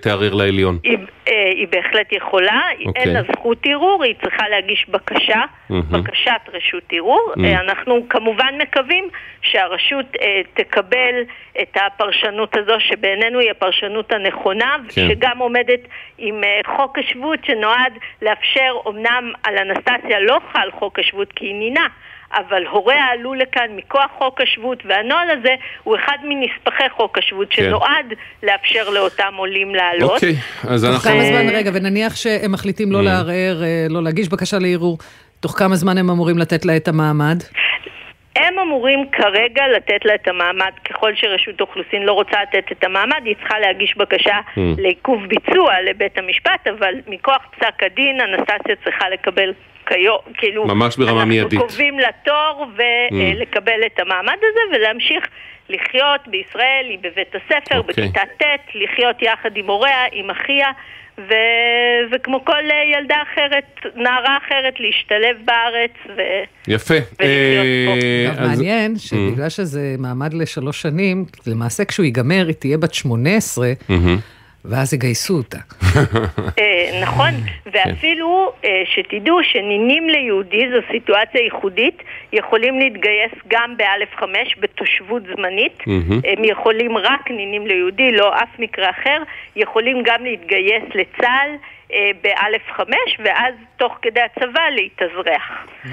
תערער 0.00 0.34
לעליון? 0.34 0.78
היא, 0.82 0.98
אה, 1.28 1.50
היא 1.50 1.66
בהחלט 1.70 2.12
יכולה, 2.12 2.60
אוקיי. 2.86 3.02
אין 3.02 3.12
לה 3.12 3.20
זכות 3.32 3.58
ערעור, 3.64 4.04
היא 4.04 4.14
צריכה 4.22 4.48
להגיש 4.48 4.86
בקשה, 4.88 5.40
מהמם. 5.70 5.82
בקשת 5.90 6.40
רשות 6.52 6.82
ערעור. 6.92 7.32
Mm. 7.36 7.44
אה, 7.44 7.60
אנחנו 7.60 8.06
כמובן 8.08 8.54
מקווים 8.58 9.08
שהרשות 9.42 10.06
אה, 10.20 10.40
תקבל 10.54 11.14
את 11.62 11.76
הפרשנות 11.76 12.56
הזו, 12.56 12.74
שבעינינו 12.78 13.38
היא 13.38 13.50
הפרשנות 13.50 14.12
הנכונה, 14.12 14.76
כן. 14.88 15.08
שגם 15.08 15.38
עומדת 15.38 15.80
עם 16.18 16.44
אה, 16.44 16.76
חוק 16.76 16.98
השבות 16.98 17.38
שנועד 17.44 17.92
לאפשר, 18.22 18.76
אמנם 18.88 19.32
על 19.42 19.58
אנסטסיה 19.58 20.20
לא 20.20 20.38
חל 20.52 20.70
חוק 20.78 20.98
השבות 20.98 21.32
כי 21.32 21.46
היא 21.46 21.54
נינה, 21.54 21.85
אבל 22.36 22.66
הוריה 22.66 23.04
עלו 23.04 23.34
לכאן 23.34 23.66
מכוח 23.76 24.10
חוק 24.18 24.40
השבות, 24.40 24.82
והנוהל 24.86 25.30
הזה 25.30 25.54
הוא 25.82 25.96
אחד 25.96 26.16
מנספחי 26.24 26.88
חוק 26.90 27.18
השבות 27.18 27.46
כן. 27.50 27.62
שנועד 27.62 28.12
לאפשר 28.42 28.90
לאותם 28.90 29.32
עולים 29.36 29.74
לעלות. 29.74 30.10
אוקיי, 30.10 30.34
אז 30.68 30.84
תוך 30.84 30.94
אנחנו... 30.94 31.10
כמה 31.10 31.22
זמן, 31.24 31.54
רגע, 31.54 31.70
ונניח 31.74 32.16
שהם 32.16 32.52
מחליטים 32.52 32.92
לא 32.92 32.98
Mm. 32.98 33.02
לערער, 33.02 33.62
אה, 33.64 33.86
לא 33.90 34.02
להגיש 34.02 34.28
בקשה 34.28 34.56
לערעור, 34.60 34.98
תוך 35.40 35.52
כמה 35.58 35.74
זמן 35.76 35.98
הם 35.98 36.10
אמורים 36.10 36.38
לתת 36.38 36.64
לה 36.64 36.76
את 36.76 36.88
המעמד? 36.88 37.36
הם 38.36 38.58
אמורים 38.58 39.06
כרגע 39.12 39.62
לתת 39.76 40.04
לה 40.04 40.14
את 40.14 40.28
המעמד, 40.28 40.70
ככל 40.90 41.12
שרשות 41.14 41.60
האוכלוסין 41.60 42.02
לא 42.02 42.12
רוצה 42.12 42.36
לתת 42.42 42.72
את 42.72 42.84
המעמד, 42.84 43.20
היא 43.24 43.34
צריכה 43.40 43.58
להגיש 43.58 43.96
בקשה 43.96 44.36
Hmm. 44.54 44.60
לעיכוב 44.78 45.26
ביצוע 45.26 45.72
לבית 45.90 46.18
המשפט, 46.18 46.66
אבל 46.78 46.94
מכוח 47.08 47.42
פסק 47.56 47.82
הדין, 47.82 48.20
אנסטסיה 48.20 48.76
צריכה 48.84 49.08
לקבל 49.08 49.52
כיום, 49.86 50.18
כאילו... 50.34 50.66
ממש 50.66 50.96
ברמה 50.96 51.24
מיידית. 51.24 51.52
אנחנו 51.52 51.68
קובעים 51.68 51.98
לה 51.98 52.08
תור 52.24 52.66
ולקבל 52.76 53.80
את 53.86 54.00
המעמד 54.00 54.36
הזה 54.38 54.76
ולהמשיך 54.76 55.24
לחיות 55.68 56.20
בישראל, 56.26 56.86
היא 56.88 56.98
בבית 56.98 57.34
הספר, 57.34 57.78
אוקיי. 57.78 58.04
בכיתה 58.04 58.20
ט', 58.38 58.74
לחיות 58.74 59.22
יחד 59.22 59.56
עם 59.56 59.66
הוריה, 59.66 60.04
עם 60.12 60.30
אחיה. 60.30 60.68
ו... 61.18 61.32
וכמו 62.12 62.44
כל 62.44 62.52
אה, 62.52 62.98
ילדה 62.98 63.16
אחרת, 63.32 63.94
נערה 63.96 64.36
אחרת, 64.46 64.74
להשתלב 64.80 65.36
בארץ 65.44 66.16
ו... 66.16 66.20
יפה. 66.68 66.94
אה, 67.20 68.26
אגב, 68.32 68.38
אז- 68.42 68.48
מעניין 68.48 68.98
שבגלל 68.98 69.48
שזה 69.48 69.94
מעמד 69.98 70.34
לשלוש 70.34 70.82
שנים, 70.82 71.24
למעשה 71.46 71.84
כשהוא 71.84 72.04
ייגמר 72.04 72.44
היא 72.46 72.54
תהיה 72.54 72.78
בת 72.78 72.94
18, 72.94 73.72
מהמם. 73.88 74.18
ואז 74.70 74.94
יגייסו 74.94 75.34
אותה. 75.34 75.58
אה, 76.58 77.00
נכון, 77.02 77.30
ואפילו 77.66 78.52
אה, 78.64 78.82
שתדעו 78.84 79.38
שנינים 79.42 80.08
ליהודי 80.08 80.68
זו 80.70 80.80
סיטואציה 80.92 81.40
ייחודית, 81.40 82.02
יכולים 82.32 82.78
להתגייס 82.78 83.32
גם 83.48 83.76
באלף 83.76 84.08
חמש 84.16 84.56
בתושבות 84.60 85.22
זמנית. 85.36 85.82
הם 86.24 86.44
יכולים 86.44 86.96
רק 86.96 87.30
נינים 87.30 87.66
ליהודי, 87.66 88.10
לא 88.12 88.34
אף 88.34 88.58
מקרה 88.58 88.90
אחר, 88.90 89.22
יכולים 89.56 90.02
גם 90.04 90.24
להתגייס 90.24 90.84
לצה"ל 90.94 91.50
באלף 92.22 92.62
חמש, 92.76 93.18
ואז 93.24 93.54
תוך 93.76 93.92
כדי 94.02 94.20
הצבא 94.20 94.60
להתאזרח. 94.74 95.42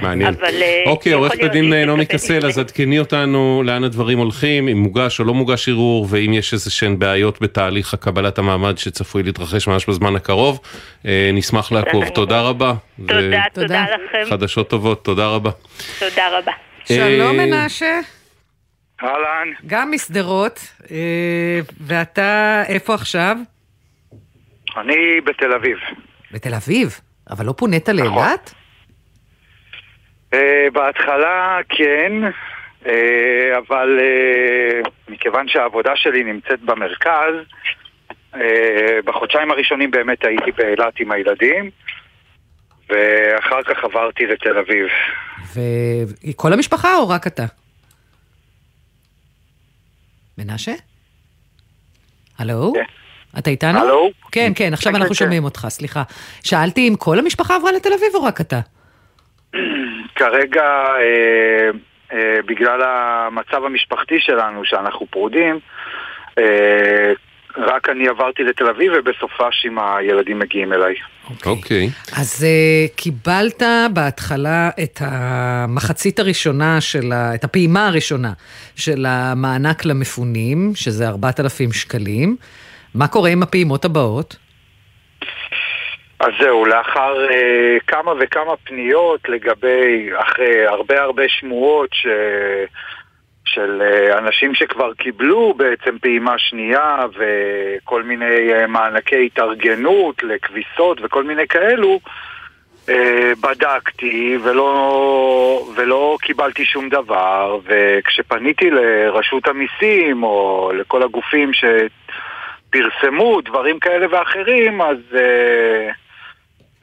מעניין. 0.01 0.33
אבל, 0.33 0.61
אה, 0.61 0.83
אוקיי, 0.87 1.13
עורכת 1.13 1.35
להיות 1.35 1.49
הדין 1.49 1.71
שהיא 1.71 1.85
נעמי 1.85 2.05
קסל, 2.05 2.45
אז 2.45 2.59
עדכני 2.59 2.99
אותנו 2.99 3.63
לאן 3.65 3.83
הדברים 3.83 4.17
הולכים, 4.17 4.67
אם 4.67 4.77
מוגש 4.77 5.19
או 5.19 5.25
לא 5.25 5.33
מוגש 5.33 5.69
ערעור, 5.69 6.07
ואם 6.09 6.33
יש 6.33 6.53
איזה 6.53 6.71
שהן 6.71 6.99
בעיות 6.99 7.41
בתהליך 7.41 7.93
הקבלת 7.93 8.37
המעמד 8.37 8.77
שצפוי 8.77 9.23
להתרחש 9.23 9.67
ממש 9.67 9.89
בזמן 9.89 10.15
הקרוב. 10.15 10.59
אה, 11.05 11.29
נשמח 11.33 11.71
לעקוב. 11.71 12.09
תודה 12.09 12.41
רבה. 12.41 12.73
תודה, 13.07 13.43
תודה 13.53 13.83
לכם, 13.83 14.29
חדשות 14.29 14.69
טובות, 14.69 15.05
תודה 15.05 15.27
רבה. 15.27 15.51
תודה 15.99 16.37
רבה. 16.37 16.51
שלום 16.85 17.39
אה, 17.39 17.45
מנשה. 17.45 17.99
אהלן. 19.03 19.47
גם 19.67 19.91
משדרות, 19.91 20.59
אה, 20.91 21.59
ואתה 21.81 22.63
איפה 22.67 22.93
עכשיו? 22.93 23.37
אני 24.77 25.21
בתל 25.21 25.53
אביב. 25.53 25.77
בתל 26.31 26.53
אביב? 26.53 26.99
אבל 27.29 27.45
לא 27.45 27.53
פונית 27.57 27.89
נכון. 27.89 28.05
לאילת? 28.05 28.53
אה, 30.33 30.67
בהתחלה 30.73 31.59
כן, 31.69 32.11
אה, 32.85 33.57
אבל 33.57 33.99
אה, 34.01 34.81
מכיוון 35.07 35.47
שהעבודה 35.47 35.91
שלי 35.95 36.23
נמצאת 36.23 36.61
במרכז, 36.61 37.33
בחודשיים 39.05 39.51
הראשונים 39.51 39.91
באמת 39.91 40.25
הייתי 40.25 40.51
באילת 40.51 40.99
עם 40.99 41.11
הילדים, 41.11 41.69
ואחר 42.89 43.63
כך 43.63 43.83
עברתי 43.83 44.25
לתל 44.25 44.57
אביב. 44.57 44.87
וכל 46.29 46.53
המשפחה 46.53 46.95
או 46.95 47.09
רק 47.09 47.27
אתה? 47.27 47.43
מנשה? 50.37 50.71
הלו? 52.39 52.73
אתה 53.37 53.49
איתנו? 53.49 53.79
הלו? 53.79 54.11
כן, 54.31 54.51
כן, 54.55 54.73
עכשיו 54.73 54.91
כן, 54.91 54.95
אנחנו 54.95 55.15
כן, 55.15 55.19
שומעים 55.19 55.43
אותך, 55.43 55.65
סליחה. 55.69 56.03
שאלתי 56.43 56.87
אם 56.87 56.95
כל 56.95 57.19
המשפחה 57.19 57.55
עברה 57.55 57.71
לתל 57.71 57.93
אביב 57.93 58.15
או 58.15 58.23
רק 58.23 58.41
אתה? 58.41 58.59
כרגע, 60.15 60.63
אה, 60.63 61.69
אה, 62.13 62.41
בגלל 62.45 62.81
המצב 62.83 63.63
המשפחתי 63.65 64.19
שלנו, 64.19 64.65
שאנחנו 64.65 65.07
פרודים, 65.09 65.59
אה, 66.37 67.13
רק 67.57 67.89
אני 67.89 68.07
עברתי 68.07 68.43
לתל 68.43 68.67
אביב 68.67 68.91
ובסופש 68.95 69.65
עם 69.65 69.79
הילדים 69.79 70.39
מגיעים 70.39 70.73
אליי. 70.73 70.95
אוקיי. 71.45 71.89
אז 72.17 72.45
uh, 72.45 72.95
קיבלת 72.95 73.63
בהתחלה 73.93 74.69
את 74.83 74.99
המחצית 75.01 76.19
הראשונה 76.19 76.81
של 76.81 77.11
ה... 77.11 77.35
את 77.35 77.43
הפעימה 77.43 77.87
הראשונה 77.87 78.33
של 78.75 79.05
המענק 79.07 79.85
למפונים, 79.85 80.71
שזה 80.75 81.07
4,000 81.07 81.73
שקלים. 81.73 82.35
מה 82.95 83.07
קורה 83.07 83.29
עם 83.29 83.43
הפעימות 83.43 83.85
הבאות? 83.85 84.35
אז 86.19 86.31
זהו, 86.39 86.65
לאחר 86.65 87.29
אה, 87.31 87.77
כמה 87.87 88.11
וכמה 88.19 88.57
פניות 88.63 89.29
לגבי, 89.29 90.09
אחרי 90.17 90.67
הרבה 90.67 91.01
הרבה 91.01 91.23
שמועות 91.27 91.89
ש... 91.93 92.07
של 93.45 93.81
אה, 93.81 94.17
אנשים 94.17 94.55
שכבר 94.55 94.93
קיבלו 94.93 95.53
בעצם 95.53 95.97
פעימה 96.01 96.37
שנייה 96.37 97.05
וכל 97.17 98.03
מיני 98.03 98.53
אה, 98.53 98.67
מענקי 98.67 99.25
התארגנות 99.25 100.23
לכביסות 100.23 100.97
וכל 101.03 101.23
מיני 101.23 101.47
כאלו, 101.47 101.99
אה, 102.89 103.31
בדקתי 103.41 104.37
ולא, 104.43 105.67
ולא 105.75 106.17
קיבלתי 106.21 106.65
שום 106.65 106.89
דבר, 106.89 107.59
וכשפניתי 107.63 108.69
לרשות 108.69 109.47
המיסים 109.47 110.23
או 110.23 110.71
לכל 110.75 111.03
הגופים 111.03 111.51
שפרסמו 112.73 113.41
דברים 113.41 113.79
כאלה 113.79 114.05
ואחרים, 114.11 114.81
אז 114.81 114.97
אה, 115.15 115.89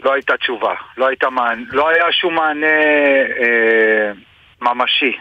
לא 0.04 0.12
הייתה 0.12 0.36
תשובה, 0.36 0.74
לא, 0.98 1.06
הייתה 1.06 1.30
מענה, 1.30 1.62
לא 1.72 1.88
היה 1.88 2.12
שום 2.12 2.34
מענה 2.34 2.66
אה, 3.40 4.12
ממשי. 4.62 5.16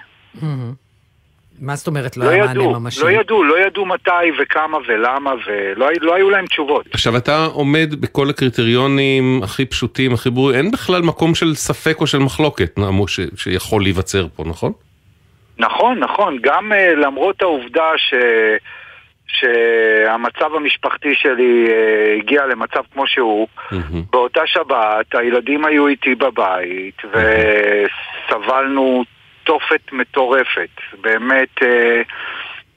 מה 1.62 1.76
זאת 1.76 1.88
אומרת 1.88 2.18
לא 2.18 2.26
לא 2.26 2.30
היה 2.30 2.46
מענה 2.46 2.52
ידעו, 2.52 2.80
ממשי? 2.80 3.02
לא 3.02 3.12
ידעו, 3.12 3.44
לא 3.44 3.60
ידעו 3.60 3.86
מתי 3.86 4.12
וכמה 4.42 4.78
ולמה, 4.88 5.34
ולא 5.48 5.88
לא 6.02 6.16
היו 6.16 6.30
להם 6.30 6.46
תשובות. 6.46 6.86
עכשיו 6.94 7.18
אתה 7.18 7.46
עומד 7.46 7.96
בכל 8.00 8.30
הקריטריונים 8.30 9.42
הכי 9.44 9.66
פשוטים, 9.66 10.14
הכי 10.14 10.30
ברורים, 10.30 10.58
אין 10.58 10.72
בכלל 10.72 11.02
מקום 11.02 11.36
של 11.36 11.56
ספק 11.56 12.02
או 12.02 12.08
של 12.08 12.20
מחלוקת, 12.20 12.78
נעמו, 12.78 13.08
ש, 13.08 13.20
שיכול 13.36 13.84
להיווצר 13.84 14.28
פה, 14.36 14.44
נכון? 14.46 14.72
נכון, 15.58 16.00
נכון, 16.00 16.38
גם 16.42 16.72
uh, 16.72 16.96
למרות 16.96 17.42
העובדה 17.42 17.90
ש... 17.98 18.14
שהמצב 19.32 20.56
המשפחתי 20.56 21.16
שלי 21.16 21.68
uh, 21.68 22.20
הגיע 22.20 22.46
למצב 22.46 22.82
כמו 22.94 23.08
שהוא, 23.08 23.48
באותה 24.12 24.42
שבת 24.46 25.16
הילדים 25.16 25.66
היו 25.66 25.88
איתי 25.88 26.16
בבית 26.16 27.02
וסבלנו 27.06 29.04
תופת 29.44 29.92
מטורפת. 29.92 30.70
באמת 31.02 31.58
uh, 31.62 31.66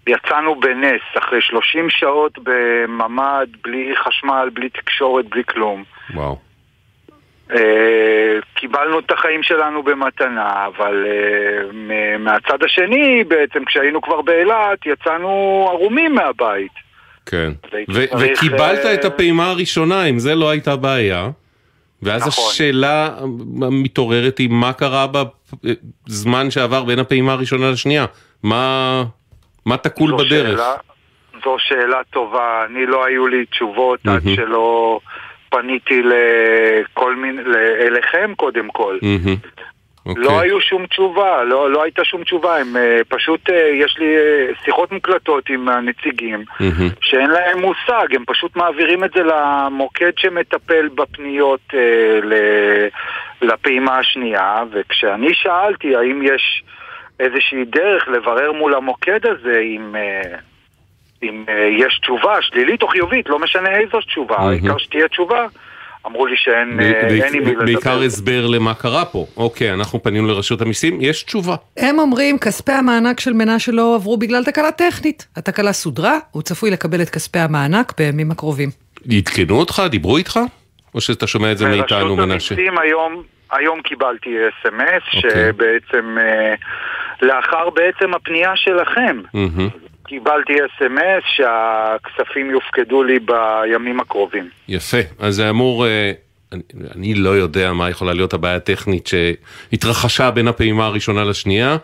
יצאנו 0.07 0.61
בנס 0.61 1.01
אחרי 1.19 1.43
30 1.43 1.91
שעות 1.91 2.39
בממ"ד, 2.43 3.47
בלי 3.65 3.95
חשמל, 3.97 4.51
בלי 4.53 4.69
תקשורת, 4.69 5.29
בלי 5.29 5.45
כלום. 5.45 5.85
וואו. 6.15 6.33
Uh, 6.33 6.52
קיבלנו 8.55 8.99
את 8.99 9.11
החיים 9.11 9.43
שלנו 9.43 9.83
במתנה, 9.83 10.67
אבל 10.67 11.07
מ- 11.73 12.25
מהצד 12.25 12.63
השני, 12.65 13.25
בעצם 13.25 13.65
כשהיינו 13.65 14.03
כבר 14.03 14.23
באילת, 14.23 14.87
יצאנו 14.87 15.67
ערומים 15.71 16.15
מהבית. 16.15 16.73
כן. 17.27 17.53
ו- 17.91 18.05
וקיבלת 18.21 18.85
אה, 18.87 18.95
את 18.95 19.05
הפעימה 19.05 19.51
הראשונה, 19.51 20.05
אם 20.05 20.19
זה 20.19 20.35
לא 20.35 20.51
הייתה 20.51 20.77
בעיה. 20.77 21.29
ואז 22.03 22.27
נכון. 22.27 22.45
השאלה 22.51 23.09
המתעוררת 23.63 24.39
היא 24.39 24.49
מה 24.51 24.73
קרה 24.73 25.07
בזמן 26.07 26.51
שעבר 26.51 26.85
בין 26.85 26.99
הפעימה 26.99 27.33
הראשונה 27.33 27.71
לשנייה? 27.71 28.07
מה, 28.43 29.05
מה 29.67 29.77
תקול 29.77 30.11
זו 30.11 30.17
בדרך? 30.17 30.59
שאלה, 30.59 30.75
זו 31.45 31.57
שאלה 31.59 31.99
טובה, 32.11 32.65
אני 32.71 32.87
לא 32.87 33.05
היו 33.05 33.27
לי 33.27 33.47
תשובות 33.47 34.01
עד 34.07 34.25
מהמם. 34.25 34.37
שלא 34.37 34.99
פניתי 35.53 36.03
לכל 36.03 37.17
מיני, 37.17 37.43
אליכם 37.81 38.33
קודם 38.37 38.69
כל. 38.71 38.99
מהמם. 39.03 39.37
אוקיי. 40.07 40.25
לא 40.25 40.41
היו 40.41 40.61
שום 40.61 40.87
תשובה, 40.87 41.45
לא, 41.45 41.71
לא 41.71 41.83
הייתה 41.83 42.05
שום 42.05 42.25
תשובה, 42.25 42.57
הם 42.59 42.77
אה, 42.77 43.01
פשוט, 43.09 43.51
אה, 43.51 43.71
יש 43.75 43.99
לי 43.99 44.17
אה, 44.17 44.47
שיחות 44.65 44.93
מוקלטות 44.93 45.49
עם 45.49 45.69
הנציגים, 45.69 46.45
מהמם. 46.61 46.89
שאין 47.01 47.31
להם 47.31 47.61
מושג, 47.61 48.15
הם 48.17 48.25
פשוט 48.27 48.57
מעבירים 48.57 49.05
את 49.05 49.11
זה 49.15 49.23
למוקד 49.23 50.11
שמטפל 50.17 50.89
בפניות 50.95 51.61
אה, 51.75 51.79
ל- 52.23 52.89
לפעימה 53.43 53.99
השנייה, 53.99 54.63
וכשאני 54.73 55.35
שאלתי 55.35 55.97
האם 55.97 56.23
יש 56.23 56.63
איזושהי 57.21 57.65
דרך 57.65 58.09
לברר 58.09 58.53
מול 58.53 58.75
המוקד 58.75 59.27
הזה 59.27 59.59
אם, 59.59 59.97
אה, 59.97 60.39
אם 61.23 61.45
אה, 61.49 61.69
יש 61.79 61.99
תשובה 62.03 62.35
שלילית 62.41 62.83
או 62.83 62.89
חיובית, 62.89 63.29
לא 63.29 63.39
משנה 63.39 63.69
איזו 63.77 64.01
תשובה, 64.01 64.37
העיקר 64.37 64.79
שתהיה 64.79 65.09
תשובה, 65.09 65.47
אמרו 66.07 66.27
לי 66.27 66.35
שאין 66.37 66.77
ב- 66.77 66.81
אה, 66.81 67.29
עם 67.29 67.33
מי 67.33 67.55
בעיקר 67.57 67.95
לדבר. 67.95 68.07
הסבר 68.07 68.47
למה 68.47 68.75
קרה 68.75 69.05
פה. 69.05 69.27
אוקיי, 69.37 69.73
אנחנו 69.73 70.03
פנינו 70.03 70.29
לרשות 70.29 70.61
המיסים, 70.61 70.99
יש 71.01 71.23
תשובה. 71.23 71.57
הם 71.77 71.99
אומרים, 71.99 72.39
כספי 72.39 72.73
המענק 72.73 73.21
של 73.21 73.33
מנשה 73.33 73.73
לא 73.73 73.95
עברו 73.95 74.17
בגלל 74.17 74.45
תקלה 74.45 74.73
טכנית. 74.73 75.27
התקלה 75.37 75.73
סודרה, 75.73 76.19
הוא 76.31 76.43
צפוי 76.43 76.71
לקבל 76.71 77.03
את 77.03 77.11
כספי 77.11 77.39
המענק 77.39 77.93
בימים 77.99 78.31
הקרובים. 78.31 78.69
עדכנו 79.17 79.55
אותך? 79.59 79.83
דיברו 79.91 80.17
איתך? 80.17 80.41
או 80.95 81.01
שאתה 81.01 81.27
שומע 81.27 81.53
את 81.53 81.59
זה 81.59 81.69
מאיתנו, 81.69 82.17
מנשה? 82.17 82.55
המיסים 82.55 82.79
היום, 82.79 83.23
היום 83.53 83.83
קיבלתי 83.83 84.31
אס.אם.אס, 84.49 85.25
אוקיי. 85.25 85.31
שבעצם 85.31 86.19
אה, 86.21 86.55
לאחר 87.23 87.71
בעצם 87.71 88.15
הפנייה 88.15 88.53
שלכם. 88.55 89.21
קיבלתי 90.07 90.53
אס.אם.אס 90.53 91.23
שהכספים 91.27 92.51
יופקדו 92.51 93.03
לי 93.03 93.19
בימים 93.19 94.01
הקרובים. 94.01 94.49
יפה, 94.69 94.97
אז 95.19 95.35
זה 95.35 95.51
אמור, 95.51 95.87
אה, 95.87 96.13
אני, 96.53 96.63
אני 96.97 97.15
לא 97.15 97.31
יודע 97.31 97.73
מה 97.73 97.91
יכולה 97.91 98.13
להיות 98.13 98.35
הבעיה 98.35 98.57
הטכנית 98.57 99.07
שהתרחשה 99.07 100.31
בין 100.31 100.49
הפעימה 100.49 100.87
הראשונה 100.87 101.25
לשנייה. 101.25 101.77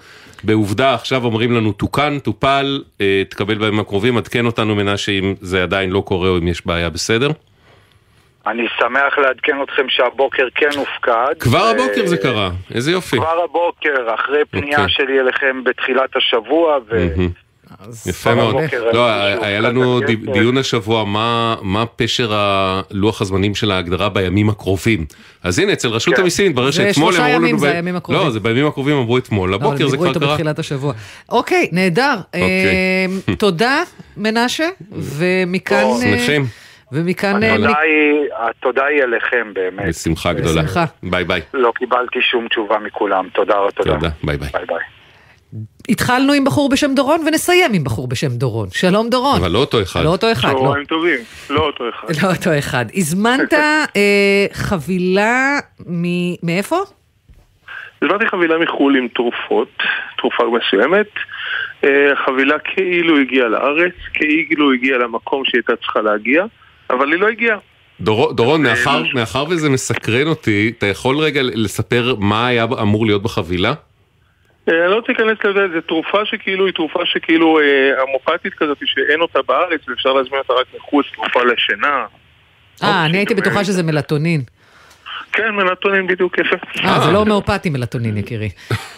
בעובדה 0.44 0.94
עכשיו 0.94 1.24
אומרים 1.24 1.52
לנו 1.52 1.72
תוקן, 1.72 2.18
טופל, 2.18 2.82
אה, 3.00 3.22
תקבל 3.28 3.58
בימים 3.58 3.80
הקרובים, 3.80 4.16
עדכן 4.16 4.46
אותנו 4.46 4.74
מנשה 4.74 5.12
אם 5.12 5.34
זה 5.40 5.62
עדיין 5.62 5.90
לא 5.90 6.00
קורה 6.00 6.28
או 6.28 6.38
אם 6.38 6.48
יש 6.48 6.66
בעיה 6.66 6.90
בסדר. 6.90 7.30
אני 8.46 8.66
שמח 8.78 9.18
לעדכן 9.18 9.62
אתכם 9.62 9.88
שהבוקר 9.88 10.48
כן 10.54 10.70
הופקד. 10.76 11.34
כבר 11.40 11.58
ו- 11.58 11.70
הבוקר 11.70 12.06
זה 12.06 12.16
קרה, 12.16 12.50
איזה 12.74 12.90
יופי. 12.92 13.16
כבר 13.16 13.44
הבוקר, 13.44 14.14
אחרי 14.14 14.44
פנייה 14.50 14.78
אוקיי. 14.78 14.94
שלי 14.94 15.20
אליכם 15.20 15.64
בתחילת 15.64 16.16
השבוע, 16.16 16.78
ו... 16.88 17.08
מהמם. 17.16 17.30
יפה 18.06 18.34
מאוד. 18.34 18.54
הבוקר 18.56 18.90
לא, 18.92 19.06
היה 19.44 19.60
לנו 19.60 20.00
דיון 20.32 20.58
השבוע, 20.58 21.04
מה- 21.04 21.84
פשר 21.96 22.30
הלוח 22.34 23.22
הזמנים 23.22 23.54
של 23.54 23.70
ההגדרה 23.70 24.08
בימים 24.08 24.48
הקרובים. 24.48 25.04
אז 25.42 25.58
הנה, 25.58 25.72
אצל 25.72 25.88
רשות 25.88 26.14
כן. 26.14 26.20
המיסים, 26.20 26.50
התברר 26.50 26.66
זה 26.70 26.72
שאתמול 26.72 27.12
שלושה 27.12 27.26
הם 27.26 27.34
אמרו 27.34 27.40
ימים, 27.46 27.54
לנו... 27.54 27.58
זה 27.60 27.70
ב- 27.70 27.74
הימים 27.74 27.96
הקרובים. 27.96 28.24
לא, 28.24 28.30
זה 28.30 28.40
בימים 28.40 28.66
הקרובים 28.66 28.96
אמרו 28.96 29.18
אתמול, 29.18 29.54
אבל 29.54 29.64
לבוקר 29.66 29.76
זה 29.76 29.84
דיברו 29.84 29.98
כבר 29.98 30.08
איתו 30.08 30.20
קרה. 30.20 30.30
בתחילת 30.32 30.58
השבוע. 30.58 30.92
אוקיי, 31.28 31.68
נהדר. 31.72 32.14
אוקיי. 32.26 32.40
אה, 33.28 33.34
תודה, 33.44 33.82
מנשה, 34.16 34.68
ומכאן... 34.92 35.80
טוב. 35.82 36.02
אה, 36.02 36.18
שמחים. 36.18 36.44
ומכאן... 36.92 37.42
אה, 37.42 37.54
התודה 37.54 37.68
היא- 37.78 38.28
התודה 38.58 38.84
היא 38.84 39.02
אליכם 39.02 39.46
באמת. 39.54 39.88
בשמחה 39.88 40.32
גדולה. 40.32 40.62
בשמחה. 40.62 40.84
ביי 41.02 41.24
ביי. 41.24 41.40
לא 41.54 41.72
קיבלתי 41.78 42.18
שום 42.30 42.48
תשובה 42.48 42.78
מכולם, 42.86 43.28
תודה 43.34 43.54
תודה. 43.74 43.94
תודה, 43.94 44.08
ביי 44.24 44.36
ביי. 44.36 44.48
התחלנו 45.88 46.32
עם 46.32 46.44
בחור 46.44 46.68
בשם 46.68 46.94
דורון 46.94 47.20
ונסיים 47.26 47.72
עם 47.74 47.84
בחור 47.84 48.08
בשם 48.08 48.28
דורון. 48.28 48.68
שלום 48.72 49.08
דורון. 49.10 49.40
אבל 49.40 49.50
לא 49.50 49.58
אותו 49.58 49.82
אחד. 49.82 50.04
לא 50.04 50.08
אותו 50.08 50.32
אחד, 50.32 50.52
לא. 50.52 50.58
צהריים 50.58 50.84
טובים, 50.84 51.18
לא 51.50 51.60
אותו 51.60 51.84
אחד. 51.88 52.08
לא 52.22 52.30
אותו 52.32 52.58
אחד. 52.58 52.84
הזמנת 52.94 53.52
אה, 53.96 54.46
חבילה 54.52 55.58
מ... 55.86 56.04
מאיפה? 56.42 56.76
הזמנתי 58.02 58.26
חבילה 58.26 58.58
מחו"ל 58.58 58.96
עם 58.96 59.08
תרופות, 59.08 59.68
תרופה 60.18 60.44
מסוימת. 60.58 61.06
אה, 61.84 61.90
החבילה 62.12 62.54
כאילו 62.58 63.18
הגיעה 63.18 63.48
לארץ, 63.48 63.92
כאילו 64.14 64.72
הגיעה 64.72 64.98
למקום 64.98 65.42
שהיא 65.44 65.58
הייתה 65.68 65.82
צריכה 65.84 66.00
להגיע, 66.00 66.44
אבל 66.90 67.12
היא 67.12 67.20
לא 67.20 67.28
הגיעה. 67.28 67.58
דור- 68.00 68.32
דורון, 68.32 68.62
מאחר- 68.62 69.02
מאחר 69.14 69.44
וזה 69.50 69.70
מסקרן 69.70 70.26
אותי, 70.26 70.72
אתה 70.78 70.86
יכול 70.86 71.16
רגע 71.18 71.40
לספר 71.44 72.14
מה 72.18 72.46
היה 72.46 72.64
אמור 72.82 73.06
להיות 73.06 73.22
בחבילה? 73.22 73.74
אה, 74.68 74.82
אני 74.84 74.90
לא 74.90 74.96
רוצה 74.96 75.12
להיכנס 75.12 75.44
לזה, 75.44 75.74
זו 75.74 75.80
תרופה 75.80 76.18
שכאילו 76.24 76.66
היא 76.66 76.74
תרופה 76.74 77.00
שכאילו 77.04 77.60
אה, 77.60 78.02
המופתית 78.02 78.54
כזאת 78.54 78.78
שאין 78.84 79.20
אותה 79.20 79.38
בארץ 79.42 79.80
ואפשר 79.88 80.12
להזמין 80.12 80.38
אותה 80.38 80.52
רק 80.52 80.66
מחוץ, 80.76 81.06
תרופה 81.14 81.40
לשינה. 81.44 82.06
אה, 82.82 83.04
אני 83.04 83.18
הייתי 83.18 83.34
בטוחה 83.34 83.64
שזה 83.64 83.82
מלטונין. 83.82 84.42
כן, 85.32 85.50
מלטונין 85.54 86.06
בדיוק, 86.06 86.38
יפה. 86.38 86.56
אה, 86.88 87.00
זה 87.04 87.10
לא 87.12 87.18
הומאופתי 87.18 87.70
מלטונין, 87.70 88.16
יקירי. 88.16 88.48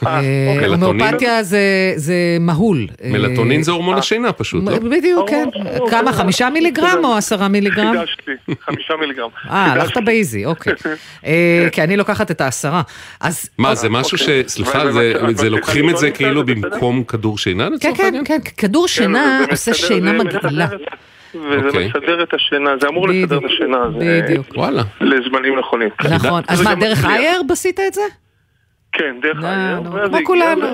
אה, 0.06 0.20
אוקיי. 0.54 0.68
הומאופתיה 0.68 1.42
זה- 1.42 1.58
זה 1.96 2.14
מהול. 2.40 2.86
אה, 3.04 3.10
מלטונין 3.10 3.62
זה 3.62 3.70
הורמון 3.72 3.98
השינה 3.98 4.32
פשוט, 4.32 4.64
לא? 4.68 4.78
בדיוק, 4.78 5.30
כן. 5.30 5.48
כמה, 5.90 6.12
חמישה 6.12 6.50
מיליגרם 6.50 7.04
או 7.04 7.14
עשרה 7.16 7.48
מיליגרם? 7.48 7.94
חידשתי, 7.98 8.30
חמישה 8.64 8.94
מיליגרם. 9.00 9.28
אה, 9.50 9.72
הלכת 9.72 9.96
באיזי, 10.04 10.44
אוקיי. 10.46 10.72
אה, 11.26 11.68
כי 11.72 11.82
אני 11.82 11.96
לוקחת 11.96 12.30
את 12.30 12.40
העשרה. 12.40 12.82
אז... 13.20 13.48
מה, 13.58 13.74
זה 13.74 13.88
משהו 13.88 14.18
ש... 14.18 14.28
סליחה, 14.46 14.92
זה- 14.92 15.12
זה 15.34 15.50
לוקחים 15.50 15.90
את 15.90 15.96
זה 15.98 16.10
כאילו 16.10 16.46
במקום 16.46 17.04
כדור 17.04 17.38
שינה 17.38 17.66
כן, 17.66 17.72
לצורך 17.72 17.96
כן, 17.96 18.04
העניין? 18.04 18.24
כן, 18.24 18.38
כדור 18.56 18.88
שינה 18.88 19.40
עושה 19.50 19.74
שינה 19.74 20.12
מגעילה. 20.12 20.66
וזה 21.34 21.66
אוקיי. 21.66 21.88
מסדר 21.88 22.22
את 22.22 22.34
השינה, 22.34 22.70
זה 22.80 22.88
אמור 22.88 23.08
לסדר 23.08 23.38
את 23.38 23.44
השינה. 23.44 23.78
זה- 23.98 24.20
בדיוק. 24.24 24.46
וואלה. 24.56 24.82
לזמנים 25.00 25.58
נכונים. 25.58 25.88
נכון. 26.10 26.42
אז 26.48 26.62
מה, 26.62 26.74
דרך. 26.74 27.04
אייר 27.04 27.42
עשית 27.50 27.80
את 27.80 27.94
זה? 27.94 28.02
כן, 28.92 29.16
דרך 29.22 29.36
נו, 29.36 29.46
אייר. 29.46 30.08
כמו 30.08 30.18
כולנו. 30.24 30.66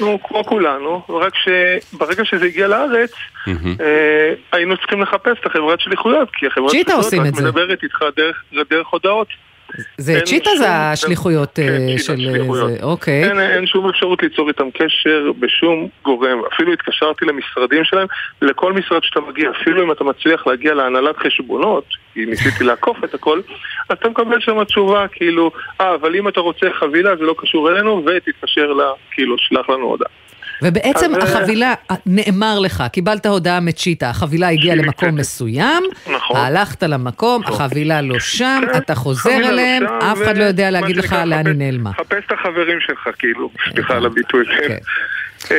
נו, 0.00 0.18
כמו 0.28 0.44
כולנו, 0.44 1.02
רק 1.08 1.32
שברגע 1.36 2.24
שזה 2.24 2.44
הגיע 2.44 2.68
לארץ. 2.68 3.10
אה, 3.48 3.54
היינו 4.52 4.76
צריכים 4.76 5.02
לחפש 5.02 5.36
את 5.40 5.46
החברת 5.46 5.80
שליחויות, 5.80 6.28
כי 6.32 6.46
החברת 6.46 6.70
שליחויות. 6.70 7.12
מדברת 7.42 7.82
איתך 7.82 7.98
דרך 8.70 8.86
הודעות. 8.90 9.28
זה 9.98 10.20
צ'יטה 10.24 10.50
זה 10.58 10.70
השליחויות 10.70 11.58
אה, 11.58 11.66
כן, 11.66 11.86
צ'יטה, 11.86 12.02
של... 12.02 12.16
שליחויות. 12.16 12.70
זה, 12.70 12.78
אוקיי. 12.82 13.24
אין, 13.24 13.40
אין 13.40 13.66
שום 13.66 13.88
אפשרות 13.88 14.22
ליצור 14.22 14.48
איתם 14.48 14.70
קשר 14.70 15.30
בשום 15.38 15.88
גורם. 16.04 16.38
אפילו 16.54 16.72
התקשרתי 16.72 17.24
למשרדים 17.24 17.84
שלהם, 17.84 18.06
לכל 18.42 18.72
משרד 18.72 19.02
שאתה 19.02 19.20
מגיע, 19.20 19.50
אפילו 19.50 19.84
אם 19.84 19.92
אתה 19.92 20.04
מצליח 20.04 20.46
להגיע 20.46 20.74
להנהלת 20.74 21.16
חשבונות, 21.16 21.84
כי 22.14 22.26
ניסיתי 22.26 22.64
לעקוף 22.64 23.04
את 23.04 23.14
הכל, 23.14 23.40
אז 23.88 23.96
אתה 24.00 24.08
מקבל 24.08 24.40
שם 24.40 24.64
תשובה 24.64 25.08
כאילו, 25.08 25.50
אה, 25.80 25.94
אבל 25.94 26.16
אם 26.16 26.28
אתה 26.28 26.40
רוצה 26.40 26.66
חבילה 26.80 27.16
זה 27.16 27.22
לא 27.24 27.34
קשור 27.38 27.70
אלינו, 27.70 28.02
ותתקשר 28.06 28.72
לה, 28.72 28.90
כאילו, 29.10 29.38
שלח 29.38 29.70
לנו 29.70 29.86
הודעה. 29.86 30.08
ובעצם 30.62 31.14
אז, 31.14 31.22
אה, 31.22 31.40
החבילה, 31.40 31.74
נאמר 32.06 32.58
לך, 32.58 32.84
קיבלת 32.92 33.26
הודעה 33.26 33.60
מצ'יטה, 33.60 34.10
החבילה 34.10 34.48
הגיעה 34.48 34.76
למקום 34.76 35.14
מסוים, 35.14 35.82
נכון. 36.12 36.36
הלכת 36.36 36.82
למקום, 36.82 37.42
החבילה 37.44 38.00
לא 38.00 38.18
שם, 38.18 38.62
אתה 38.76 38.94
חוזר 38.94 39.38
לא 39.38 39.48
אליהם, 39.48 39.82
שם, 39.88 40.06
אף 40.12 40.22
אחד 40.22 40.36
לא 40.36 40.44
יודע 40.44 40.70
להגיד 40.70 40.96
לך 40.96 41.12
לאן 41.26 41.46
היא 41.46 41.54
נעלמה. 41.54 41.92
חפש 41.92 42.24
את 42.26 42.32
החברים 42.32 42.78
שלך, 42.80 43.08
כאילו, 43.18 43.50
סליחה 43.72 43.96
על 43.96 44.06
הביטוי. 44.06 44.44
כן. 44.68 44.78
אה, 45.50 45.56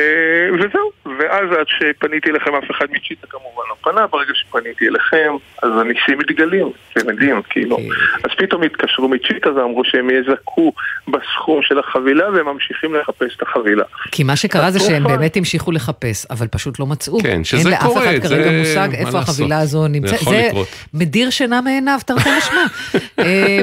וזהו, 0.54 0.90
ואז 1.18 1.44
עד 1.60 1.66
שפניתי 1.68 2.30
אליכם 2.30 2.54
אף 2.54 2.70
אחד 2.70 2.86
מצ'יטה 2.90 3.26
כמובן 3.26 3.62
לא 3.70 3.74
פנה, 3.80 4.06
ברגע 4.06 4.32
שפניתי 4.34 4.88
אליכם, 4.88 5.32
אז 5.62 5.70
הניסים 5.80 6.18
מתגלים, 6.18 6.66
אתם 6.92 7.08
יודעים, 7.10 7.42
כאילו. 7.50 7.78
אז 8.24 8.30
פתאום 8.38 8.62
התקשרו 8.62 9.08
מצ'יטה 9.08 9.52
ואמרו 9.54 9.82
שהם 9.84 10.08
יזכו 10.10 10.72
בסכום 11.08 11.62
של 11.62 11.78
החבילה 11.78 12.30
והם 12.30 12.46
ממשיכים 12.46 12.94
לחפש 12.94 13.36
את 13.36 13.42
החבילה. 13.42 13.84
כי 14.10 14.22
מה 14.22 14.36
שקרה 14.36 14.70
זה 14.70 14.80
שהם 14.80 15.04
באמת 15.04 15.36
המשיכו 15.36 15.72
לחפש, 15.72 16.26
אבל 16.30 16.46
פשוט 16.46 16.78
לא 16.78 16.86
מצאו. 16.86 17.20
כן, 17.22 17.44
שזה 17.44 17.58
אין 17.62 17.70
לאף 17.70 17.82
קורה, 17.82 18.04
אחד 18.04 18.22
זה- 18.22 18.28
כרגע 18.28 18.50
מושג 18.58 18.88
איפה? 18.94 19.18
החבילה 19.18 19.58
הזו 19.60 19.82
זה 19.82 19.88
נמצאת. 19.88 20.18
זה. 20.20 20.48
מדיר 20.94 21.30
שינה 21.30 21.60
מעיניו, 21.60 21.98
תרתי 22.06 22.30
משמע. 22.38 22.64
אה, 23.24 23.58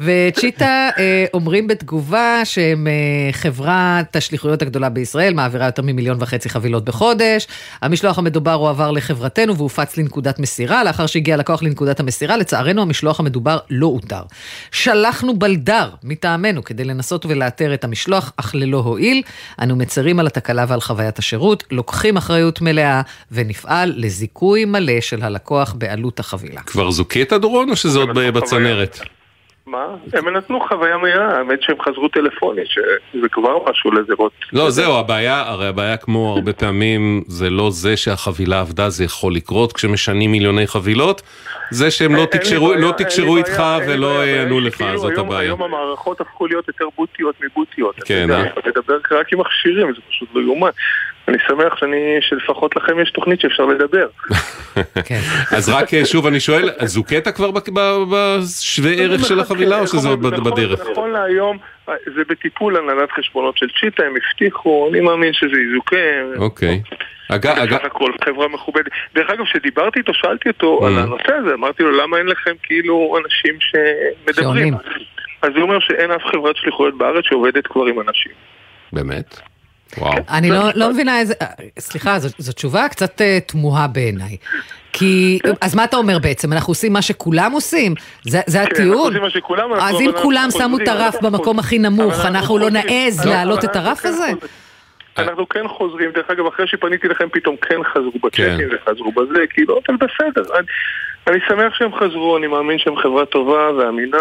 וצ'יטה 0.00 0.90
אה, 0.98 1.24
אומרים 1.34 1.66
בתגובה 1.66 2.40
שהם 2.44 2.86
חברת 3.32 4.16
השליחויות 4.16 4.62
הגדולה 4.62 4.88
בישראל, 4.88 5.13
מעבירה 5.34 5.66
יותר 5.66 5.82
ממיליון 5.82 6.16
וחצי 6.20 6.48
חבילות 6.48 6.84
בחודש. 6.84 7.46
המשלוח 7.82 8.18
המדובר 8.18 8.52
הועבר 8.52 8.90
לחברתנו 8.90 9.56
והופץ 9.56 9.96
לנקודת 9.96 10.38
מסירה. 10.38 10.84
לאחר 10.84 11.06
שהגיע 11.06 11.36
לקוח 11.36 11.62
לנקודת 11.62 12.00
המסירה, 12.00 12.36
לצערנו 12.36 12.82
המשלוח 12.82 13.20
המדובר 13.20 13.58
לא 13.70 13.86
אותר. 13.86 14.22
שלחנו 14.70 15.38
בלדר 15.38 15.90
מטעמנו 16.02 16.64
כדי 16.64 16.84
לנסות 16.84 17.26
ולאתר 17.26 17.74
את 17.74 17.84
המשלוח, 17.84 18.32
אך 18.36 18.54
ללא 18.54 18.78
הועיל. 18.78 19.22
אנו 19.62 19.76
מצרים 19.76 20.20
על 20.20 20.26
התקלה 20.26 20.64
ועל 20.68 20.80
חוויית 20.80 21.18
השירות, 21.18 21.64
לוקחים 21.70 22.16
אחריות 22.16 22.60
מלאה 22.60 23.02
ונפעל 23.32 23.92
לזיכוי 23.96 24.64
מלא 24.64 25.00
של 25.00 25.22
הלקוח 25.22 25.74
בעלות 25.78 26.20
החבילה. 26.20 26.60
כבר 26.60 26.90
זוכית 26.90 27.32
דורון 27.32 27.70
או 27.70 27.76
שזה 27.76 27.98
עוד 27.98 28.08
בצנרת? 28.14 29.00
הם 30.12 30.36
נתנו 30.36 30.60
חוויה 30.68 30.96
מהירה, 30.96 31.38
האמת 31.38 31.62
שהם 31.62 31.76
חזרו 31.82 32.08
טלפונית, 32.08 32.66
שזה 32.66 33.28
כבר 33.30 33.58
משהו 33.70 33.92
לזרות. 33.92 34.32
לא, 34.52 34.70
זהו, 34.70 34.98
הבעיה, 34.98 35.40
הרי 35.40 35.66
הבעיה 35.66 35.96
כמו 35.96 36.34
הרבה 36.36 36.52
פעמים, 36.52 37.22
זה 37.26 37.50
לא 37.50 37.70
זה 37.70 37.96
שהחבילה 37.96 38.60
עבדה, 38.60 38.90
זה 38.90 39.04
יכול 39.04 39.34
לקרות 39.34 39.72
כשמשנים 39.72 40.32
מיליוני 40.32 40.66
חבילות, 40.66 41.22
זה 41.70 41.90
שהם 41.90 42.14
לא 42.14 42.24
תקשרו, 42.30 42.74
לא 42.74 42.92
תקשרו 42.96 43.36
איתך 43.36 43.62
ולא 43.88 44.26
יענו 44.26 44.60
לך, 44.60 44.76
כאילו 44.76 44.98
זאת 44.98 45.18
הבעיה. 45.18 45.40
היום 45.40 45.62
המערכות 45.62 46.20
הפכו 46.20 46.46
להיות 46.46 46.68
יותר 46.68 46.84
בוטיות 46.96 47.34
מבוטיות. 47.40 47.94
כן, 48.04 48.30
אה? 48.30 48.46
אתה 48.46 48.60
מדבר 48.68 48.98
רק 49.10 49.32
עם 49.32 49.40
מכשירים, 49.40 49.94
זה 49.94 50.00
פשוט 50.08 50.28
לא 50.34 50.40
יאומן. 50.40 50.70
אני 51.28 51.36
שמח 51.48 51.76
שאני, 51.76 51.96
שלפחות 52.20 52.76
לכם 52.76 53.00
יש 53.00 53.10
תוכנית 53.10 53.40
שאפשר 53.40 53.64
לדבר. 53.64 54.06
אז 55.56 55.68
רק 55.68 55.94
אה, 55.94 56.04
שוב 56.06 56.26
אני 56.26 56.40
שואל, 56.40 56.70
זוכית 56.84 57.28
כבר 57.28 57.50
בשווה 58.04 58.92
ערך 58.92 59.24
של 59.24 59.40
החבילה 59.40 59.80
או 59.80 59.86
שזה 59.86 60.08
עוד 60.08 60.22
בד- 60.22 60.34
נכון- 60.34 60.52
בדרך? 60.52 60.80
נכון 60.90 61.10
להיום, 61.12 61.58
אה, 61.88 61.94
זה 62.16 62.22
בטיפול 62.28 62.76
הנהלת 62.76 63.12
חשבונות 63.12 63.58
של 63.58 63.66
צ'יטה, 63.80 64.02
הם 64.02 64.14
הבטיחו, 64.16 64.88
אני 64.90 65.00
מאמין 65.00 65.32
שזה 65.32 65.56
יזוכה. 65.70 65.96
אוקיי. 66.44 66.82
אגב, 67.28 67.50
אגב, 67.58 67.74
בסך 67.76 67.84
הכל 67.84 68.12
חברה 68.24 68.48
מכובדת. 68.48 68.86
דרך 69.14 69.30
אגב, 69.30 69.44
כשדיברתי 69.44 69.98
איתו, 69.98 70.14
שאלתי 70.14 70.48
אותו 70.48 70.80
Mm. 70.82 70.86
על 70.86 70.98
הנושא 70.98 71.32
הזה, 71.32 71.54
אמרתי 71.54 71.82
לו, 71.82 71.90
למה 71.90 72.16
אין 72.18 72.26
לכם 72.26 72.52
כאילו 72.62 73.16
אנשים 73.24 73.54
שמדברים? 73.60 74.74
אז 75.42 75.50
הוא 75.54 75.62
אומר 75.62 75.80
שאין 75.80 76.10
אף 76.10 76.22
חברת 76.32 76.56
שליחויות 76.56 76.98
בארץ 76.98 77.24
שעובדת 77.28 77.66
כבר 77.66 77.84
עם 77.84 78.00
אנשים. 78.00 78.32
באמת? 78.92 79.40
וואו. 79.98 80.12
אני 80.28 80.50
לא, 80.50 80.60
לא 80.74 80.90
מבינה 80.92 81.18
איזה... 81.20 81.34
אה, 81.42 81.46
סליחה, 81.78 82.18
זו, 82.18 82.28
זו 82.38 82.52
תשובה 82.52 82.88
קצת 82.88 83.20
אה, 83.20 83.38
תמוהה 83.46 83.86
בעיניי. 83.86 84.36
כי, 84.92 85.38
אז 85.60 85.74
מה 85.74 85.84
אתה 85.84 85.96
אומר 85.96 86.18
בעצם? 86.18 86.52
אנחנו 86.52 86.70
עושים 86.70 86.92
מה 86.92 87.02
שכולם 87.02 87.52
עושים? 87.52 87.94
זה, 88.24 88.40
זה 88.46 88.58
כן, 88.58 88.64
אנחנו 88.64 88.74
הטיעון? 88.76 89.06
עושים 89.06 89.22
מה 89.22 89.30
שכולם, 89.30 89.72
אנחנו- 89.74 89.96
אז 89.96 90.00
אם 90.00 90.08
אנחנו 90.08 90.22
כולם 90.22 90.48
שמו 90.58 90.76
את 90.76 90.88
הרף 90.88 91.14
אנחנו 91.14 91.30
במקום 91.30 91.58
הכי 91.58 91.78
נמוך, 91.78 92.14
אבל 92.14 92.26
אנחנו 92.26 92.58
לא. 92.58 92.70
נעז 92.70 93.26
לא, 93.26 93.32
להעלות 93.32 93.64
את 93.64 93.76
אנחנו 93.76 93.88
הרף 93.88 94.00
כן 94.00 94.08
הזה? 94.08 94.30
אנחנו 95.18 95.48
כן 95.48 95.68
חוזרים, 95.68 96.10
דרך 96.14 96.30
אגב, 96.30 96.46
אחרי 96.46 96.66
שפניתי 96.66 97.08
לכם 97.08 97.28
פתאום 97.32 97.56
כן 97.56 97.84
חזרו 97.92 98.12
בצ'קים 98.24 98.68
וחזרו 98.72 99.12
בזה, 99.12 99.46
כאילו, 99.50 99.80
אבל 99.88 99.96
בסדר. 99.96 100.54
אני, 100.58 100.66
אני 101.26 101.38
שמח 101.48 101.74
שהם 101.74 101.94
חזרו, 101.94 102.36
אני 102.36 102.46
מאמין 102.46 102.78
שהם 102.78 102.96
חברה 102.96 103.26
טובה 103.26 103.72
ואמינה. 103.78 104.18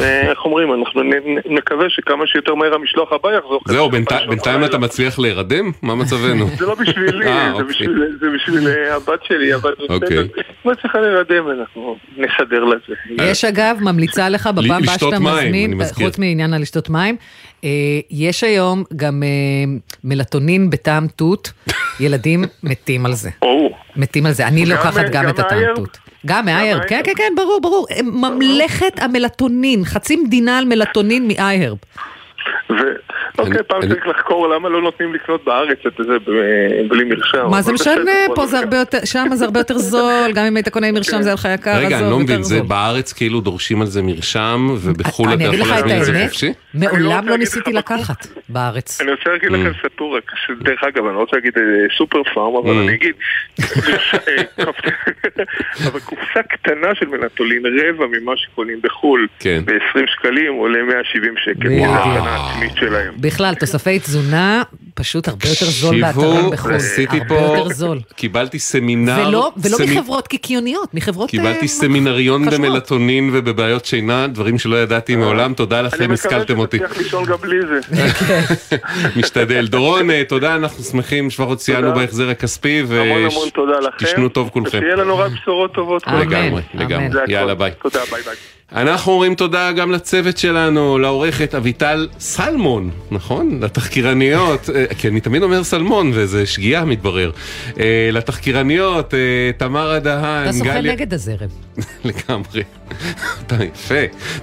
איך 0.00 0.38
אומרים, 0.44 0.68
אנחנו 0.74 1.02
נקווה 1.50 1.84
שכמה 1.88 2.26
שיותר 2.26 2.54
מהר 2.54 2.74
המשלוח 2.74 3.12
הבא 3.12 3.28
יחזור. 3.38 3.60
זהו, 3.68 3.90
בינתיים- 3.90 4.64
אתה 4.64 4.78
מצליח 4.78 5.18
להירדם? 5.18 5.70
מה 5.82 5.94
מצבנו? 5.94 6.46
זה 6.58 6.66
לא 6.66 6.74
בשבילי, 6.74 7.26
אה, 7.26 7.44
זה 7.46 7.52
אוקיי. 7.52 7.64
בשביל- 7.68 8.16
זה 8.20 8.26
בשביל 8.34 8.68
אה, 8.68 8.96
הבת 8.96 9.24
שלי, 9.24 9.54
אבל 9.54 9.74
אוקיי. 9.88 9.98
בסדר. 9.98 10.26
את 10.72 10.78
צריכה 10.82 11.00
להירדם, 11.00 11.44
אנחנו 11.60 11.96
נסדר 12.16 12.64
לזה. 12.64 12.94
יש 13.30 13.44
אגב, 13.44 13.76
ממליצה 13.80 14.28
לך 14.28 14.46
בפעם 14.46 14.82
הבאה 14.82 14.98
שאתה 14.98 15.18
מים, 15.18 15.78
מזמין. 15.78 15.80
חוץ 15.94 16.18
מעניין 16.18 16.52
הלשתות 16.54 16.90
מים, 16.90 17.16
אה, 17.64 17.68
יש 18.10 18.44
היום 18.44 18.84
גם 18.96 19.22
מלטונין 20.04 20.70
בטעם 20.70 21.06
תות, 21.16 21.52
ילדים 22.00 22.44
מתים 22.62 23.06
על 23.06 23.12
זה. 23.12 23.30
מתים 23.96 24.26
על 24.26 24.32
זה, 24.32 24.46
אני 24.46 24.66
לוקחת 24.66 25.04
גם 25.12 25.28
את 25.28 25.38
הטעם? 25.38 25.58
תות. 25.74 25.98
גם 26.26 26.44
מאיירב, 26.44 26.82
כן, 26.88 27.00
כן, 27.04 27.12
כן, 27.16 27.32
ברור, 27.36 27.60
ברור. 27.60 27.86
ממלכת 28.02 28.92
המלטונין, 28.96 29.84
חצי 29.84 30.16
מדינה 30.16 30.58
על 30.58 30.64
מלטונין 30.64 31.28
מאיירב. 31.28 31.78
אוקיי, 33.38 33.62
פעם 33.68 33.80
צריך 33.88 34.06
לחקור 34.06 34.48
למה 34.48 34.68
לא 34.68 34.82
נותנים 34.82 35.14
לקנות 35.14 35.44
בארץ 35.44 35.78
את 35.86 35.92
זה 36.06 36.16
בלי 36.88 37.04
מרשם. 37.04 37.46
מה 37.50 37.62
זה 37.62 37.72
משנה? 37.72 38.12
פה 38.34 38.46
זה 38.46 38.58
הרבה 38.58 38.76
יותר, 38.76 38.98
שם 39.04 39.26
זה 39.34 39.44
הרבה 39.44 39.60
יותר 39.60 39.78
זול, 39.78 40.32
גם 40.34 40.44
אם 40.44 40.56
היית 40.56 40.68
קונה 40.68 40.86
עם 40.86 40.94
מרשם 40.94 41.22
זה 41.22 41.28
היה 41.28 41.34
לך 41.34 41.48
יקר, 41.54 41.76
רגע, 41.76 41.98
אני 41.98 42.10
לא 42.10 42.18
מבין, 42.18 42.42
זה. 42.42 42.62
בארץ 42.62 43.12
כאילו 43.12 43.40
דורשים 43.40 43.80
על 43.80 43.86
זה 43.86 44.02
מרשם, 44.02 44.66
ובחו"ל 44.82 45.28
אני 45.28 45.46
אתה 45.48 45.54
יכול 45.56 45.68
להזמין 45.68 45.98
את 46.00 46.04
זה 46.04 46.24
חופשי? 46.28 46.52
מעולם 46.74 47.28
לא 47.28 47.36
ניסיתי 47.36 47.72
לקחת 47.72 48.26
בארץ. 48.48 49.00
אני 49.00 49.10
רוצה 49.10 49.30
להגיד 49.30 49.48
Mm. 49.50 49.52
לכם 49.56 49.70
סטורה, 49.94 50.20
דרך 50.60 50.84
אגב, 50.84 51.06
אני 51.06 51.14
לא 51.14 51.20
רוצה 51.20 51.36
להגיד 51.36 51.52
אה, 51.58 51.62
סופר 51.98 52.22
פארם, 52.34 52.56
אבל 52.56 52.70
Mm. 52.74 52.78
אני 52.88 52.94
אגיד, 52.94 53.14
אה, 54.28 54.64
אבל 55.88 56.00
קופסה 56.00 56.42
קטנה 56.50 56.94
של 56.94 57.06
מלטולין, 57.06 57.62
רבע 57.66 58.04
ממה 58.06 58.32
שקונים 58.36 58.78
בחו"ל, 58.82 59.26
כן. 59.40 59.62
ב-20 59.64 60.00
שקלים 60.06 60.54
עולה 60.54 60.78
170 60.82 61.34
שקל, 61.44 61.68
העצמית 62.38 62.72
שלהם. 62.80 63.14
בכלל, 63.16 63.54
תוספי 63.54 63.98
תזונה, 63.98 64.62
פשוט 64.94 65.28
הרבה 65.28 65.48
יותר 65.48 65.66
זול 65.66 66.00
באתרים 66.00 66.30
תקשיבו, 66.30 66.50
בחו"ל. 66.50 66.74
עשיתי 66.74 67.16
הרבה 67.16 67.28
פה, 67.28 67.34
יותר 67.34 67.68
זול. 67.68 68.00
קיבלתי 68.16 68.58
סמינר, 68.58 69.24
ולא, 69.28 69.52
ולא 69.56 69.76
סמי- 69.76 69.98
מחברות 69.98 70.28
קיקיוניות, 70.28 70.94
מחברות... 70.94 71.26
אה, 71.26 71.30
קיבלתי 71.30 71.68
סמינריון 71.68 72.46
חשובות. 72.50 72.66
במלטונין 72.66 73.30
ובבעיות 73.32 73.84
שינה, 73.84 74.26
דברים 74.26 74.58
שלא 74.58 74.76
ידעתי 74.76 75.16
מעולם, 75.16 75.54
תודה 75.54 75.82
לכם, 75.82 76.10
השכלתם 76.12 76.58
אותי. 76.58 76.76
אני 76.76 76.84
מקווה 76.84 76.96
שתצליח 76.96 77.04
לישון 77.04 77.24
גם 77.24 77.36
בלי 77.40 77.56
זה. 77.66 77.96
משתדל. 79.20 79.66
דורון, 79.66 80.10
אה, 80.10 80.22
תודה, 80.28 80.54
אנחנו 80.54 80.84
שמחים 80.84 81.28
ציינו 81.56 81.88
תודה. 81.88 82.00
בהחזר 82.00 82.30
הכספי. 82.30 82.82
ותשנו 82.88 84.28
טוב 84.28 84.48
כולכם. 84.52 84.78
ושיהיה 84.78 84.96
לנו 84.96 85.18
רק 85.18 85.32
בשורות 85.32 85.74
טובות. 85.74 86.02
לגמרי, 86.06 86.62
לגמרי. 86.74 87.08
יאללה, 87.28 87.54
ביי. 87.54 87.70
תודה, 87.82 88.00
ביי 88.10 88.22
ביי. 88.22 88.34
אנחנו 88.72 89.12
אומרים 89.12 89.34
תודה 89.34 89.72
גם 89.72 89.90
לצוות 89.90 90.38
שלנו, 90.38 90.98
לעורכת 90.98 91.54
אביטל 91.54 92.08
סלמון, 92.18 92.90
נכון? 93.10 93.58
לתחקירניות, 93.62 94.70
אה, 94.70 94.84
כי 94.98 95.08
אני 95.08 95.20
תמיד 95.20 95.42
אומר 95.42 95.64
סלמון 95.64 96.10
וזה 96.14 96.46
שגיאה 96.46 96.84
מתברר. 96.84 97.30
אה, 97.80 98.08
לתחקירניות, 98.12 99.14
אה, 99.14 99.18
תמרה 99.56 99.98
דהן, 99.98 100.48
אתה 100.48 100.52
שוחה 100.52 100.74
גליה... 100.74 100.92
נגד 100.92 101.14
הזרם. 101.14 101.67
לגמרי. 102.04 102.62
אתה 103.46 103.64
יפה. 103.64 103.94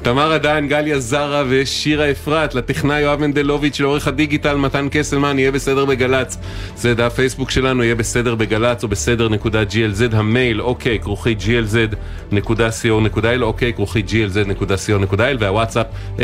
תמרה 0.02 0.38
דהן, 0.38 0.68
גליה 0.68 1.00
זרה 1.00 1.44
ושירה 1.50 2.12
אפרת, 2.12 2.56
לטכנאי 2.56 3.02
יואב 3.02 3.20
מנדלוביץ', 3.20 3.80
לעורך 3.80 4.08
הדיגיטל 4.08 4.56
מתן 4.56 4.88
קסלמן, 4.92 5.40
יהיה 5.40 5.52
בסדר 5.52 5.86
בגל"צ. 5.86 6.38
זה 6.76 6.94
דף 6.94 7.14
פייסבוק 7.16 7.52
שלנו, 7.52 7.84
יהיה 7.84 7.96
בסדר 7.96 8.36
בגל"צ 8.36 8.84
או 8.84 8.88
בסדר.glz, 8.88 10.16
המייל, 10.16 10.62
אוקיי, 10.62 11.00
כרוכי 11.00 11.36
glz.co.il, 11.40 13.42
אוקיי, 13.42 13.74
כרוכי 13.74 14.04
glz.co.il, 14.08 15.38
והוואטסאפ 15.40 15.88
052-920-1040, 16.18 16.22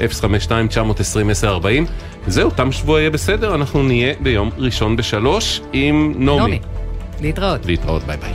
052-920-1040. 0.00 0.04
זהו, 2.26 2.50
תם 2.50 2.72
שבוע 2.72 3.00
יהיה 3.00 3.10
בסדר, 3.10 3.54
אנחנו 3.54 3.82
נהיה 3.82 4.14
ביום 4.20 4.50
ראשון 4.58 4.96
בשלוש 4.96 5.60
עם 5.72 6.14
נעמי. 6.16 6.40
נעמי. 6.40 6.85
להתראות. 7.20 7.66
להתראות, 7.66 8.02
ביי 8.02 8.16
ביי. 8.16 8.32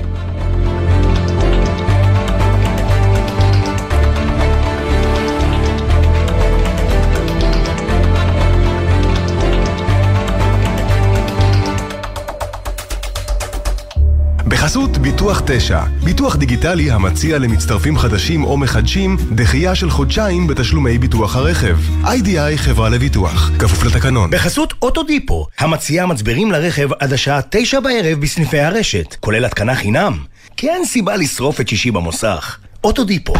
בחסות 14.51 14.97
ביטוח 14.97 15.41
9, 15.45 15.83
ביטוח 16.03 16.35
דיגיטלי 16.35 16.91
המציע 16.91 17.37
למצטרפים 17.37 17.97
חדשים 17.97 18.43
או 18.43 18.57
מחדשים 18.57 19.17
דחייה 19.35 19.75
של 19.75 19.89
חודשיים 19.89 20.47
בתשלומי 20.47 20.97
ביטוח 20.97 21.35
הרכב. 21.35 21.77
איי-די-איי 22.05 22.57
חברה 22.57 22.89
לביטוח, 22.89 23.51
כפוף 23.59 23.83
לתקנון. 23.83 24.29
בחסות 24.31 24.73
אוטודיפו, 24.81 25.47
המציעה 25.59 26.05
מצברים 26.05 26.51
לרכב 26.51 26.89
עד 26.99 27.13
השעה 27.13 27.39
תשע 27.49 27.79
בערב 27.79 28.19
בסניפי 28.19 28.59
הרשת, 28.59 29.15
כולל 29.19 29.45
התקנה 29.45 29.75
חינם. 29.75 30.17
כי 30.57 30.69
אין 30.69 30.85
סיבה 30.85 31.15
לשרוף 31.15 31.61
את 31.61 31.67
שישי 31.67 31.91
במוסך. 31.91 32.57
אוטודיפו. 32.83 33.33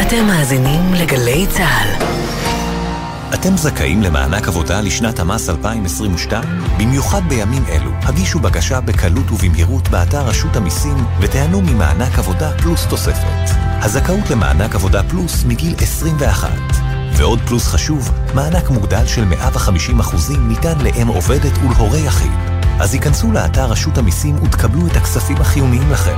אתם 0.00 0.26
מאזינים 0.26 0.94
לגלי 0.94 1.46
צה"ל. 1.50 2.16
אתם 3.34 3.56
זכאים 3.56 4.02
למענק 4.02 4.48
עבודה 4.48 4.80
לשנת 4.80 5.18
המס 5.18 5.48
2022? 5.48 6.44
במיוחד 6.78 7.20
בימים 7.28 7.64
אלו, 7.68 7.90
הגישו 8.02 8.38
בקשה 8.38 8.80
בקלות 8.80 9.30
ובמהירות 9.30 9.88
באתר 9.88 10.26
רשות 10.26 10.56
המיסים 10.56 10.96
ותיהנו 11.20 11.60
ממענק 11.60 12.18
עבודה 12.18 12.50
פלוס 12.58 12.86
תוספת. 12.86 13.50
הזכאות 13.82 14.30
למענק 14.30 14.74
עבודה 14.74 15.02
פלוס 15.02 15.44
מגיל 15.44 15.74
21. 15.78 16.50
ועוד 17.16 17.40
פלוס 17.46 17.66
חשוב, 17.66 18.10
מענק 18.34 18.70
מוגדל 18.70 19.06
של 19.06 19.24
150% 19.32 20.38
ניתן 20.38 20.78
לאם 20.78 21.08
עובדת 21.08 21.58
ולהורה 21.58 21.98
יחיד. 21.98 22.32
אז 22.80 22.94
היכנסו 22.94 23.32
לאתר 23.32 23.66
רשות 23.66 23.98
המיסים 23.98 24.42
ותקבלו 24.42 24.86
את 24.86 24.96
הכספים 24.96 25.36
החיוניים 25.36 25.90
לכם. 25.90 26.16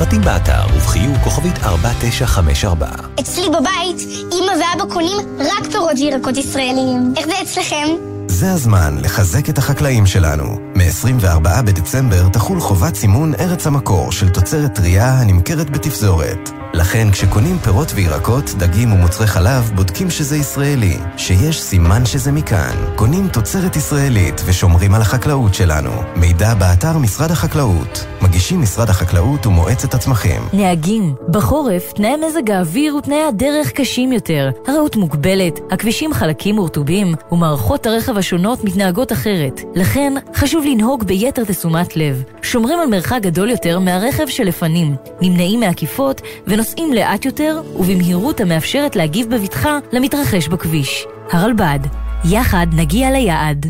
פרטים 0.00 0.20
באתר 0.20 0.62
ובחיוג 0.74 1.16
כוכבית 1.24 1.58
4954. 1.64 2.86
אצלי 3.20 3.48
בבית, 3.48 4.08
אמא 4.32 4.52
ואבא 4.52 4.92
קונים 4.92 5.16
רק 5.38 5.70
פירות 5.72 5.98
וירקות 6.00 6.36
ישראליים. 6.36 7.12
איך 7.16 7.26
זה 7.26 7.32
אצלכם? 7.42 7.86
זה 8.26 8.52
הזמן 8.52 8.96
לחזק 9.00 9.48
את 9.48 9.58
החקלאים 9.58 10.06
שלנו. 10.06 10.44
מ-24 10.74 11.62
בדצמבר 11.66 12.28
תחול 12.28 12.60
חובת 12.60 12.94
סימון 12.94 13.34
ארץ 13.34 13.66
המקור 13.66 14.12
של 14.12 14.28
תוצרת 14.28 14.74
טרייה 14.74 15.12
הנמכרת 15.12 15.70
בתפזורת. 15.70 16.50
לכן 16.74 17.10
כשקונים 17.10 17.58
פירות 17.58 17.92
וירקות, 17.94 18.44
דגים 18.58 18.92
ומוצרי 18.92 19.26
חלב, 19.26 19.70
בודקים 19.74 20.10
שזה 20.10 20.36
ישראלי, 20.36 20.96
שיש 21.16 21.60
סימן 21.60 22.06
שזה 22.06 22.32
מכאן. 22.32 22.76
קונים 22.96 23.28
תוצרת 23.28 23.76
ישראלית 23.76 24.42
ושומרים 24.46 24.94
על 24.94 25.00
החקלאות 25.02 25.54
שלנו. 25.54 25.90
מידע 26.16 26.54
באתר 26.54 26.98
משרד 26.98 27.30
החקלאות. 27.30 28.06
מגישים 28.22 28.62
משרד 28.62 28.90
החקלאות 28.90 29.46
ומועצת 29.46 29.94
הצמחים. 29.94 30.42
נהגים, 30.52 31.14
בחורף 31.28 31.92
תנאי 31.92 32.16
מזג 32.26 32.50
האוויר 32.50 32.96
ותנאי 32.96 33.22
הדרך 33.22 33.72
קשים 33.72 34.12
יותר. 34.12 34.50
הרעות 34.66 34.96
מוגבלת, 34.96 35.60
הכבישים 35.70 36.14
חלקים 36.14 36.58
ורטובים, 36.58 37.14
ומערכות 37.32 37.86
הרכב 37.86 38.16
השונות 38.16 38.64
מתנהגות 38.64 39.12
אחרת. 39.12 39.60
לכן, 39.74 40.12
חשוב 40.34 40.64
לנהוג 40.64 41.04
ביתר 41.04 41.44
תשומת 41.44 41.96
לב. 41.96 42.22
שומרים 42.42 42.78
על 42.80 42.88
מרחק 42.88 43.18
גדול 43.22 43.50
יותר 43.50 43.78
מהרכב 43.78 44.26
שלפנים, 44.28 44.94
נמנעים 45.20 45.60
מעקיפות 45.60 46.20
ונוסעים 46.60 46.92
לאט 46.92 47.24
יותר 47.24 47.62
ובמהירות 47.76 48.40
המאפשרת 48.40 48.96
להגיב 48.96 49.30
בבטחה 49.30 49.78
למתרחש 49.92 50.48
בכביש. 50.48 51.06
הרלב"ד, 51.32 51.78
יחד 52.24 52.66
נגיע 52.72 53.10
ליעד. 53.10 53.66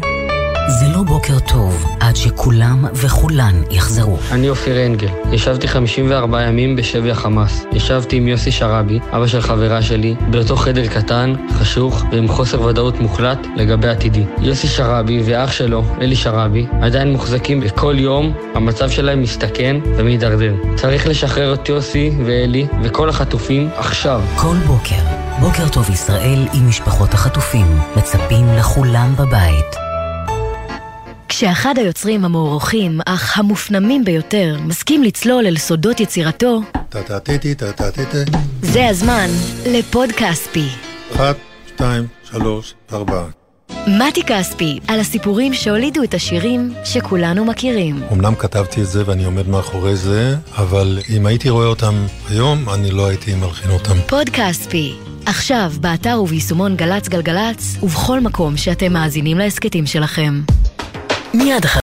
זה 0.70 0.88
לא 0.88 1.02
בוקר 1.02 1.38
טוב 1.38 1.84
עד 2.00 2.16
שכולם 2.16 2.84
וכולן 2.94 3.62
יחזרו. 3.70 4.16
אני 4.30 4.48
אופיר 4.48 4.86
אנגל. 4.86 5.08
ישבתי 5.32 5.68
54 5.68 6.42
ימים 6.42 6.76
בשבי 6.76 7.10
החמאס. 7.10 7.64
ישבתי 7.72 8.16
עם 8.16 8.28
יוסי 8.28 8.50
שראבי, 8.50 8.98
אבא 9.12 9.26
של 9.26 9.40
חברה 9.40 9.82
שלי, 9.82 10.14
באותו 10.30 10.56
חדר 10.56 10.86
קטן, 10.86 11.34
חשוך 11.52 12.04
ועם 12.12 12.28
חוסר 12.28 12.62
ודאות 12.62 13.00
מוחלט 13.00 13.46
לגבי 13.56 13.88
עתידי. 13.88 14.24
יוסי 14.38 14.66
שראבי 14.66 15.22
ואח 15.24 15.52
שלו, 15.52 15.84
אלי 16.00 16.16
שראבי, 16.16 16.66
עדיין 16.82 17.12
מוחזקים 17.12 17.60
וכל 17.62 17.94
יום 17.98 18.32
המצב 18.54 18.90
שלהם 18.90 19.22
מסתכן 19.22 19.76
ומידרדר. 19.96 20.54
צריך 20.76 21.06
לשחרר 21.06 21.54
את 21.54 21.68
יוסי 21.68 22.10
ואלי 22.26 22.66
וכל 22.82 23.08
החטופים 23.08 23.68
עכשיו. 23.76 24.22
כל 24.36 24.56
בוקר, 24.66 25.02
בוקר 25.40 25.68
טוב 25.68 25.90
ישראל 25.90 26.48
עם 26.52 26.68
משפחות 26.68 27.14
החטופים, 27.14 27.66
מצפים 27.96 28.46
לכולם 28.58 29.14
בבית. 29.18 29.89
כשאחד 31.40 31.74
היוצרים 31.78 32.24
המוערוכים, 32.24 33.00
אך 33.06 33.38
המופנמים 33.38 34.04
ביותר, 34.04 34.56
מסכים 34.64 35.02
לצלול 35.02 35.46
אל 35.46 35.56
סודות 35.56 36.00
יצירתו, 36.00 36.60
זה 38.62 38.88
הזמן 38.88 39.26
לפוד 39.66 40.12
כספי. 40.12 40.66
אחת, 41.14 41.36
שתיים, 41.66 42.06
שלוש, 42.30 42.74
ארבע. 42.92 43.24
מתי 43.86 44.22
כספי, 44.22 44.78
על 44.88 45.00
הסיפורים 45.00 45.54
שהולידו 45.54 46.02
את 46.02 46.14
השירים 46.14 46.74
שכולנו 46.84 47.44
מכירים. 47.44 48.02
אמנם 48.12 48.34
כתבתי 48.34 48.80
את 48.80 48.86
זה 48.86 49.02
ואני 49.06 49.24
עומד 49.24 49.48
מאחורי 49.48 49.96
זה, 49.96 50.36
אבל 50.56 50.98
אם 51.16 51.26
הייתי 51.26 51.50
רואה 51.50 51.66
אותם 51.66 51.94
היום, 52.28 52.68
אני 52.68 52.90
לא 52.90 53.06
הייתי 53.06 53.34
מלחין 53.34 53.70
אותם. 53.70 53.96
פוד 54.08 54.28
כספי, 54.28 54.94
עכשיו 55.26 55.72
באתר 55.80 56.20
וביישומון 56.22 56.76
גל"צ 56.76 57.08
גלגלצ, 57.08 57.76
ובכל 57.82 58.20
מקום 58.20 58.56
שאתם 58.56 58.92
מאזינים 58.92 59.38
להסכתים 59.38 59.86
שלכם. 59.86 60.40
מיד 61.34 61.64
אחר 61.64 61.78